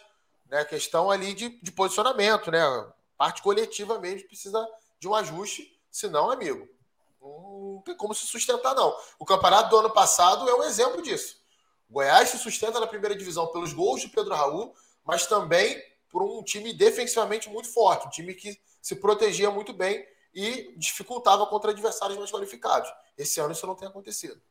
[0.50, 0.64] né?
[0.66, 2.62] Questão ali de, de posicionamento, né?
[3.22, 4.68] Parte coletiva mesmo precisa
[5.00, 6.68] de um ajuste, senão, amigo,
[7.22, 8.98] não tem como se sustentar, não.
[9.20, 11.38] O campeonato do ano passado é um exemplo disso.
[11.88, 14.74] O Goiás se sustenta na primeira divisão pelos gols de Pedro Raul,
[15.06, 20.04] mas também por um time defensivamente muito forte, um time que se protegia muito bem
[20.34, 22.92] e dificultava contra adversários mais qualificados.
[23.16, 24.42] Esse ano isso não tem acontecido.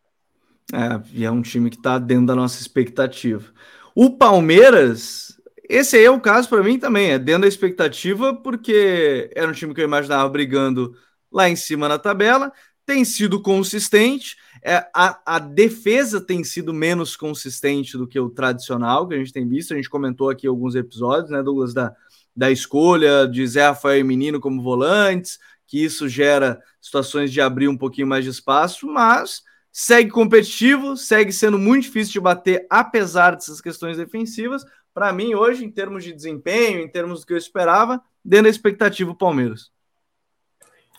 [0.73, 3.53] É, e é um time que está dentro da nossa expectativa.
[3.97, 5.39] O Palmeiras,
[5.71, 9.53] esse aí é o caso para mim também, é dentro da expectativa, porque era um
[9.53, 10.95] time que eu imaginava brigando
[11.31, 12.53] lá em cima na tabela,
[12.85, 19.07] tem sido consistente, é, a, a defesa tem sido menos consistente do que o tradicional
[19.07, 21.95] que a gente tem visto, a gente comentou aqui alguns episódios, né, Douglas, da,
[22.35, 27.68] da escolha de Zé Rafael e Menino como volantes, que isso gera situações de abrir
[27.68, 29.43] um pouquinho mais de espaço, mas
[29.73, 34.64] segue competitivo, segue sendo muito difícil de bater, apesar dessas questões defensivas.
[34.93, 38.51] Para mim, hoje, em termos de desempenho, em termos do que eu esperava, dentro da
[38.51, 39.70] expectativa o Palmeiras.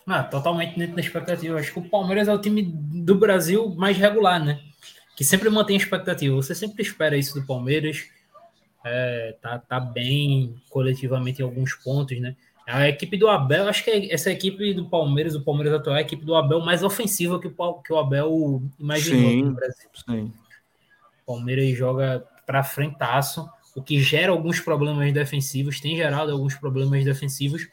[0.07, 1.59] Ah, totalmente dentro da expectativa.
[1.59, 4.59] Acho que o Palmeiras é o time do Brasil mais regular, né?
[5.15, 6.35] Que sempre mantém a expectativa.
[6.35, 8.09] Você sempre espera isso do Palmeiras.
[8.83, 12.35] É, tá, tá bem coletivamente em alguns pontos, né?
[12.65, 16.03] A equipe do Abel, acho que essa equipe do Palmeiras, o Palmeiras atual, é a
[16.03, 19.89] equipe do Abel mais ofensiva que o, que o Abel imaginou sim, no Brasil.
[19.93, 20.33] Sim.
[21.23, 27.03] O Palmeiras joga para frentaço, o que gera alguns problemas defensivos, tem gerado alguns problemas
[27.05, 27.67] defensivos,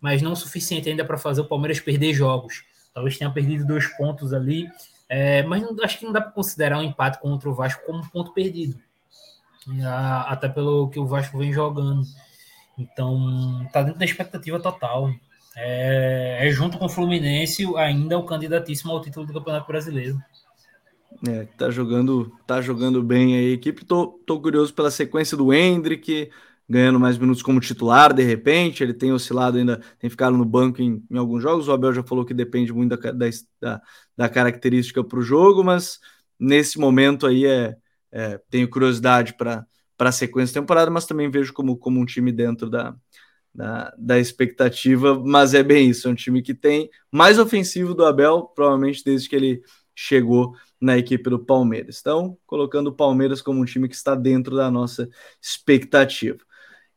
[0.00, 2.64] mas não o suficiente ainda para fazer o Palmeiras perder jogos.
[2.92, 4.68] Talvez tenha perdido dois pontos ali,
[5.08, 8.00] é, mas não, acho que não dá para considerar um empate contra o Vasco como
[8.00, 8.78] um ponto perdido.
[10.26, 12.02] Até pelo que o Vasco vem jogando.
[12.78, 15.10] Então, tá dentro da expectativa total.
[15.56, 20.18] É, é, junto com o Fluminense ainda o candidatíssimo ao título do Campeonato Brasileiro.
[21.26, 23.84] É, tá jogando, tá jogando bem a equipe.
[23.84, 26.30] Tô, tô curioso pela sequência do Hendrick,
[26.68, 28.82] ganhando mais minutos como titular, de repente.
[28.82, 31.68] Ele tem oscilado ainda, tem ficado no banco em, em alguns jogos.
[31.68, 33.30] O Abel já falou que depende muito da,
[33.60, 33.82] da,
[34.16, 35.98] da característica para o jogo, mas
[36.38, 37.76] nesse momento aí é,
[38.10, 39.66] é tenho curiosidade para
[39.98, 42.94] a sequência da temporada, mas também vejo como, como um time dentro da,
[43.54, 45.22] da, da, expectativa.
[45.22, 49.28] Mas é bem isso, é um time que tem mais ofensivo do Abel, provavelmente desde
[49.28, 49.62] que ele
[49.94, 51.98] chegou na equipe do Palmeiras.
[52.00, 55.08] Então, colocando o Palmeiras como um time que está dentro da nossa
[55.40, 56.38] expectativa.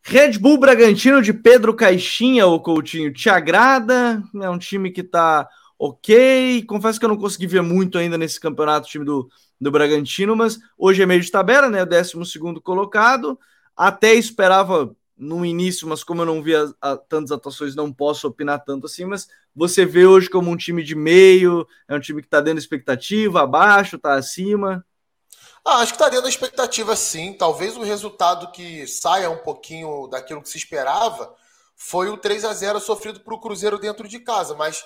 [0.01, 4.22] Red Bull Bragantino de Pedro Caixinha, o Coutinho, te agrada?
[4.41, 5.47] É um time que está
[5.80, 6.64] ok.
[6.64, 9.30] Confesso que eu não consegui ver muito ainda nesse campeonato, o time do,
[9.60, 11.84] do Bragantino, mas hoje é meio de tabela, né?
[11.84, 12.14] O 12
[12.61, 13.39] colocado.
[13.76, 18.27] Até esperava no início, mas como eu não vi a, a, tantas atuações, não posso
[18.27, 19.06] opinar tanto assim.
[19.06, 22.56] Mas você vê hoje como um time de meio, é um time que está dentro
[22.56, 24.85] da expectativa, abaixo, está acima.
[25.65, 27.34] Ah, acho que está dentro da expectativa, sim.
[27.34, 31.34] Talvez o resultado que saia um pouquinho daquilo que se esperava
[31.76, 34.84] foi o 3 a 0 sofrido para o Cruzeiro dentro de casa, mas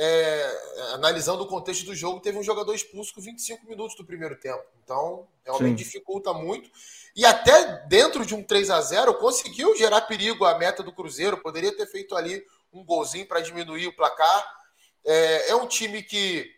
[0.00, 4.38] é, analisando o contexto do jogo, teve um jogador expulso com 25 minutos do primeiro
[4.38, 4.62] tempo.
[4.84, 5.84] Então, realmente Sim.
[5.84, 6.70] dificulta muito.
[7.16, 11.42] E até dentro de um 3 a 0 conseguiu gerar perigo à meta do Cruzeiro.
[11.42, 14.46] Poderia ter feito ali um golzinho para diminuir o placar.
[15.04, 16.48] É, é, um time que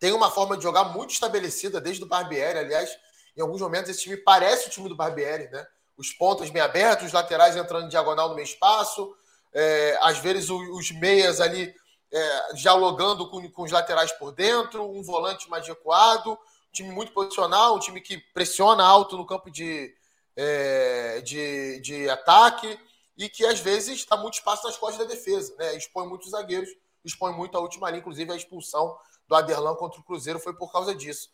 [0.00, 2.60] tem uma forma de jogar muito estabelecida desde o Barbieri.
[2.60, 2.96] Aliás,
[3.36, 5.66] em alguns momentos esse time parece o time do Barbieri, né?
[5.98, 9.14] Os pontas bem abertos, os laterais entrando em diagonal no meio espaço.
[9.52, 11.74] É, às vezes os meias ali
[12.14, 17.12] é, dialogando com, com os laterais por dentro, um volante mais recuado, um time muito
[17.12, 19.92] posicional, um time que pressiona alto no campo de,
[20.36, 22.78] é, de, de ataque
[23.18, 25.76] e que às vezes está muito espaço nas costas da defesa, né?
[25.76, 26.70] expõe muitos zagueiros,
[27.04, 28.96] expõe muito a última linha, inclusive a expulsão
[29.26, 31.30] do Aderlan contra o Cruzeiro foi por causa disso.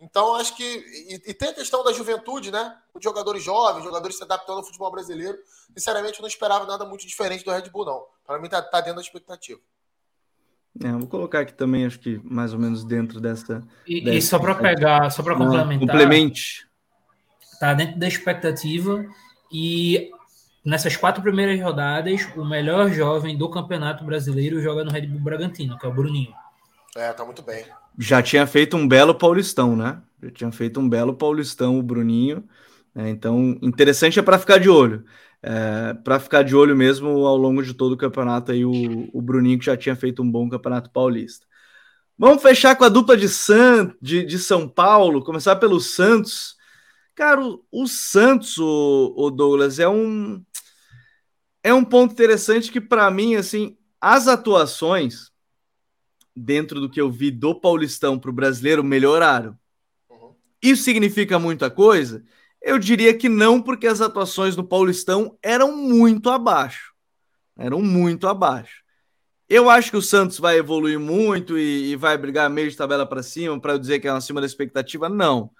[0.00, 0.62] Então, acho que.
[0.62, 2.78] E, e, tem a questão da juventude, né?
[2.94, 5.36] Os jogadores jovens, jogadores se adaptando ao futebol brasileiro.
[5.76, 8.06] Sinceramente, eu não esperava nada muito diferente do Red Bull, não.
[8.24, 9.60] Para mim, tá, tá, dentro da expectativa.
[10.82, 13.62] É, vou colocar aqui também, acho que mais ou menos dentro dessa.
[13.86, 14.16] E, dessa...
[14.16, 15.78] e só para pegar, só para complementar.
[15.80, 16.66] Complemente.
[17.58, 19.04] Tá dentro da expectativa.
[19.52, 20.10] E
[20.64, 25.78] nessas quatro primeiras rodadas, o melhor jovem do Campeonato Brasileiro joga no Red Bull Bragantino,
[25.78, 26.32] que é o Bruninho.
[26.96, 27.64] É, tá muito bem
[27.98, 30.00] já tinha feito um belo Paulistão, né?
[30.22, 32.44] Já tinha feito um belo Paulistão o Bruninho.
[32.94, 33.10] Né?
[33.10, 35.04] Então, interessante é para ficar de olho.
[35.42, 39.22] É, para ficar de olho mesmo ao longo de todo o campeonato aí, o, o
[39.22, 41.46] Bruninho que já tinha feito um bom campeonato paulista.
[42.18, 46.56] Vamos fechar com a dupla de, San, de, de São Paulo, começar pelo Santos.
[47.14, 50.44] Cara, o, o Santos, o, o, Douglas, é um
[51.62, 55.30] é um ponto interessante que para mim, assim, as atuações
[56.38, 59.58] dentro do que eu vi do Paulistão para o brasileiro, melhoraram.
[60.08, 60.34] Uhum.
[60.62, 62.24] Isso significa muita coisa?
[62.60, 66.92] Eu diria que não, porque as atuações no Paulistão eram muito abaixo.
[67.56, 68.82] Eram muito abaixo.
[69.48, 73.06] Eu acho que o Santos vai evoluir muito e, e vai brigar meio de tabela
[73.06, 75.08] para cima para eu dizer que é acima da expectativa.
[75.08, 75.50] Não.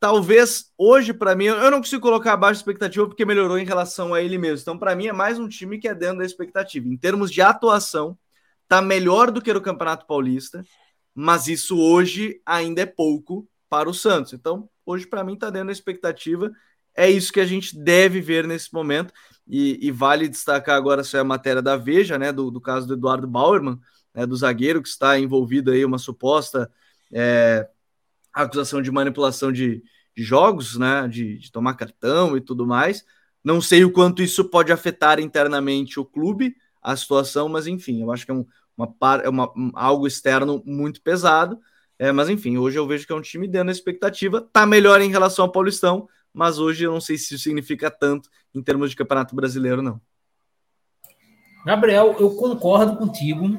[0.00, 4.12] Talvez hoje, para mim, eu não consigo colocar abaixo da expectativa porque melhorou em relação
[4.12, 4.62] a ele mesmo.
[4.62, 6.86] Então, para mim, é mais um time que é dentro da expectativa.
[6.88, 8.18] Em termos de atuação,
[8.68, 10.64] tá melhor do que no Campeonato Paulista,
[11.14, 14.32] mas isso hoje ainda é pouco para o Santos.
[14.32, 16.52] Então, hoje para mim tá dando a expectativa.
[16.96, 19.12] É isso que a gente deve ver nesse momento.
[19.46, 22.86] E, e vale destacar agora essa é a matéria da Veja, né, do, do caso
[22.86, 23.78] do Eduardo Bauerman,
[24.14, 26.70] né, do zagueiro que está envolvido aí uma suposta
[27.12, 27.68] é,
[28.32, 29.82] acusação de manipulação de,
[30.16, 33.04] de jogos, né, de, de tomar cartão e tudo mais.
[33.42, 38.10] Não sei o quanto isso pode afetar internamente o clube, a situação, mas enfim, eu
[38.10, 38.46] acho que é, um,
[38.76, 41.60] uma, é uma, algo externo muito pesado.
[41.98, 45.00] É, mas enfim, hoje eu vejo que é um time dando a expectativa, tá melhor
[45.00, 48.90] em relação ao Paulistão, mas hoje eu não sei se isso significa tanto em termos
[48.90, 50.00] de Campeonato Brasileiro, não.
[51.64, 53.58] Gabriel, eu concordo contigo.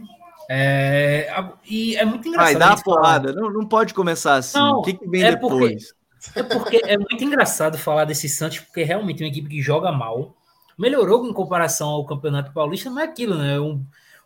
[0.49, 1.27] É,
[1.67, 2.53] e é muito engraçado.
[2.53, 3.33] Vai, dá a porrada.
[3.33, 4.57] Não, não pode começar assim.
[4.59, 5.93] Não, o que, que vem é depois?
[6.33, 9.61] Porque, é porque é muito engraçado falar desse Santos, porque é realmente uma equipe que
[9.61, 10.35] joga mal
[10.77, 13.59] melhorou em comparação ao Campeonato Paulista, mas é aquilo, né?
[13.59, 13.83] Um,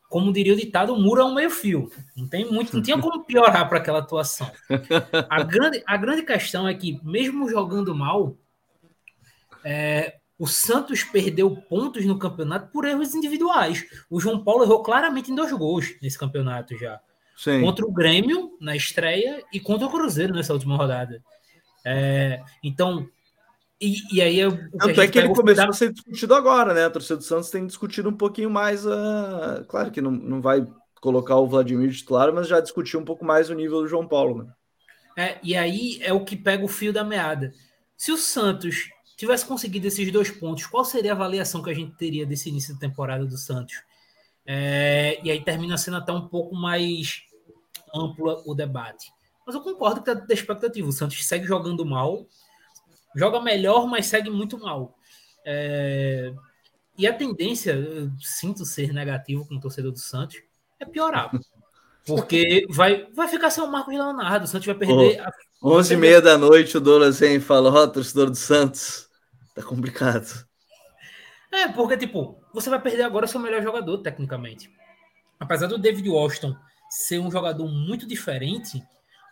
[0.10, 1.91] como diria o ditado, o muro é um meio-fio.
[2.18, 4.52] Não tem muito, não tinha como piorar para aquela atuação.
[5.30, 8.36] A grande, a grande questão é que, mesmo jogando mal,
[9.64, 13.86] é, o Santos perdeu pontos no campeonato por erros individuais.
[14.10, 16.99] O João Paulo errou claramente em dois gols nesse campeonato já.
[17.38, 17.61] Sim.
[17.61, 21.23] Contra o Grêmio na estreia e contra o Cruzeiro nessa última rodada.
[21.86, 23.07] É, então,
[23.81, 26.85] e, e aí eu, Tanto é que ele começou a ser discutido agora, né?
[26.85, 28.85] A torcida do Santos tem discutido um pouquinho mais.
[28.85, 29.64] Uh...
[29.68, 30.65] Claro que não, não vai
[31.01, 34.43] colocar o Vladimir titular, mas já discutiu um pouco mais o nível do João Paulo,
[34.43, 34.53] né?
[35.18, 37.53] É, e aí é o que pega o fio da meada.
[37.97, 41.95] Se o Santos tivesse conseguido esses dois pontos, qual seria a avaliação que a gente
[41.97, 43.76] teria desse início de temporada do Santos?
[44.45, 47.22] É, e aí termina sendo até um pouco mais
[47.93, 49.11] ampla o debate.
[49.45, 50.88] Mas eu concordo que está da expectativa.
[50.88, 52.26] O Santos segue jogando mal,
[53.19, 54.95] joga melhor, mas segue muito mal.
[55.45, 56.33] É...
[56.97, 60.37] E a tendência, eu sinto ser negativo com o torcedor do Santos,
[60.79, 61.29] é piorar.
[62.07, 65.21] Porque vai, vai ficar sem o Marcos Leonardo, o Santos vai perder.
[65.61, 69.07] Oh, 11 e meia da noite, o e fala: Ó, oh, torcedor do Santos,
[69.53, 70.47] tá complicado.
[71.51, 74.71] É, porque, tipo, você vai perder agora seu melhor jogador, tecnicamente.
[75.39, 76.55] Apesar do David Washington
[76.89, 78.83] ser um jogador muito diferente,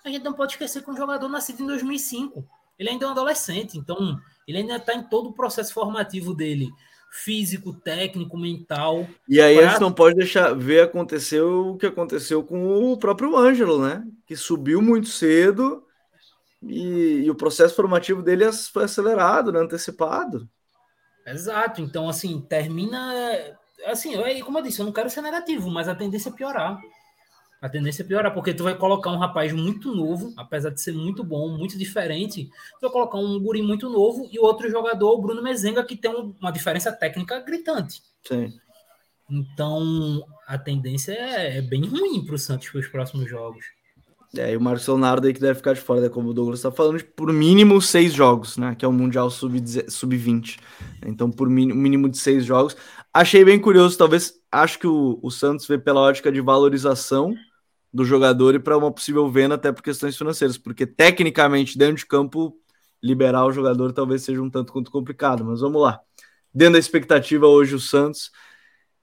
[0.06, 2.48] a gente não pode esquecer que é um jogador nascido em 2005
[2.78, 6.72] ele ainda é um adolescente, então ele ainda está em todo o processo formativo dele,
[7.12, 9.08] físico, técnico, mental.
[9.28, 9.66] E aí pra...
[9.66, 14.06] a gente não pode deixar ver acontecer o que aconteceu com o próprio Ângelo, né?
[14.26, 15.84] Que subiu muito cedo
[16.62, 19.60] e, e o processo formativo dele foi acelerado, né?
[19.60, 20.48] antecipado.
[21.26, 23.14] Exato, então assim, termina.
[23.86, 26.80] Assim, eu, como eu disse, eu não quero ser negativo, mas a tendência é piorar.
[27.62, 30.94] A tendência é piorar, porque tu vai colocar um rapaz muito novo, apesar de ser
[30.94, 35.22] muito bom, muito diferente, tu vai colocar um guri muito novo e outro jogador, o
[35.22, 38.02] Bruno Mezenga, que tem uma diferença técnica gritante.
[38.28, 38.54] Sim.
[39.30, 43.66] Então, a tendência é, é bem ruim para o Santos para os próximos jogos.
[44.36, 46.10] É, e o Marcos Leonardo aí que deve ficar de fora, né?
[46.10, 48.76] como o Douglas está falando, por mínimo seis jogos, né?
[48.78, 49.90] Que é o Mundial Sub-20.
[49.90, 50.16] Sub
[51.06, 52.76] então, por mínimo de seis jogos.
[53.14, 57.34] Achei bem curioso, talvez, acho que o, o Santos vê pela ótica de valorização
[57.92, 62.06] do jogador e para uma possível venda até por questões financeiras, porque tecnicamente dentro de
[62.06, 62.56] campo
[63.02, 66.00] liberar o jogador talvez seja um tanto quanto complicado, mas vamos lá.
[66.54, 68.32] Dentro da expectativa hoje o Santos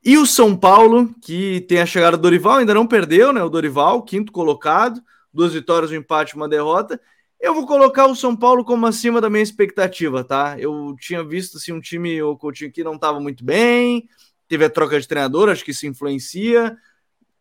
[0.05, 3.43] E o São Paulo, que tem a chegada do Dorival, ainda não perdeu, né?
[3.43, 5.01] O Dorival, quinto colocado,
[5.33, 7.01] duas vitórias, um empate, uma derrota.
[7.41, 10.57] Eu vou colocar o São Paulo como acima da minha expectativa, tá?
[10.59, 14.09] Eu tinha visto assim, um time, o Coutinho que não estava muito bem,
[14.49, 16.77] teve a troca de treinador, acho que isso influencia.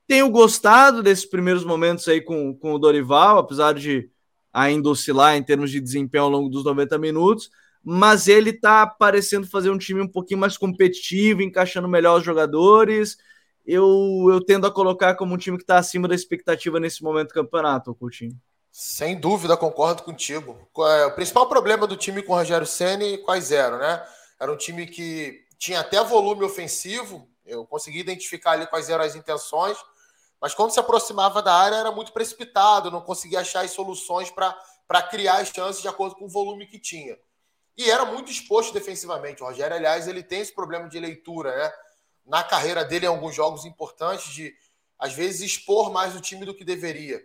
[0.07, 4.09] Tenho gostado desses primeiros momentos aí com, com o Dorival, apesar de
[4.51, 7.49] ainda oscilar em termos de desempenho ao longo dos 90 minutos
[7.83, 13.17] mas ele está parecendo fazer um time um pouquinho mais competitivo, encaixando melhor os jogadores.
[13.65, 17.29] Eu, eu tendo a colocar como um time que está acima da expectativa nesse momento
[17.29, 18.39] do campeonato, Coutinho.
[18.75, 20.57] Sem dúvida, concordo contigo.
[20.79, 24.03] É, o principal problema do time com o Rogério Ceni quais eram, né?
[24.39, 29.15] Era um time que tinha até volume ofensivo, eu consegui identificar ali quais eram as
[29.15, 29.77] intenções,
[30.41, 35.01] mas quando se aproximava da área era muito precipitado, não conseguia achar as soluções para
[35.03, 37.15] criar as chances de acordo com o volume que tinha.
[37.77, 39.43] E era muito exposto defensivamente.
[39.43, 41.71] O Rogério, aliás, ele tem esse problema de leitura, né?
[42.25, 44.51] Na carreira dele, em alguns jogos importantes, de
[44.97, 47.23] às vezes expor mais o time do que deveria.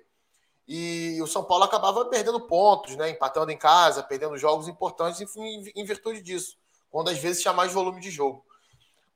[0.68, 3.08] E o São Paulo acabava perdendo pontos, né?
[3.08, 6.58] Empatando em casa, perdendo jogos importantes em, em virtude disso.
[6.90, 8.44] Quando às vezes tinha mais volume de jogo.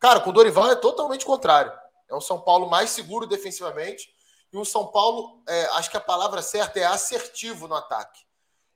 [0.01, 1.71] Cara, com o Dorival é totalmente contrário.
[2.09, 4.15] É um São Paulo mais seguro defensivamente.
[4.51, 8.21] E um São Paulo, é, acho que a palavra certa é assertivo no ataque.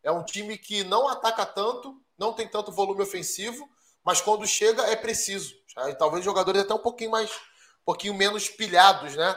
[0.03, 3.69] É um time que não ataca tanto, não tem tanto volume ofensivo,
[4.05, 5.55] mas quando chega é preciso.
[5.99, 9.37] Talvez jogadores até um pouquinho mais, um pouquinho menos pilhados, né?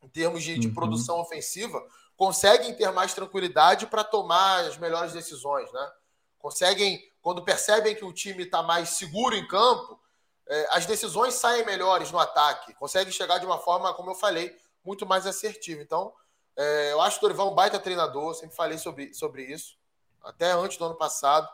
[0.00, 0.74] Em termos de, de uhum.
[0.74, 1.80] produção ofensiva,
[2.22, 5.92] conseguem ter mais tranquilidade para tomar as melhores decisões, né?
[6.38, 10.00] Conseguem, quando percebem que o time está mais seguro em campo,
[10.46, 14.56] é, as decisões saem melhores no ataque, conseguem chegar de uma forma, como eu falei,
[14.84, 15.82] muito mais assertiva.
[15.82, 16.14] Então,
[16.56, 19.76] é, eu acho o Dorival um baita treinador, sempre falei sobre, sobre isso,
[20.22, 21.48] até antes do ano passado.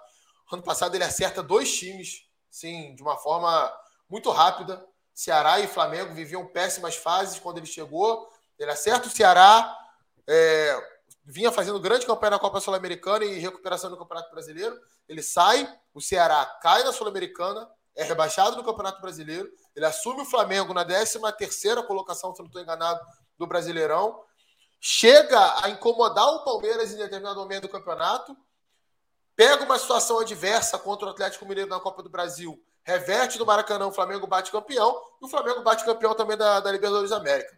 [0.52, 3.74] Ano passado ele acerta dois times, sim, de uma forma
[4.06, 4.86] muito rápida.
[5.14, 8.30] Ceará e Flamengo viviam péssimas fases quando ele chegou.
[8.58, 9.87] Ele acerta o Ceará,
[10.28, 10.80] é,
[11.24, 14.78] vinha fazendo grande campanha na Copa Sul-Americana e recuperação no Campeonato Brasileiro.
[15.08, 19.50] Ele sai, o Ceará cai na Sul-Americana, é rebaixado no Campeonato Brasileiro.
[19.74, 23.00] Ele assume o Flamengo na 13 terceira colocação, se não estou enganado,
[23.36, 24.22] do Brasileirão.
[24.80, 28.36] Chega a incomodar o Palmeiras em determinado momento do campeonato
[29.38, 33.86] pega uma situação adversa contra o Atlético Mineiro na Copa do Brasil, reverte no Maracanã,
[33.86, 37.56] o Flamengo bate campeão, e o Flamengo bate campeão também da, da Libertadores América.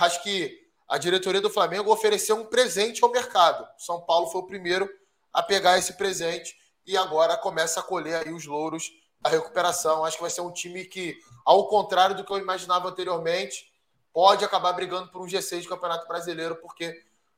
[0.00, 3.66] Acho que a diretoria do Flamengo ofereceu um presente ao mercado.
[3.78, 4.88] São Paulo foi o primeiro
[5.32, 6.54] a pegar esse presente
[6.86, 8.90] e agora começa a colher aí os louros
[9.20, 10.04] da recuperação.
[10.04, 13.70] Acho que vai ser um time que, ao contrário do que eu imaginava anteriormente,
[14.12, 16.84] pode acabar brigando por um G6 do Campeonato Brasileiro, porque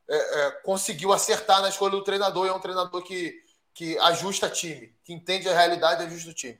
[0.08, 3.34] é, é, conseguiu acertar na escolha do treinador e é um treinador que
[3.78, 6.58] que ajusta time, que entende a realidade e ajusta o time.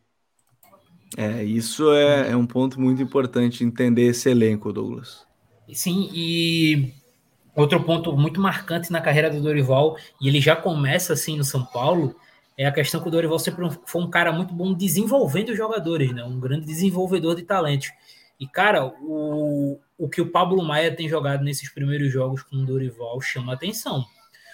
[1.17, 5.27] É, isso é, é um ponto muito importante, entender esse elenco, Douglas.
[5.73, 6.93] Sim, e
[7.55, 11.65] outro ponto muito marcante na carreira do Dorival, e ele já começa assim no São
[11.65, 12.15] Paulo,
[12.57, 16.13] é a questão que o Dorival sempre foi um cara muito bom desenvolvendo os jogadores,
[16.13, 16.25] né?
[16.25, 17.91] um grande desenvolvedor de talentos.
[18.39, 22.65] E, cara, o, o que o Pablo Maia tem jogado nesses primeiros jogos com o
[22.65, 24.05] Dorival chama atenção.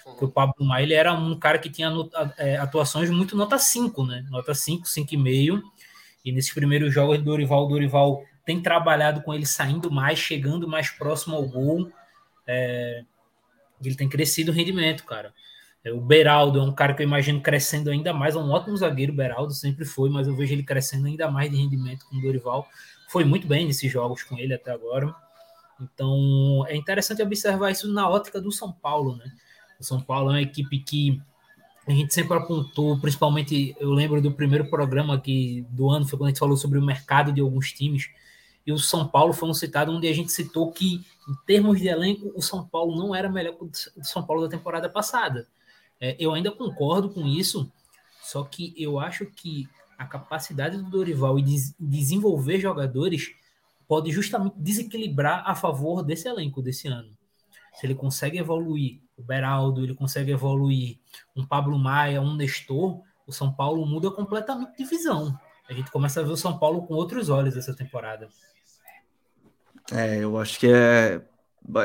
[0.03, 1.91] Porque o Pablo Maia ele era um cara que tinha
[2.37, 4.25] é, atuações muito nota 5, né?
[4.29, 5.61] Nota 5, 5,5.
[6.23, 10.67] E nesses primeiros jogos do Dorival, o Dorival tem trabalhado com ele saindo mais, chegando
[10.67, 11.91] mais próximo ao gol.
[12.47, 13.03] É,
[13.83, 15.33] ele tem crescido o rendimento, cara.
[15.83, 18.75] É, o Beraldo é um cara que eu imagino crescendo ainda mais, é um ótimo
[18.75, 22.17] zagueiro, o Beraldo sempre foi, mas eu vejo ele crescendo ainda mais de rendimento com
[22.17, 22.67] o Dorival.
[23.07, 25.13] Foi muito bem nesses jogos com ele até agora.
[25.79, 29.31] Então é interessante observar isso na ótica do São Paulo, né?
[29.79, 31.21] O São Paulo é uma equipe que
[31.87, 36.27] a gente sempre apontou, principalmente eu lembro do primeiro programa que do ano foi quando
[36.27, 38.09] a gente falou sobre o mercado de alguns times.
[38.65, 41.87] E o São Paulo foi um citado onde a gente citou que, em termos de
[41.87, 45.47] elenco, o São Paulo não era melhor que o São Paulo da temporada passada.
[45.99, 47.71] É, eu ainda concordo com isso,
[48.21, 53.33] só que eu acho que a capacidade do Dorival de desenvolver jogadores
[53.87, 57.15] pode justamente desequilibrar a favor desse elenco desse ano.
[57.75, 60.97] Se ele consegue evoluir o Beraldo, ele consegue evoluir
[61.35, 65.37] um Pablo Maia, um Nestor, o São Paulo muda completamente de visão.
[65.67, 68.29] A gente começa a ver o São Paulo com outros olhos essa temporada.
[69.91, 71.21] É, eu acho que é,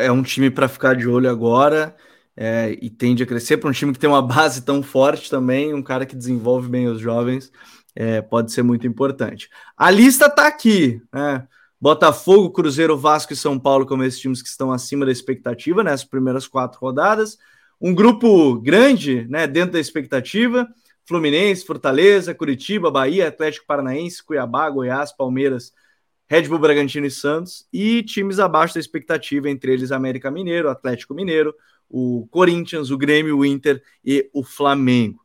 [0.01, 1.95] é um time para ficar de olho agora
[2.37, 5.75] é, e tende a crescer para um time que tem uma base tão forte também,
[5.75, 7.53] um cara que desenvolve bem os jovens,
[7.95, 9.49] é, pode ser muito importante.
[9.77, 11.47] A lista está aqui, né?
[11.81, 16.05] Botafogo, Cruzeiro, Vasco e São Paulo como esses times que estão acima da expectativa nessas
[16.05, 17.39] primeiras quatro rodadas.
[17.81, 20.69] Um grupo grande, né, dentro da expectativa.
[21.07, 25.73] Fluminense, Fortaleza, Curitiba, Bahia, Atlético Paranaense, Cuiabá, Goiás, Palmeiras,
[26.31, 31.13] Red Bull Bragantino e Santos, e times abaixo da expectativa, entre eles América Mineiro, Atlético
[31.13, 31.53] Mineiro,
[31.89, 35.25] o Corinthians, o Grêmio, o Inter e o Flamengo.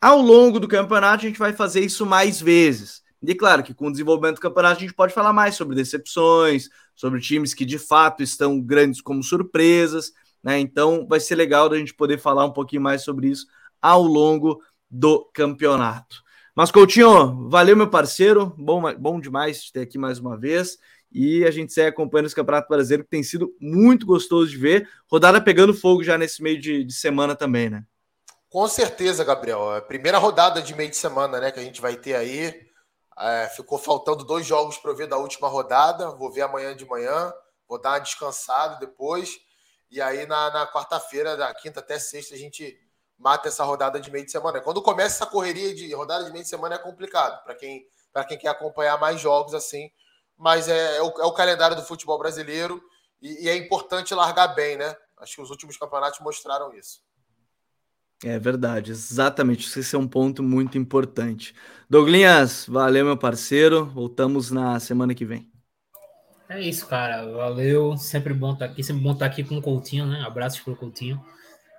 [0.00, 3.02] Ao longo do campeonato, a gente vai fazer isso mais vezes.
[3.22, 6.70] E claro que com o desenvolvimento do campeonato a gente pode falar mais sobre decepções,
[6.96, 10.10] sobre times que de fato estão grandes como surpresas,
[10.42, 10.58] né?
[10.58, 13.46] Então vai ser legal da gente poder falar um pouquinho mais sobre isso
[13.78, 16.22] ao longo do campeonato.
[16.60, 20.76] Mas Coutinho, valeu meu parceiro, bom, bom demais te ter aqui mais uma vez.
[21.10, 24.86] E a gente segue acompanhando esse Campeonato Brasileiro, que tem sido muito gostoso de ver.
[25.10, 27.82] Rodada pegando fogo já nesse meio de, de semana também, né?
[28.50, 29.72] Com certeza, Gabriel.
[29.72, 32.54] É a primeira rodada de meio de semana, né, que a gente vai ter aí.
[33.18, 36.10] É, ficou faltando dois jogos para eu ver da última rodada.
[36.10, 37.32] Vou ver amanhã de manhã.
[37.66, 39.30] Vou dar uma descansada depois.
[39.90, 42.78] E aí, na, na quarta-feira, da quinta até sexta, a gente
[43.20, 44.60] mata essa rodada de meio de semana.
[44.60, 47.84] Quando começa essa correria de rodada de meio de semana é complicado para quem,
[48.26, 49.90] quem quer acompanhar mais jogos assim.
[50.38, 52.82] Mas é, é, o, é o calendário do futebol brasileiro
[53.20, 54.96] e, e é importante largar bem, né?
[55.18, 57.02] Acho que os últimos campeonatos mostraram isso.
[58.24, 59.78] É verdade, exatamente.
[59.78, 61.54] Esse é um ponto muito importante.
[61.88, 63.84] Douglinhas, valeu, meu parceiro.
[63.84, 65.50] Voltamos na semana que vem.
[66.48, 67.30] É isso, cara.
[67.30, 67.96] Valeu.
[67.98, 68.82] Sempre bom estar aqui.
[68.82, 70.22] Sempre bom estar aqui com o Coutinho, né?
[70.22, 71.22] Abraços pro Coutinho.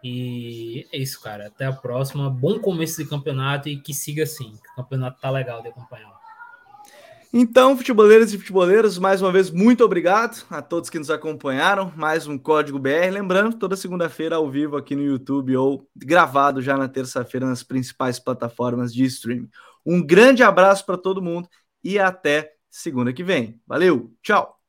[0.04, 1.48] E é isso, cara.
[1.48, 2.30] Até a próxima.
[2.30, 4.58] Bom começo de campeonato e que siga assim.
[4.74, 6.22] o campeonato tá legal de acompanhar.
[7.34, 11.94] Então, futeboleiros e futeboleiras, mais uma vez, muito obrigado a todos que nos acompanharam.
[11.96, 13.10] Mais um Código BR.
[13.10, 18.20] Lembrando, toda segunda-feira ao vivo aqui no YouTube ou gravado já na terça-feira nas principais
[18.20, 19.50] plataformas de streaming.
[19.86, 21.48] Um grande abraço para todo mundo
[21.82, 23.62] e até segunda que vem.
[23.66, 24.61] Valeu, tchau!